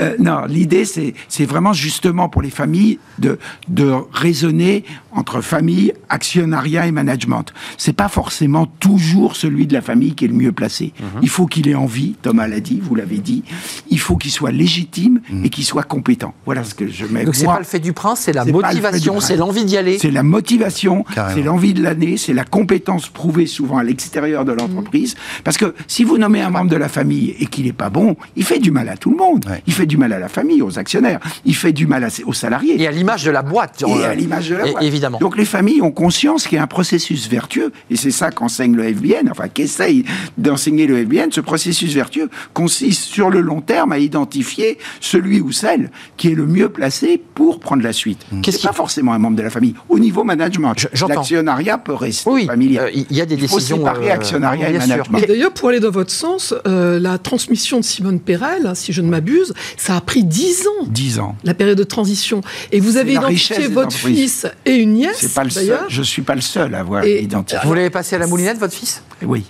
Euh, 0.00 0.16
non, 0.18 0.46
l'idée, 0.46 0.84
c'est 0.84 1.44
vraiment 1.44 1.72
justement 1.72 2.28
pour 2.28 2.42
les 2.42 2.50
familles 2.50 2.98
de, 3.18 3.38
de 3.68 3.92
raisonner 4.12 4.84
entre 5.14 5.40
famille, 5.40 5.92
actionnariat 6.08 6.86
et 6.86 6.92
management. 6.92 7.44
C'est 7.78 7.92
pas 7.92 8.08
forcément 8.08 8.66
toujours 8.66 9.36
celui 9.36 9.66
de 9.66 9.72
la 9.72 9.80
famille 9.80 10.14
qui 10.14 10.24
est 10.24 10.28
le 10.28 10.34
mieux 10.34 10.52
placé. 10.52 10.92
Mhm. 10.98 11.20
Il 11.22 11.28
faut 11.28 11.46
qu'il 11.46 11.68
ait 11.68 11.74
envie, 11.74 12.14
Thomas 12.22 12.46
l'a 12.46 12.60
dit, 12.60 12.80
vous 12.82 12.94
l'avez 12.94 13.18
dit. 13.18 13.44
Il 13.90 14.00
faut 14.00 14.16
qu'il 14.16 14.30
soit 14.30 14.50
légitime 14.50 15.20
mhm. 15.30 15.44
et 15.44 15.48
qu'il 15.48 15.64
soit 15.64 15.82
compétent. 15.82 16.34
Voilà 16.44 16.64
ce 16.64 16.74
que 16.74 16.88
je 16.88 17.06
mets. 17.06 17.24
Donc 17.24 17.34
c'est 17.34 17.46
pas 17.46 17.58
le 17.58 17.64
fait 17.64 17.80
du 17.80 17.92
prince, 17.92 18.20
c'est 18.20 18.32
la 18.32 18.44
motivation, 18.44 19.20
c'est 19.20 19.36
l'envie 19.36 19.64
d'y 19.64 19.76
aller. 19.76 19.98
C'est 19.98 20.10
la 20.10 20.22
motivation, 20.22 21.04
c'est 21.34 21.42
l'envie 21.42 21.74
de 21.74 21.82
l'année, 21.82 22.16
c'est 22.16 22.32
la 22.32 22.44
compétence 22.44 23.08
prouvée 23.08 23.46
souvent 23.46 23.78
à 23.78 23.84
l'extérieur 23.84 24.44
de 24.44 24.52
l'entreprise. 24.52 25.14
Parce 25.44 25.56
que 25.56 25.74
si 25.86 26.04
vous 26.04 26.18
nommez 26.18 26.42
un 26.42 26.50
membre 26.50 26.70
de 26.70 26.76
la 26.76 26.88
famille 26.88 27.34
et 27.38 27.46
qu'il 27.46 27.66
n'est 27.66 27.72
pas 27.72 27.90
bon, 27.90 28.16
il 28.36 28.44
fait 28.44 28.58
du 28.58 28.70
mal 28.70 28.88
à 28.88 28.96
tout 28.96 29.10
le 29.10 29.16
monde. 29.16 29.44
Il 29.66 29.72
fait 29.72 29.86
du 29.86 29.96
mal 29.96 30.12
à 30.12 30.18
la 30.18 30.28
famille, 30.28 30.62
aux 30.62 30.78
actionnaires. 30.78 31.20
Il 31.44 31.54
fait 31.54 31.72
du 31.72 31.86
mal 31.86 32.08
aux 32.26 32.32
salariés. 32.32 32.80
Et 32.80 32.86
à 32.86 32.90
l'image 32.90 33.24
de 33.24 33.30
la 33.30 33.42
boîte. 33.42 33.84
Et 33.86 34.04
à 34.04 34.14
l'image 34.14 34.50
de 34.50 34.56
la 34.56 34.66
boîte. 34.66 34.82
Évidemment. 34.82 35.03
Donc 35.20 35.36
les 35.36 35.44
familles 35.44 35.82
ont 35.82 35.90
conscience 35.90 36.46
qu'il 36.46 36.56
y 36.56 36.58
a 36.58 36.62
un 36.62 36.68
processus 36.68 37.28
vertueux, 37.28 37.72
et 37.90 37.96
c'est 37.96 38.10
ça 38.10 38.30
qu'enseigne 38.30 38.74
le 38.74 38.92
FBN, 38.92 39.28
enfin 39.30 39.48
qu'essaye 39.48 40.04
d'enseigner 40.38 40.86
le 40.86 41.04
FBN. 41.04 41.30
Ce 41.30 41.40
processus 41.40 41.92
vertueux 41.94 42.28
consiste 42.52 43.04
sur 43.04 43.30
le 43.30 43.40
long 43.40 43.60
terme 43.60 43.92
à 43.92 43.98
identifier 43.98 44.78
celui 45.00 45.40
ou 45.40 45.52
celle 45.52 45.90
qui 46.16 46.28
est 46.28 46.34
le 46.34 46.46
mieux 46.46 46.68
placé 46.68 47.20
pour 47.34 47.60
prendre 47.60 47.82
la 47.82 47.92
suite. 47.92 48.24
Mmh. 48.30 48.40
Qu'est-ce 48.40 48.58
qui... 48.58 48.66
pas 48.66 48.72
forcément 48.72 49.12
un 49.12 49.18
membre 49.18 49.36
de 49.36 49.42
la 49.42 49.50
famille. 49.50 49.74
Au 49.88 49.98
niveau 49.98 50.24
management, 50.24 50.74
l'actionnariat 51.08 51.78
peut 51.78 51.94
rester 51.94 52.30
oui, 52.30 52.46
familial. 52.46 52.86
Euh, 52.86 53.04
il 53.10 53.16
y 53.16 53.20
a 53.20 53.26
des 53.26 53.36
décisions. 53.36 53.76
Il 53.76 53.80
faut 53.80 53.88
séparer 53.88 54.10
euh, 54.10 54.14
actionnariat 54.14 54.70
et 54.70 54.78
management. 54.78 55.18
Et 55.18 55.26
d'ailleurs, 55.26 55.52
pour 55.52 55.68
aller 55.68 55.80
dans 55.80 55.90
votre 55.90 56.10
sens, 56.10 56.54
euh, 56.66 56.98
la 56.98 57.18
transmission 57.18 57.78
de 57.78 57.84
Simone 57.84 58.20
Perel, 58.20 58.72
si 58.74 58.92
je 58.92 59.00
ne 59.00 59.08
m'abuse, 59.08 59.54
ça 59.76 59.96
a 59.96 60.00
pris 60.00 60.24
10 60.24 60.66
ans. 60.66 60.86
10 60.88 61.18
ans. 61.18 61.36
La 61.44 61.54
période 61.54 61.78
de 61.78 61.84
transition. 61.84 62.40
Et 62.72 62.80
vous 62.80 62.96
avez 62.96 63.14
identifié 63.14 63.68
votre 63.68 63.92
fils 63.92 64.46
et 64.64 64.76
une 64.76 64.93
nièce. 64.94 65.28
Pas 65.34 65.44
le 65.44 65.50
seul, 65.50 65.80
je 65.88 66.00
ne 66.00 66.04
suis 66.04 66.22
pas 66.22 66.34
le 66.34 66.40
seul 66.40 66.74
à 66.74 66.80
avoir 66.80 67.04
identifié. 67.04 67.60
Vous 67.64 67.74
l'avez 67.74 67.90
passé 67.90 68.16
à 68.16 68.18
la 68.18 68.26
moulinette, 68.26 68.58
votre 68.58 68.74
fils? 68.74 69.02
Oui. 69.22 69.44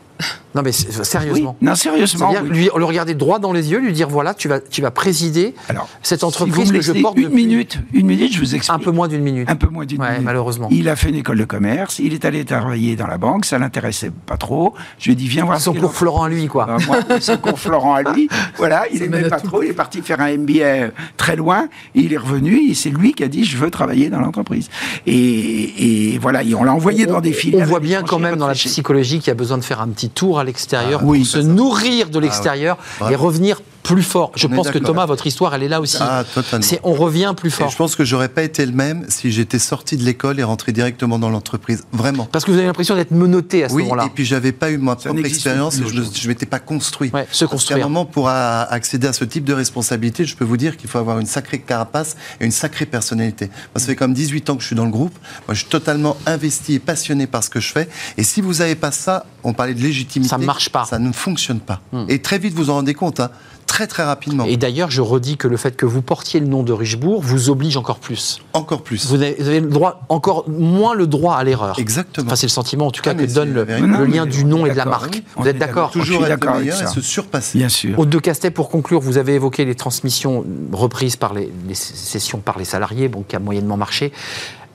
Non, 0.54 0.62
mais 0.62 0.70
sérieusement. 0.70 1.56
non, 1.60 1.74
sérieusement. 1.74 2.30
C'est-à-dire 2.30 2.50
lui, 2.50 2.70
le 2.74 2.84
regarder 2.84 3.14
droit 3.14 3.40
dans 3.40 3.52
les 3.52 3.72
yeux, 3.72 3.78
lui 3.78 3.92
dire 3.92 4.08
voilà, 4.08 4.34
tu 4.34 4.46
vas, 4.46 4.60
tu 4.60 4.82
vas 4.82 4.92
présider 4.92 5.54
Alors, 5.68 5.88
cette 6.02 6.22
entreprise 6.22 6.70
que 6.70 6.80
je 6.80 6.92
porte 6.92 7.18
une 7.18 7.30
minute, 7.30 7.80
une 7.92 8.06
minute, 8.06 8.32
je 8.32 8.38
vous 8.38 8.54
explique. 8.54 8.74
Un 8.74 8.78
peu 8.78 8.92
moins 8.92 9.08
d'une 9.08 9.22
minute. 9.22 9.50
Un 9.50 9.56
peu 9.56 9.68
moins 9.68 9.84
d'une 9.84 10.00
minute. 10.00 10.22
Malheureusement. 10.22 10.68
Il 10.70 10.88
a 10.88 10.94
fait 10.94 11.08
une 11.08 11.16
école 11.16 11.38
de 11.38 11.44
commerce, 11.44 11.98
il 11.98 12.14
est 12.14 12.24
allé 12.24 12.44
travailler 12.44 12.94
dans 12.94 13.08
la 13.08 13.18
banque, 13.18 13.46
ça 13.46 13.58
l'intéressait 13.58 14.12
pas 14.26 14.36
trop. 14.36 14.74
Je 14.98 15.06
lui 15.06 15.12
ai 15.12 15.16
dit 15.16 15.26
viens 15.26 15.44
voir. 15.44 15.60
Son 15.60 15.74
cours 15.74 15.92
Florent 15.92 16.24
à 16.24 16.28
lui, 16.28 16.46
quoi. 16.46 16.68
Euh, 16.68 16.78
moi, 16.86 16.98
son 17.20 17.36
cours 17.38 17.58
Florent 17.58 17.94
à 17.94 18.02
lui. 18.02 18.28
Voilà, 18.56 18.84
il 18.92 19.02
aimait 19.02 19.28
pas 19.28 19.40
trop. 19.40 19.62
Il 19.62 19.70
est 19.70 19.74
parti 19.74 20.00
faire 20.00 20.20
un 20.20 20.36
MBA 20.36 20.90
très 21.16 21.34
loin. 21.34 21.68
il 21.94 22.12
est 22.12 22.16
revenu 22.16 22.70
et 22.70 22.74
c'est 22.74 22.90
lui 22.90 23.12
qui 23.12 23.24
a 23.24 23.28
dit 23.28 23.44
je 23.44 23.56
veux 23.56 23.70
travailler 23.70 24.10
dans 24.10 24.20
l'entreprise. 24.20 24.70
Et, 25.06 26.18
voilà, 26.20 26.42
on 26.56 26.64
l'a 26.64 26.72
envoyé 26.72 27.06
dans 27.06 27.20
des 27.20 27.32
filiales. 27.32 27.62
On 27.62 27.66
voit 27.66 27.80
bien 27.80 28.02
quand 28.02 28.18
même 28.18 28.36
dans 28.36 28.46
la 28.46 28.54
psychologie 28.54 29.18
qu'il 29.18 29.28
y 29.28 29.30
a 29.30 29.34
besoin 29.34 29.58
de 29.58 29.64
faire 29.64 29.80
un 29.80 29.88
petit 29.88 30.03
tour 30.08 30.38
à 30.38 30.44
l'extérieur. 30.44 31.00
Ah, 31.02 31.06
oui 31.06 31.24
se 31.24 31.38
nourrir 31.38 32.10
de 32.10 32.18
ah 32.18 32.20
l'extérieur 32.20 32.78
et 33.10 33.14
revenir 33.14 33.60
plus 33.84 34.02
fort. 34.02 34.32
Je 34.34 34.48
pense 34.48 34.70
que 34.70 34.78
Thomas, 34.78 35.06
votre 35.06 35.26
histoire, 35.26 35.54
elle 35.54 35.62
est 35.62 35.68
là 35.68 35.80
aussi. 35.80 35.98
Ah, 36.00 36.24
c'est 36.60 36.80
on 36.82 36.94
revient 36.94 37.34
plus 37.36 37.50
fort. 37.50 37.68
je 37.68 37.76
pense 37.76 37.94
que 37.94 38.04
j'aurais 38.04 38.30
pas 38.30 38.42
été 38.42 38.66
le 38.66 38.72
même 38.72 39.04
si 39.08 39.30
j'étais 39.30 39.58
sorti 39.58 39.96
de 39.96 40.02
l'école 40.02 40.40
et 40.40 40.42
rentré 40.42 40.72
directement 40.72 41.18
dans 41.18 41.30
l'entreprise. 41.30 41.84
Vraiment. 41.92 42.26
Parce 42.32 42.44
que 42.44 42.50
vous 42.50 42.56
avez 42.56 42.66
l'impression 42.66 42.96
d'être 42.96 43.12
menotté 43.12 43.62
à 43.62 43.68
ce 43.68 43.74
moment-là. 43.74 44.06
Et 44.06 44.10
puis 44.10 44.24
j'avais 44.24 44.52
pas 44.52 44.70
eu 44.70 44.78
ma 44.78 44.96
propre 44.96 45.24
expérience 45.24 45.78
et 45.78 45.86
je 45.86 46.00
ne 46.00 46.28
m'étais 46.28 46.46
pas 46.46 46.58
construit. 46.58 47.10
Ouais, 47.12 47.28
se 47.30 47.44
construire. 47.44 47.78
Parce 47.78 47.86
un 47.86 47.88
moment, 47.88 48.06
pour 48.06 48.28
accéder 48.28 49.06
à 49.06 49.12
ce 49.12 49.24
type 49.24 49.44
de 49.44 49.52
responsabilité, 49.52 50.24
je 50.24 50.34
peux 50.34 50.44
vous 50.44 50.56
dire 50.56 50.76
qu'il 50.76 50.88
faut 50.88 50.98
avoir 50.98 51.18
une 51.18 51.26
sacrée 51.26 51.58
carapace 51.58 52.16
et 52.40 52.44
une 52.46 52.50
sacrée 52.50 52.86
personnalité. 52.86 53.46
Moi, 53.46 53.80
ça 53.80 53.86
fait 53.86 53.96
comme 53.96 54.14
18 54.14 54.50
ans 54.50 54.56
que 54.56 54.62
je 54.62 54.68
suis 54.68 54.76
dans 54.76 54.86
le 54.86 54.90
groupe. 54.90 55.16
Moi, 55.46 55.54
je 55.54 55.60
suis 55.60 55.68
totalement 55.68 56.16
investi 56.26 56.74
et 56.74 56.78
passionné 56.78 57.26
par 57.26 57.44
ce 57.44 57.50
que 57.50 57.60
je 57.60 57.70
fais. 57.70 57.88
Et 58.16 58.22
si 58.22 58.40
vous 58.40 58.54
n'avez 58.54 58.76
pas 58.76 58.92
ça, 58.92 59.26
on 59.42 59.52
parlait 59.52 59.74
de 59.74 59.82
légitimité. 59.82 60.30
Ça 60.30 60.38
ne 60.38 60.46
marche 60.46 60.70
pas. 60.70 60.86
Ça 60.86 60.98
ne 60.98 61.12
fonctionne 61.12 61.60
pas. 61.60 61.80
Hmm. 61.92 62.06
Et 62.08 62.20
très 62.20 62.38
vite, 62.38 62.54
vous 62.54 62.70
en 62.70 62.74
rendez 62.74 62.94
compte. 62.94 63.20
Hein 63.20 63.30
très 63.74 63.88
très 63.88 64.04
rapidement. 64.04 64.44
Et 64.44 64.56
d'ailleurs, 64.56 64.92
je 64.92 65.00
redis 65.00 65.36
que 65.36 65.48
le 65.48 65.56
fait 65.56 65.74
que 65.74 65.84
vous 65.84 66.00
portiez 66.00 66.38
le 66.38 66.46
nom 66.46 66.62
de 66.62 66.72
Richebourg 66.72 67.20
vous 67.20 67.50
oblige 67.50 67.76
encore 67.76 67.98
plus. 67.98 68.38
Encore 68.52 68.82
plus. 68.82 69.08
Vous 69.08 69.20
avez, 69.20 69.58
le 69.58 69.68
droit, 69.68 70.02
encore 70.08 70.48
moins 70.48 70.94
le 70.94 71.08
droit 71.08 71.34
à 71.34 71.42
l'erreur. 71.42 71.76
Exactement. 71.80 72.28
Enfin, 72.28 72.36
c'est 72.36 72.46
le 72.46 72.52
sentiment 72.52 72.86
en 72.86 72.92
tout 72.92 73.02
cas 73.02 73.10
ah, 73.10 73.14
que 73.20 73.34
donne 73.34 73.52
le, 73.52 73.64
lien 74.04 74.26
du 74.26 74.44
nom 74.44 74.64
et 74.64 74.70
de 74.70 74.76
la 74.76 74.84
marque. 74.84 75.24
Vous 75.36 75.48
êtes 75.48 75.58
d'accord 75.58 75.90
Toujours 75.90 76.24
être 76.24 76.46
le 76.46 76.58
meilleur 76.60 76.80
et 76.80 76.86
se 76.86 77.00
surpasser. 77.00 77.58
Bien 77.58 77.68
sûr. 77.68 77.98
Aude 77.98 78.10
de 78.10 78.18
Castet, 78.20 78.52
pour 78.52 78.68
conclure, 78.68 79.00
vous 79.00 79.18
avez 79.18 79.34
évoqué 79.34 79.64
les 79.64 79.74
transmissions 79.74 80.44
reprises 80.70 81.16
par 81.16 81.34
les, 81.34 81.52
les 81.66 81.74
sessions 81.74 82.38
par 82.38 82.58
les 82.58 82.64
salariés, 82.64 83.08
bon, 83.08 83.24
qui 83.26 83.34
a 83.34 83.40
moyennement 83.40 83.76
marché 83.76 84.12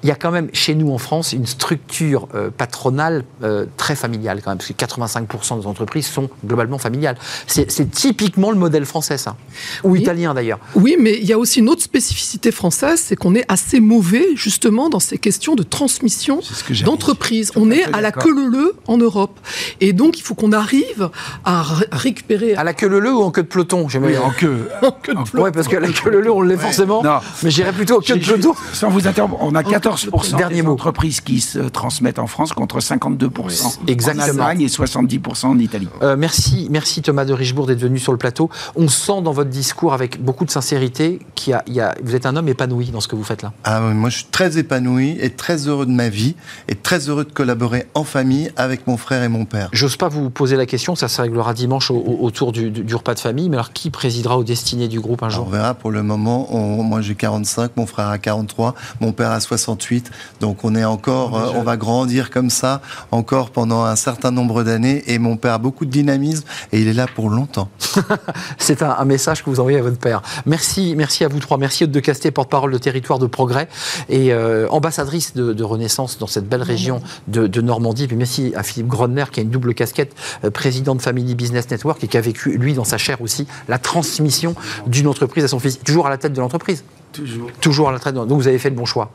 il 0.03 0.09
y 0.09 0.11
a 0.11 0.15
quand 0.15 0.31
même 0.31 0.49
chez 0.53 0.75
nous 0.75 0.91
en 0.91 0.97
France 0.97 1.33
une 1.33 1.45
structure 1.45 2.27
euh, 2.35 2.49
patronale 2.49 3.23
euh, 3.43 3.65
très 3.77 3.95
familiale 3.95 4.41
quand 4.43 4.51
même, 4.51 4.57
parce 4.57 4.69
que 4.69 4.73
85% 4.73 5.61
des 5.61 5.67
entreprises 5.67 6.07
sont 6.07 6.29
globalement 6.45 6.77
familiales. 6.77 7.17
C'est 7.47 7.91
typiquement 7.91 8.51
le 8.51 8.57
modèle 8.57 8.85
français, 8.85 9.17
ça. 9.17 9.35
Ou 9.83 9.95
italien 9.95 10.33
d'ailleurs. 10.33 10.59
Oui, 10.75 10.95
mais 10.99 11.17
il 11.19 11.25
y 11.25 11.33
a 11.33 11.37
aussi 11.37 11.59
une 11.59 11.69
autre 11.69 11.81
spécificité 11.81 12.51
française, 12.51 13.01
c'est 13.03 13.15
qu'on 13.15 13.35
est 13.35 13.45
assez 13.47 13.79
mauvais 13.79 14.25
justement 14.35 14.89
dans 14.89 14.99
ces 14.99 15.17
questions 15.17 15.55
de 15.55 15.63
transmission 15.63 16.41
d'entreprise. 16.85 17.51
On 17.55 17.71
est 17.71 17.83
à 17.93 18.01
la 18.01 18.11
queue 18.11 18.49
leu 18.49 18.75
en 18.87 18.97
Europe. 18.97 19.39
Et 19.81 19.93
donc 19.93 20.17
il 20.17 20.21
faut 20.21 20.35
qu'on 20.35 20.51
arrive 20.51 21.09
à 21.45 21.63
récupérer... 21.91 22.55
À 22.55 22.63
la 22.63 22.73
queue 22.73 22.87
leu 22.87 23.13
ou 23.13 23.21
en 23.21 23.31
queue 23.31 23.43
de 23.43 23.47
peloton 23.47 23.87
oui, 24.01 24.17
en 24.17 24.29
queue. 24.31 24.69
en 24.81 24.91
queue 24.91 25.13
de 25.13 25.19
peloton. 25.19 25.43
Oui, 25.43 25.51
parce 25.53 25.67
qu'à 25.67 25.79
la 25.79 25.89
queue 25.89 26.09
leu, 26.09 26.31
on 26.31 26.41
l'est 26.41 26.57
forcément. 26.57 27.03
Non. 27.03 27.19
Mais 27.43 27.51
j'irais 27.51 27.73
plutôt 27.73 27.97
en 27.97 28.01
queue 28.01 28.17
de 28.17 28.25
peloton. 28.25 28.53
Sans 28.73 28.89
vous 28.89 29.07
interrompre, 29.07 29.37
on 29.41 29.55
a 29.55 29.63
14 29.63 29.88
14% 29.89 30.49
des 30.49 30.61
entreprises 30.65 31.21
qui 31.21 31.41
se 31.41 31.59
transmettent 31.59 32.19
en 32.19 32.27
France 32.27 32.53
contre 32.53 32.79
52% 32.79 33.79
Exactement. 33.87 34.23
en 34.23 34.27
Allemagne 34.29 34.61
et 34.61 34.67
70% 34.67 35.45
en 35.47 35.59
Italie. 35.59 35.87
Euh, 36.01 36.15
merci, 36.17 36.67
merci 36.69 37.01
Thomas 37.01 37.25
de 37.25 37.33
Richebourg 37.33 37.67
d'être 37.67 37.79
venu 37.79 37.99
sur 37.99 38.11
le 38.11 38.17
plateau. 38.17 38.49
On 38.75 38.87
sent 38.87 39.21
dans 39.23 39.31
votre 39.31 39.49
discours 39.49 39.93
avec 39.93 40.23
beaucoup 40.23 40.45
de 40.45 40.51
sincérité 40.51 41.19
qu'il 41.35 41.59
y, 41.67 41.79
a, 41.79 41.95
vous 42.03 42.15
êtes 42.15 42.25
un 42.25 42.35
homme 42.35 42.47
épanoui 42.47 42.91
dans 42.91 43.01
ce 43.01 43.07
que 43.07 43.15
vous 43.15 43.23
faites 43.23 43.41
là. 43.41 43.53
Ah, 43.63 43.79
moi, 43.79 44.09
je 44.09 44.17
suis 44.17 44.25
très 44.25 44.57
épanoui 44.57 45.17
et 45.19 45.31
très 45.31 45.67
heureux 45.67 45.85
de 45.85 45.91
ma 45.91 46.09
vie 46.09 46.35
et 46.67 46.75
très 46.75 47.09
heureux 47.09 47.25
de 47.25 47.31
collaborer 47.31 47.87
en 47.93 48.03
famille 48.03 48.51
avec 48.55 48.87
mon 48.87 48.97
frère 48.97 49.23
et 49.23 49.29
mon 49.29 49.45
père. 49.45 49.69
J'ose 49.71 49.97
pas 49.97 50.09
vous 50.09 50.29
poser 50.29 50.55
la 50.55 50.65
question, 50.65 50.95
ça 50.95 51.07
se 51.07 51.21
réglera 51.21 51.53
dimanche 51.53 51.91
autour 51.91 52.51
du, 52.51 52.71
repas 52.93 53.13
de 53.13 53.19
famille, 53.19 53.49
mais 53.49 53.57
alors 53.57 53.73
qui 53.73 53.89
présidera 53.89 54.37
aux 54.37 54.43
destinées 54.43 54.87
du 54.87 54.99
groupe 54.99 55.23
un 55.23 55.29
jour? 55.29 55.45
On 55.47 55.49
verra 55.49 55.73
pour 55.73 55.91
le 55.91 56.03
moment. 56.03 56.47
moi, 56.83 57.01
j'ai 57.01 57.15
45, 57.15 57.71
mon 57.75 57.85
frère 57.85 58.07
a 58.07 58.17
43, 58.17 58.75
mon 58.99 59.11
père 59.11 59.31
a 59.31 59.39
68. 59.79 60.11
Donc 60.41 60.63
on 60.63 60.75
est 60.75 60.83
encore, 60.83 61.37
euh, 61.37 61.51
on 61.55 61.63
va 61.63 61.77
grandir 61.77 62.29
comme 62.29 62.49
ça 62.49 62.81
encore 63.11 63.51
pendant 63.51 63.83
un 63.83 63.95
certain 63.95 64.31
nombre 64.31 64.63
d'années. 64.63 65.03
Et 65.07 65.19
mon 65.19 65.37
père 65.37 65.53
a 65.53 65.57
beaucoup 65.57 65.85
de 65.85 65.91
dynamisme 65.91 66.43
et 66.71 66.81
il 66.81 66.87
est 66.87 66.93
là 66.93 67.07
pour 67.13 67.29
longtemps. 67.29 67.69
C'est 68.57 68.81
un, 68.81 69.05
message 69.05 69.43
que 69.43 69.49
vous 69.49 69.59
envoyez 69.59 69.79
à 69.79 69.81
votre 69.81 69.97
père. 69.97 70.21
Merci, 70.45 70.93
merci 70.95 71.23
à 71.23 71.27
vous 71.27 71.39
trois. 71.39 71.57
Merci 71.57 71.87
de 71.87 71.99
Casté, 71.99 72.29
porte-parole 72.31 72.71
de 72.71 72.77
Territoire 72.77 73.17
de 73.17 73.25
Progrès 73.25 73.67
et 74.07 74.33
euh, 74.33 74.67
ambassadrice 74.69 75.33
de, 75.33 75.63
Renaissance 75.69 76.17
dans 76.17 76.27
cette 76.27 76.47
belle 76.47 76.63
région 76.63 77.01
de, 77.27 77.61
Normandie. 77.61 78.03
Et 78.03 78.07
puis 78.07 78.15
merci 78.15 78.53
à 78.55 78.63
Philippe 78.63 78.87
Gronner 78.87 79.25
qui 79.31 79.39
a 79.39 79.43
une 79.43 79.49
double 79.49 79.73
casquette, 79.73 80.15
euh, 80.43 80.49
président 80.49 80.95
de 80.95 81.01
Family 81.01 81.35
Business 81.35 81.69
Network 81.69 82.03
et 82.03 82.07
qui 82.07 82.17
a 82.17 82.21
vécu 82.21 82.57
lui 82.57 82.73
dans 82.73 82.83
sa 82.83 82.97
chair 82.97 83.21
aussi 83.21 83.47
la 83.67 83.77
transmission 83.77 84.55
d'une 84.87 85.07
entreprise 85.07 85.43
à 85.43 85.47
son 85.47 85.59
fils. 85.59 85.79
Toujours 85.79 86.07
à 86.07 86.09
la 86.09 86.17
tête 86.17 86.33
de 86.33 86.39
l'entreprise. 86.39 86.83
Toujours. 87.11 87.51
Toujours 87.59 87.89
à 87.89 87.91
la 87.91 87.99
tête. 87.99 88.13
De... 88.13 88.19
Donc 88.19 88.39
vous 88.39 88.47
avez 88.47 88.59
fait 88.59 88.69
le 88.69 88.75
bon 88.75 88.85
choix. 88.85 89.11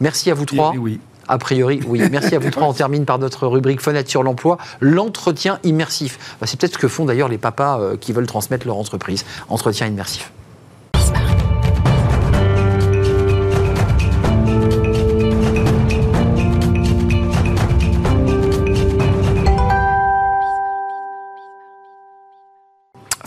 Merci 0.00 0.30
à 0.30 0.34
vous 0.34 0.44
trois. 0.44 0.72
Oui. 0.76 1.00
A 1.28 1.38
priori, 1.38 1.80
oui. 1.86 2.02
Merci 2.10 2.34
à 2.36 2.38
vous 2.38 2.50
trois. 2.50 2.64
On 2.68 2.72
termine 2.72 3.04
par 3.04 3.18
notre 3.18 3.46
rubrique 3.46 3.80
Fenêtre 3.80 4.08
sur 4.08 4.22
l'emploi, 4.22 4.58
l'entretien 4.80 5.58
immersif. 5.64 6.36
Bah, 6.40 6.46
c'est 6.46 6.58
peut-être 6.58 6.74
ce 6.74 6.78
que 6.78 6.88
font 6.88 7.04
d'ailleurs 7.04 7.28
les 7.28 7.38
papas 7.38 7.80
euh, 7.80 7.96
qui 7.96 8.12
veulent 8.12 8.26
transmettre 8.26 8.66
leur 8.66 8.76
entreprise. 8.76 9.24
Entretien 9.48 9.86
immersif. 9.86 10.30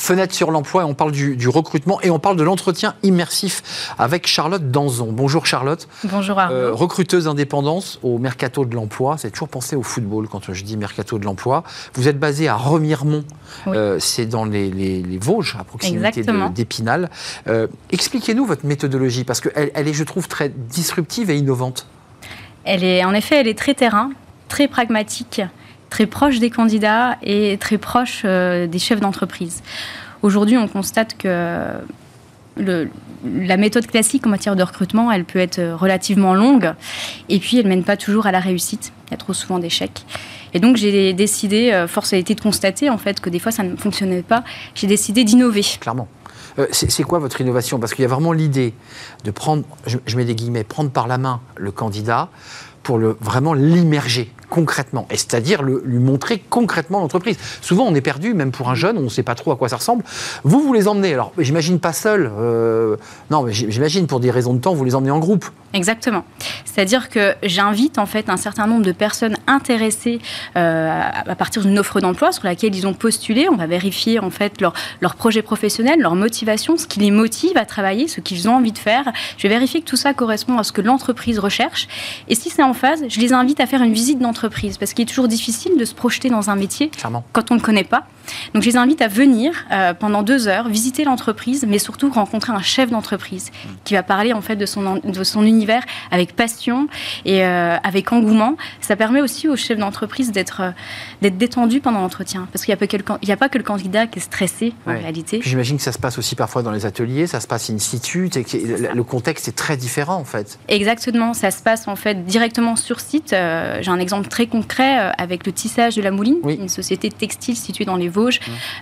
Fenêtre 0.10 0.34
sur 0.34 0.50
l'emploi 0.50 0.82
et 0.82 0.86
on 0.86 0.96
parle 0.96 1.12
du, 1.12 1.48
recrutement 1.48 2.02
et 2.02 2.10
on 2.10 2.18
parle 2.18 2.36
de 2.36 2.42
l'entretien 2.42 2.96
immersif 3.04 3.94
avec 4.00 4.26
Charlotte 4.26 4.72
Danzon. 4.72 5.12
Bonjour 5.12 5.46
Charlotte. 5.46 5.88
Bonjour 6.04 6.40
Arnaud. 6.40 6.56
Euh, 6.56 6.74
recruteuse 6.74 7.28
indépendance 7.28 8.00
au 8.02 8.18
Mercato 8.18 8.66
de 8.66 8.74
l'emploi. 8.74 9.18
C'est 9.20 9.30
toujours 9.30 9.50
pensé 9.50 9.76
au 9.76 9.84
football 9.84 10.28
quand 10.28 10.52
je 10.52 10.64
dis 10.64 10.78
Mercato 10.78 11.20
de 11.20 11.26
l'emploi. 11.26 11.64
Vous 11.94 12.08
êtes 12.08 12.18
basé 12.18 12.48
à 12.48 12.56
Remiremont. 12.56 13.24
Euh, 13.68 13.98
c'est 14.00 14.26
dans 14.26 14.46
les, 14.46 15.20
Vosges, 15.22 15.56
à 15.60 15.64
proximité 15.64 16.24
d'Épinal. 16.56 17.12
Euh, 17.48 17.68
expliquez-nous 17.92 18.48
votre 18.48 18.66
méthodologie 18.66 19.26
parce 19.26 19.42
qu'elle 19.42 19.70
elle 19.76 19.88
est, 19.88 19.94
je 19.94 20.04
trouve, 20.04 20.28
très 20.28 20.50
disruptive 20.50 21.30
et 21.30 21.38
innovante. 21.38 21.86
Elle 22.64 22.84
est, 22.84 23.06
en 23.06 23.14
effet, 23.14 23.36
elle 23.36 23.48
est 23.48 23.58
très 23.58 23.76
terrain, 23.76 24.10
très 24.48 24.68
pragmatique 24.68 25.44
très 25.90 26.06
proche 26.06 26.40
des 26.40 26.50
candidats 26.50 27.18
et 27.24 27.58
très 27.58 27.78
proche 27.78 28.22
euh, 28.26 28.68
des 28.68 28.80
chefs 28.80 29.00
d'entreprise. 29.00 29.64
Aujourd'hui, 30.22 30.58
on 30.58 30.68
constate 30.68 31.18
que 31.18 31.74
la 32.58 33.58
méthode 33.58 33.88
classique 33.88 34.26
en 34.26 34.30
matière 34.30 34.56
de 34.56 34.64
recrutement, 34.64 35.12
elle 35.12 35.26
peut 35.26 35.40
être 35.40 35.62
relativement 35.62 36.34
longue 36.34 36.74
et 37.30 37.40
puis 37.40 37.58
elle 37.58 37.68
mène 37.68 37.84
pas 37.84 37.98
toujours 37.98 38.28
à 38.28 38.32
la 38.32 38.40
réussite. 38.40 38.92
Il 39.08 39.12
y 39.12 39.14
a 39.14 39.18
trop 39.18 39.34
souvent 39.34 39.60
d'échecs. 39.60 40.06
Et 40.54 40.60
donc 40.60 40.78
j'ai 40.78 41.14
décidé, 41.14 41.72
euh, 41.72 41.88
force 41.88 42.14
a 42.14 42.18
été 42.18 42.36
de 42.36 42.42
constater 42.42 42.90
en 42.90 42.98
fait 42.98 43.20
que 43.20 43.30
des 43.30 43.40
fois 43.40 43.52
ça 43.52 43.64
ne 43.64 43.76
fonctionnait 43.76 44.24
pas. 44.24 44.44
J'ai 44.76 44.88
décidé 44.88 45.24
d'innover. 45.24 45.64
Clairement. 45.80 46.08
Euh, 46.58 46.68
c'est 46.72 47.04
quoi 47.04 47.20
votre 47.20 47.40
innovation? 47.42 47.80
Parce 47.80 47.94
qu'il 47.94 48.02
y 48.02 48.06
a 48.06 48.10
vraiment 48.10 48.34
l'idée 48.34 48.74
de 49.24 49.32
prendre, 49.32 49.64
je, 49.86 50.18
mets 50.18 50.26
des 50.26 50.36
guillemets, 50.36 50.64
prendre 50.64 50.90
par 50.90 51.08
la 51.08 51.18
main 51.18 51.42
le 51.56 51.72
candidat 51.72 52.30
pour 52.84 52.98
le, 52.98 53.18
vraiment 53.22 53.54
l'immerger 53.54 54.32
concrètement, 54.50 55.08
et 55.12 55.18
c'est-à-dire 55.18 55.62
lui 55.62 56.00
montrer 56.00 56.44
concrètement 56.50 57.00
l'entreprise. 57.00 57.38
Souvent, 57.62 57.86
on 57.86 57.96
est 57.96 58.02
perdu, 58.02 58.34
même 58.34 58.52
pour 58.52 58.70
un 58.70 58.76
jeune, 58.76 58.98
on 58.98 59.02
ne 59.02 59.10
sait 59.10 59.24
pas 59.24 59.36
trop 59.36 59.52
à 59.52 59.56
quoi 59.56 59.70
ça 59.70 59.78
ressemble. 59.78 60.04
Vous, 60.44 60.60
vous 60.62 60.74
les 60.74 60.88
emmenez, 60.88 61.14
alors 61.14 61.32
j'imagine 61.38 61.80
pas 61.80 61.94
seul, 61.94 62.32
euh, 62.38 62.98
non, 63.30 63.44
mais 63.44 63.54
j'imagine 63.54 64.08
pour 64.08 64.20
des 64.20 64.32
raisons 64.32 64.54
de 64.54 64.60
temps, 64.60 64.74
vous 64.74 64.86
les 64.86 64.96
emmenez 64.96 65.12
en 65.12 65.20
groupe. 65.20 65.46
Exactement. 65.74 66.24
C'est-à-dire 66.66 67.10
que 67.10 67.36
j'invite 67.44 68.00
en 68.00 68.08
fait 68.08 68.30
un 68.30 68.38
certain 68.38 68.66
nombre 68.66 68.84
de 68.84 68.92
personnes 68.92 69.38
intéressées 69.46 70.20
euh, 70.58 71.10
à 71.28 71.36
partir 71.36 71.62
d'une 71.62 71.78
offre 71.78 72.02
d'emploi 72.02 72.32
sur 72.32 72.46
laquelle 72.46 72.76
ils 72.76 72.88
ont 72.88 72.96
postulé. 72.96 73.48
On 73.50 73.56
va 73.56 73.68
vérifier 73.68 74.20
en 74.20 74.32
fait 74.32 74.62
leur, 74.62 74.74
leur 75.00 75.14
projet 75.14 75.44
professionnel, 75.44 76.00
leur 76.00 76.16
motivation, 76.16 76.76
ce 76.76 76.88
qui 76.88 77.00
les 77.00 77.12
motive 77.12 77.56
à 77.56 77.66
travailler, 77.66 78.08
ce 78.08 78.20
qu'ils 78.20 78.50
ont 78.50 78.56
envie 78.56 78.72
de 78.72 78.80
faire. 78.80 79.12
Je 79.38 79.44
vais 79.44 79.50
vérifier 79.50 79.82
que 79.82 79.86
tout 79.86 79.96
ça 79.96 80.16
correspond 80.16 80.58
à 80.58 80.64
ce 80.64 80.72
que 80.72 80.82
l'entreprise 80.82 81.38
recherche. 81.38 81.88
Et 82.30 82.36
si 82.36 82.50
c'est 82.50 82.64
en 82.64 82.74
phase, 82.74 83.04
je 83.08 83.20
les 83.20 83.32
invite 83.32 83.60
à 83.60 83.68
faire 83.68 83.84
une 83.84 83.94
visite 83.94 84.18
d'entreprise 84.18 84.39
parce 84.80 84.94
qu'il 84.94 85.04
est 85.04 85.08
toujours 85.08 85.28
difficile 85.28 85.78
de 85.78 85.86
se 85.86 85.94
projeter 85.94 86.30
dans 86.30 86.50
un 86.50 86.56
métier 86.56 86.92
quand 87.34 87.52
on 87.52 87.56
ne 87.56 87.60
le 87.60 87.66
connaît 87.66 87.84
pas. 87.84 88.06
Donc 88.54 88.64
je 88.64 88.70
les 88.70 88.78
invite 88.78 89.02
à 89.02 89.08
venir 89.08 89.66
euh, 89.72 89.94
pendant 89.94 90.24
deux 90.24 90.48
heures, 90.48 90.68
visiter 90.68 91.04
l'entreprise, 91.04 91.66
mais 91.68 91.80
surtout 91.80 92.10
rencontrer 92.10 92.54
un 92.54 92.62
chef 92.62 92.90
d'entreprise 92.90 93.52
qui 93.84 93.94
va 93.94 94.04
parler 94.04 94.34
en 94.34 94.42
fait 94.42 94.56
de 94.56 94.66
son, 94.66 95.02
de 95.04 95.24
son 95.24 95.44
univers 95.44 95.84
avec 96.12 96.36
passion 96.36 96.88
et 97.26 97.44
euh, 97.44 97.78
avec 97.84 98.12
engouement. 98.12 98.56
Ça 98.82 98.96
permet 98.96 99.22
aussi 99.22 99.48
au 99.48 99.56
chef 99.56 99.78
d'entreprise 99.78 100.32
d'être 100.32 100.62
euh, 100.62 100.72
d'être 101.22 101.38
détendu 101.38 101.82
pendant 101.82 102.02
l'entretien, 102.02 102.48
parce 102.52 102.66
qu'il 102.66 102.74
n'y 102.74 103.32
a, 103.32 103.38
pas 103.38 103.50
que 103.50 103.58
le 103.58 103.64
candidat 103.64 104.08
qui 104.08 104.20
est 104.20 104.22
stressé 104.22 104.74
en 104.86 104.92
réalité. 104.92 105.42
J'imagine 105.44 105.78
que 105.78 105.84
ça 105.84 105.92
se 105.92 106.00
passe 106.00 106.18
aussi 106.18 106.36
parfois 106.36 106.64
dans 106.64 106.72
les 106.72 106.86
ateliers, 106.86 107.28
ça 107.28 107.40
se 107.40 107.48
passe 107.48 107.70
in 107.70 107.78
situ, 107.78 108.30
le 108.30 109.04
contexte 109.04 109.48
est 109.48 109.56
très 109.56 109.76
différent 109.76 110.16
en 110.16 110.24
fait. 110.24 110.60
Exactement, 110.68 111.34
ça 111.34 111.52
se 111.52 111.62
passe 111.62 111.88
en 111.88 111.96
fait 111.96 112.26
directement 112.26 112.76
sur 112.76 113.00
site. 113.00 113.30
J'ai 113.32 113.92
un 113.92 114.00
exemple 114.00 114.29
très 114.30 114.48
concret 114.48 115.12
avec 115.18 115.46
le 115.46 115.52
tissage 115.52 115.96
de 115.96 116.02
la 116.02 116.12
Mouline, 116.12 116.38
une 116.48 116.70
société 116.70 117.10
textile 117.10 117.56
située 117.56 117.86
dans 117.86 117.96
les 117.96 118.10
Vosges 118.10 118.40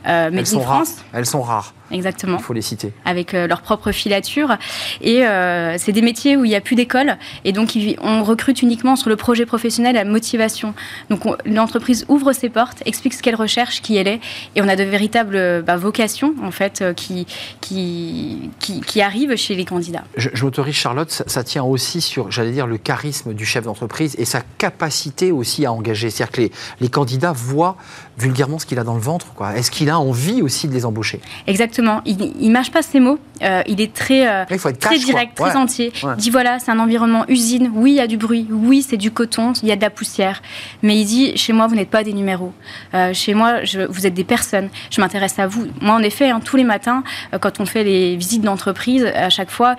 euh, 0.08 0.30
elles 0.34 0.48
sont 0.48 0.60
Rares. 0.60 0.86
Elles 1.14 1.26
sont 1.26 1.42
rares. 1.42 1.74
Exactement. 1.90 2.38
Il 2.38 2.44
faut 2.44 2.54
les 2.54 2.62
citer. 2.62 2.92
Avec 3.06 3.34
euh, 3.34 3.48
leur 3.48 3.62
propre 3.62 3.94
filature. 3.94 4.58
Et 5.00 5.26
euh, 5.26 5.78
c'est 5.78 5.94
des 5.94 6.02
métiers 6.02 6.36
où 6.36 6.44
il 6.44 6.50
n'y 6.50 6.56
a 6.56 6.62
plus 6.62 6.76
d'école. 6.76 7.18
Et 7.46 7.54
donc, 7.54 7.78
on 8.02 8.24
recrute 8.24 8.62
uniquement 8.62 8.98
sur 8.98 9.10
le 9.10 9.16
projet 9.16 9.46
professionnel, 9.46 9.96
la 9.96 10.04
motivation. 10.04 10.74
Donc, 11.10 11.22
l'entreprise 11.46 12.06
ouvre 12.10 12.34
ses 12.34 12.50
portes, 12.50 12.84
explique 12.86 13.14
ce 13.14 13.24
qu'elle 13.24 13.36
recherche, 13.36 13.82
qui 13.82 13.96
elle 13.96 14.10
est. 14.10 14.20
Et 14.56 14.62
on 14.62 14.68
a 14.68 14.76
de 14.76 14.84
véritables 14.84 15.64
bah, 15.64 15.78
vocations, 15.78 16.36
en 16.44 16.52
fait, 16.52 16.84
qui, 16.96 17.26
qui, 17.62 18.50
qui, 18.60 19.02
arrivent 19.02 19.36
chez 19.36 19.56
les 19.56 19.64
candidats. 19.64 20.04
Je, 20.18 20.30
m'autorise, 20.44 20.76
Charlotte, 20.76 21.10
ça, 21.10 21.44
tient 21.44 21.64
aussi 21.64 22.02
sur, 22.02 22.32
j'allais 22.32 22.52
dire, 22.52 22.68
le 22.68 22.78
charisme 22.78 23.34
du 23.34 23.46
chef 23.46 23.64
d'entreprise 23.64 24.16
et 24.18 24.26
sa 24.26 24.42
capacité 24.58 25.32
aussi 25.38 25.66
à 25.66 25.72
engager. 25.72 26.10
C'est-à-dire 26.10 26.32
que 26.32 26.42
les, 26.42 26.52
les 26.82 26.90
candidats 26.90 27.34
voient 27.34 27.78
vulgairement 28.18 28.60
ce 28.60 28.66
qu'il 28.66 28.80
a 28.80 28.84
dans 28.84 28.96
le 28.96 29.00
ventre. 29.00 29.28
Est-ce 29.56 29.72
qu'il 29.72 29.90
a 29.90 30.00
envie 30.00 30.42
aussi 30.42 30.68
de 30.68 30.74
les 30.74 30.86
embaucher? 30.86 31.22
Exactement. 31.46 32.02
Il 32.06 32.18
ne 32.18 32.52
mâche 32.52 32.72
pas 32.72 32.82
ses 32.82 33.00
mots. 33.00 33.20
Euh, 33.44 33.62
il 33.68 33.80
est 33.82 33.94
très, 33.94 34.28
euh, 34.28 34.46
très 34.80 34.98
direct, 34.98 35.36
très 35.36 35.56
entier. 35.56 35.94
Il 36.04 36.16
dit 36.16 36.30
voilà, 36.32 36.58
c'est 36.60 36.72
un 36.72 36.80
environnement 36.80 37.26
usine. 37.28 37.72
Oui, 37.76 37.92
il 37.92 37.96
y 37.98 38.00
a 38.00 38.08
du 38.08 38.18
bruit. 38.18 38.48
Oui, 38.50 38.84
c'est 38.88 38.98
du 38.98 39.12
coton. 39.12 39.54
Il 39.62 39.70
y 39.70 39.72
a 39.72 39.76
de 39.76 39.82
la 39.82 39.92
poussière. 39.92 40.42
Mais 40.82 40.98
il 40.98 41.06
dit 41.06 41.38
chez 41.38 41.54
moi, 41.54 41.68
vous 41.68 41.76
n'êtes 41.76 41.90
pas 41.90 42.04
des 42.04 42.14
numéros. 42.14 42.52
Euh, 42.94 43.14
chez 43.14 43.36
moi, 43.36 43.64
je, 43.64 43.82
vous 43.82 44.08
êtes 44.08 44.16
des 44.16 44.24
personnes. 44.24 44.70
Je 44.90 45.00
m'intéresse 45.00 45.38
à 45.38 45.46
vous. 45.46 45.68
Moi, 45.82 45.94
en 45.94 46.02
effet, 46.02 46.30
hein, 46.32 46.40
tous 46.44 46.58
les 46.58 46.64
matins, 46.64 47.04
quand 47.40 47.60
on 47.60 47.66
fait 47.66 47.84
les 47.84 48.16
visites 48.16 48.42
d'entreprise, 48.42 49.06
à 49.06 49.30
chaque 49.30 49.52
fois, 49.52 49.76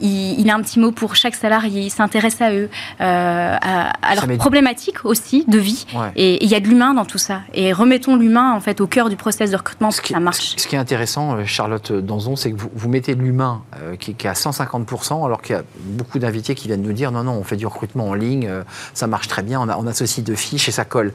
il, 0.00 0.48
a 0.48 0.54
un 0.54 0.62
petit 0.62 0.78
mot 0.78 0.92
pour 0.92 1.14
chaque 1.16 1.34
salarié. 1.34 1.82
Il 1.82 1.90
s'intéresse 1.90 2.40
à 2.40 2.52
eux, 2.52 2.70
à, 2.98 3.90
leurs 4.14 4.38
problématiques 4.38 5.01
aussi 5.06 5.44
de 5.46 5.58
vie. 5.58 5.86
Et 6.16 6.42
il 6.44 6.50
y 6.50 6.54
a 6.54 6.60
de 6.60 6.66
l'humain 6.66 6.94
dans 6.94 7.04
tout 7.04 7.18
ça. 7.18 7.42
Et 7.54 7.72
remettons 7.72 8.16
l'humain 8.16 8.52
en 8.52 8.60
fait 8.60 8.80
au 8.80 8.86
cœur 8.86 9.08
du 9.08 9.16
process 9.16 9.50
de 9.50 9.56
recrutement 9.56 9.90
pour 9.90 10.02
que 10.02 10.08
ça 10.08 10.20
marche. 10.20 10.54
Ce 10.56 10.66
qui 10.66 10.76
est 10.76 10.78
intéressant, 10.78 11.36
euh, 11.36 11.44
Charlotte 11.44 11.92
Danzon, 11.92 12.36
c'est 12.36 12.52
que 12.52 12.56
vous, 12.56 12.70
vous 12.74 12.88
mettez 12.88 13.14
l'humain 13.14 13.62
euh, 13.80 13.96
qui, 13.96 14.12
est 14.12 14.26
à 14.26 14.32
150%, 14.32 15.24
alors 15.24 15.42
qu'il 15.42 15.56
y 15.56 15.58
a 15.58 15.62
beaucoup 15.84 16.18
d'invités 16.18 16.54
qui 16.54 16.68
viennent 16.68 16.82
nous 16.82 16.92
dire 16.92 17.12
non, 17.12 17.24
non, 17.24 17.32
on 17.32 17.44
fait 17.44 17.56
du 17.56 17.66
recrutement 17.66 18.08
en 18.08 18.14
ligne, 18.14 18.46
euh, 18.48 18.62
ça 18.94 19.06
marche 19.06 19.28
très 19.28 19.42
bien, 19.42 19.60
on, 19.60 19.68
a, 19.68 19.76
on 19.76 19.86
associe 19.86 20.24
deux 20.24 20.34
fiches 20.34 20.68
et 20.68 20.72
ça 20.72 20.84
colle. 20.84 21.12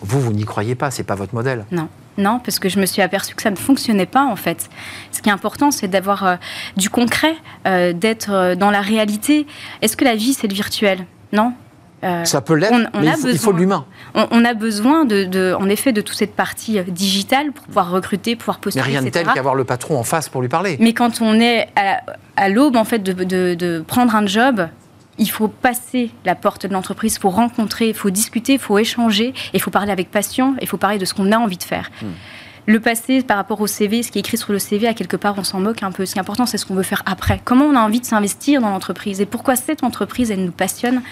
Vous, 0.00 0.20
vous 0.20 0.32
n'y 0.32 0.44
croyez 0.44 0.74
pas, 0.74 0.90
c'est 0.90 1.04
pas 1.04 1.14
votre 1.14 1.34
modèle. 1.34 1.64
Non. 1.70 1.88
Non, 2.18 2.40
parce 2.44 2.58
que 2.58 2.68
je 2.68 2.78
me 2.78 2.84
suis 2.84 3.00
aperçue 3.00 3.34
que 3.34 3.40
ça 3.40 3.50
ne 3.50 3.56
fonctionnait 3.56 4.04
pas 4.04 4.26
en 4.26 4.36
fait. 4.36 4.68
Ce 5.12 5.22
qui 5.22 5.30
est 5.30 5.32
important, 5.32 5.70
c'est 5.70 5.88
d'avoir 5.88 6.36
du 6.76 6.90
concret, 6.90 7.34
d'être 7.64 8.54
dans 8.54 8.70
la 8.70 8.82
réalité. 8.82 9.46
Est-ce 9.80 9.96
que 9.96 10.04
la 10.04 10.14
vie, 10.14 10.34
c'est 10.34 10.46
le 10.46 10.52
virtuel? 10.52 11.06
Non, 11.32 11.54
euh, 12.04 12.24
ça 12.24 12.40
peut 12.40 12.54
l'être, 12.54 12.72
mais 13.00 13.12
il 13.30 13.38
faut, 13.38 13.52
de 13.52 13.58
l'humain. 13.58 13.84
On, 14.14 14.44
a 14.44 14.54
besoin, 14.54 15.04
de, 15.04 15.54
en 15.54 15.68
effet, 15.68 15.92
de 15.92 16.00
toute 16.00 16.16
cette 16.16 16.34
partie 16.34 16.78
euh, 16.78 16.82
digitale 16.82 17.52
pour 17.52 17.64
pouvoir 17.66 17.90
recruter, 17.90 18.34
pouvoir 18.34 18.58
postuler, 18.58 18.84
Mais 18.84 18.90
rien 18.90 19.02
de 19.02 19.10
tel 19.10 19.26
qu'avoir 19.26 19.54
le 19.54 19.64
patron 19.64 19.98
en 19.98 20.02
face 20.02 20.28
pour 20.28 20.42
lui 20.42 20.48
parler. 20.48 20.76
Mais 20.80 20.94
quand 20.94 21.20
on 21.20 21.38
est 21.38 21.68
à, 22.36 22.48
l'aube, 22.48 22.76
en 22.76 22.84
fait, 22.84 22.98
de, 23.02 23.84
prendre 23.86 24.16
un 24.16 24.26
job, 24.26 24.68
il 25.18 25.30
faut 25.30 25.46
passer 25.46 26.10
la 26.24 26.34
porte 26.34 26.66
de 26.66 26.72
l'entreprise, 26.72 27.14
il 27.14 27.20
faut 27.20 27.30
rencontrer, 27.30 27.88
il 27.88 27.94
faut 27.94 28.10
discuter, 28.10 28.54
il 28.54 28.58
faut 28.58 28.78
échanger, 28.78 29.32
il 29.54 29.60
faut 29.60 29.70
parler 29.70 29.92
avec 29.92 30.10
passion, 30.10 30.56
il 30.60 30.66
faut 30.66 30.78
parler 30.78 30.98
de 30.98 31.04
ce 31.04 31.14
qu'on 31.14 31.30
a 31.30 31.36
envie 31.36 31.58
de 31.58 31.62
faire. 31.62 31.90
Hmm. 32.00 32.06
Le 32.66 32.78
passé 32.80 33.22
par 33.22 33.36
rapport 33.36 33.60
au 33.60 33.66
CV, 33.66 34.02
ce 34.02 34.12
qui 34.12 34.18
est 34.18 34.20
écrit 34.20 34.36
sur 34.36 34.52
le 34.52 34.58
CV, 34.58 34.86
à 34.86 34.94
quelque 34.94 35.16
part, 35.16 35.34
on 35.36 35.42
s'en 35.44 35.60
moque 35.60 35.82
un 35.82 35.90
peu. 35.90 36.06
Ce 36.06 36.12
qui 36.12 36.18
est 36.18 36.20
important, 36.20 36.46
c'est 36.46 36.58
ce 36.58 36.66
qu'on 36.66 36.74
veut 36.74 36.84
faire 36.84 37.02
après. 37.06 37.40
Comment 37.44 37.64
on 37.64 37.74
a 37.74 37.80
envie 37.80 38.00
de 38.00 38.06
s'investir 38.06 38.60
dans 38.60 38.70
l'entreprise 38.70 39.20
et 39.20 39.26
pourquoi 39.26 39.56
cette 39.56 39.82
entreprise, 39.82 40.30
elle 40.30 40.44
nous 40.44 40.52
passionne 40.52 41.02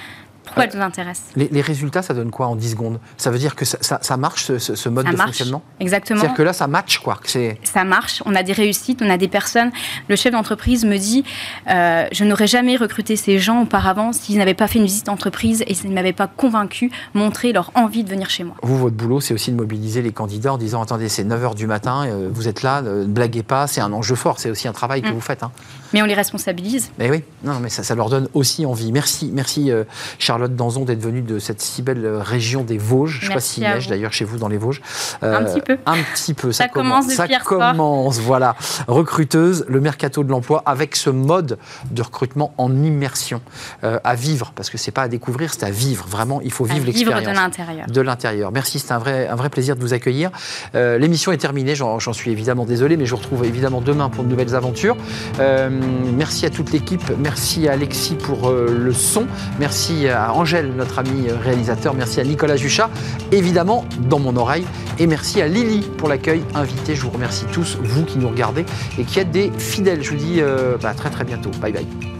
pourquoi 0.44 0.64
elle 0.64 0.70
vous 0.70 0.80
intéresse 0.80 1.22
les, 1.36 1.60
résultats, 1.60 2.02
ça 2.02 2.14
donne 2.14 2.30
quoi 2.30 2.46
en 2.46 2.56
10 2.56 2.70
secondes? 2.70 3.00
Ça 3.16 3.30
veut 3.30 3.38
dire 3.38 3.54
que 3.54 3.64
ça, 3.64 4.16
marche, 4.16 4.56
ce, 4.58 4.88
mode 4.88 5.06
de 5.06 5.16
fonctionnement? 5.16 5.62
Exactement. 5.78 6.20
C'est-à-dire 6.20 6.36
que 6.36 6.42
là, 6.42 6.52
ça 6.52 6.66
match, 6.66 6.98
quoi. 6.98 7.20
Ça 7.64 7.84
marche, 7.84 8.22
on 8.26 8.34
a 8.34 8.42
des 8.42 8.52
réussites, 8.52 9.02
on 9.02 9.10
a 9.10 9.16
des 9.16 9.28
personnes. 9.28 9.70
Le 10.08 10.16
chef 10.16 10.32
d'entreprise 10.32 10.84
me 10.84 10.96
dit 10.96 11.24
euh, 11.68 12.06
Je 12.12 12.24
n'aurais 12.24 12.46
jamais 12.46 12.76
recruté 12.76 13.16
ces 13.16 13.38
gens 13.38 13.62
auparavant 13.62 14.12
s'ils 14.12 14.38
n'avaient 14.38 14.54
pas 14.54 14.66
fait 14.66 14.78
une 14.78 14.84
visite 14.84 15.06
d'entreprise 15.06 15.64
et 15.66 15.74
s'ils 15.74 15.90
ne 15.90 15.94
m'avaient 15.94 16.12
pas 16.12 16.26
convaincu, 16.26 16.90
montré 17.14 17.52
leur 17.52 17.70
envie 17.74 18.04
de 18.04 18.10
venir 18.10 18.30
chez 18.30 18.44
moi. 18.44 18.56
Vous, 18.62 18.78
votre 18.78 18.96
boulot, 18.96 19.20
c'est 19.20 19.34
aussi 19.34 19.50
de 19.52 19.56
mobiliser 19.56 20.02
les 20.02 20.12
candidats 20.12 20.54
en 20.54 20.58
disant 20.58 20.82
Attendez, 20.82 21.08
c'est 21.08 21.24
9 21.24 21.42
h 21.42 21.54
du 21.54 21.66
matin, 21.66 22.06
euh, 22.06 22.28
vous 22.32 22.48
êtes 22.48 22.62
là, 22.62 22.82
ne 22.82 23.04
blaguez 23.04 23.42
pas, 23.42 23.66
c'est 23.66 23.80
un 23.80 23.92
enjeu 23.92 24.14
fort, 24.14 24.38
c'est 24.38 24.50
aussi 24.50 24.68
un 24.68 24.72
travail 24.72 25.02
que 25.02 25.08
mm. 25.08 25.12
vous 25.12 25.20
faites. 25.20 25.42
Hein. 25.42 25.52
Mais 25.92 26.02
on 26.02 26.06
les 26.06 26.14
responsabilise. 26.14 26.90
Mais 26.98 27.10
oui, 27.10 27.22
non, 27.42 27.58
mais 27.60 27.68
ça, 27.68 27.94
leur 27.94 28.08
donne 28.08 28.28
aussi 28.34 28.64
envie. 28.64 28.92
Merci, 28.92 29.30
merci 29.32 29.70
euh, 29.70 29.84
Charlotte 30.30 30.54
Danzon 30.54 30.84
d'être 30.84 31.02
venue 31.02 31.22
de 31.22 31.40
cette 31.40 31.60
si 31.60 31.82
belle 31.82 32.06
région 32.06 32.62
des 32.62 32.78
Vosges. 32.78 33.18
Je 33.18 33.24
ne 33.24 33.28
sais 33.30 33.34
pas 33.34 33.40
s'il 33.40 33.64
neige 33.64 33.88
d'ailleurs 33.88 34.12
chez 34.12 34.24
vous 34.24 34.38
dans 34.38 34.46
les 34.46 34.58
Vosges. 34.58 34.80
un 35.22 35.26
euh, 35.26 35.44
petit 35.44 35.60
peu. 35.60 35.76
Un 35.86 35.96
petit 36.14 36.34
peu. 36.34 36.52
Ça, 36.52 36.68
commence. 36.68 37.08
Ça 37.08 37.26
commence, 37.44 38.20
voilà. 38.20 38.54
Recruteuse, 38.86 39.64
le 39.66 39.80
mercato 39.80 40.22
de 40.22 40.30
l'emploi 40.30 40.62
avec 40.66 40.94
ce 40.94 41.10
mode 41.10 41.58
de 41.90 42.00
recrutement 42.00 42.54
en 42.58 42.72
immersion 42.72 43.40
euh, 43.82 43.98
à 44.04 44.14
vivre, 44.14 44.52
parce 44.54 44.70
que 44.70 44.78
c'est 44.78 44.92
pas 44.92 45.02
à 45.02 45.08
découvrir, 45.08 45.52
c'est 45.52 45.64
à 45.64 45.70
vivre. 45.70 46.06
Vraiment, 46.08 46.40
il 46.42 46.52
faut 46.52 46.64
vivre 46.64 46.86
l'expérience. 46.86 47.22
Vivre 47.22 47.32
de 47.32 47.36
l'intérieur. 47.36 47.86
De 47.88 48.00
l'intérieur. 48.00 48.52
Merci, 48.52 48.78
c'est 48.78 48.92
un 48.92 48.98
vrai, 48.98 49.26
un 49.26 49.34
vrai 49.34 49.50
plaisir 49.50 49.74
de 49.74 49.80
vous 49.80 49.94
accueillir. 49.94 50.30
L'émission 50.74 51.32
est 51.32 51.38
terminée, 51.38 51.74
j'en 51.74 52.12
suis 52.12 52.30
évidemment 52.30 52.66
désolé, 52.66 52.96
mais 52.96 53.04
je 53.04 53.10
vous 53.10 53.16
retrouve 53.16 53.44
évidemment 53.44 53.80
demain 53.80 54.08
pour 54.10 54.22
de 54.22 54.28
nouvelles 54.28 54.54
aventures. 54.54 54.96
merci 55.40 56.46
à 56.46 56.50
toute 56.50 56.70
l'équipe, 56.70 57.02
merci 57.18 57.66
à 57.66 57.72
Alexis 57.72 58.14
pour 58.14 58.52
le 58.52 58.92
son, 58.92 59.26
merci 59.58 60.06
Angèle, 60.28 60.72
notre 60.76 60.98
ami 60.98 61.30
réalisateur, 61.30 61.94
merci 61.94 62.20
à 62.20 62.24
Nicolas 62.24 62.56
Juchat, 62.56 62.90
évidemment 63.32 63.84
dans 64.08 64.18
mon 64.18 64.36
oreille, 64.36 64.66
et 64.98 65.06
merci 65.06 65.40
à 65.40 65.48
Lily 65.48 65.88
pour 65.96 66.08
l'accueil 66.08 66.42
invité. 66.54 66.94
Je 66.94 67.02
vous 67.02 67.10
remercie 67.10 67.46
tous, 67.52 67.78
vous 67.82 68.04
qui 68.04 68.18
nous 68.18 68.28
regardez 68.28 68.64
et 68.98 69.04
qui 69.04 69.18
êtes 69.18 69.30
des 69.30 69.50
fidèles. 69.58 70.02
Je 70.02 70.10
vous 70.10 70.16
dis 70.16 70.40
euh, 70.40 70.76
bah, 70.80 70.94
très 70.94 71.10
très 71.10 71.24
bientôt. 71.24 71.50
Bye 71.60 71.72
bye. 71.72 72.19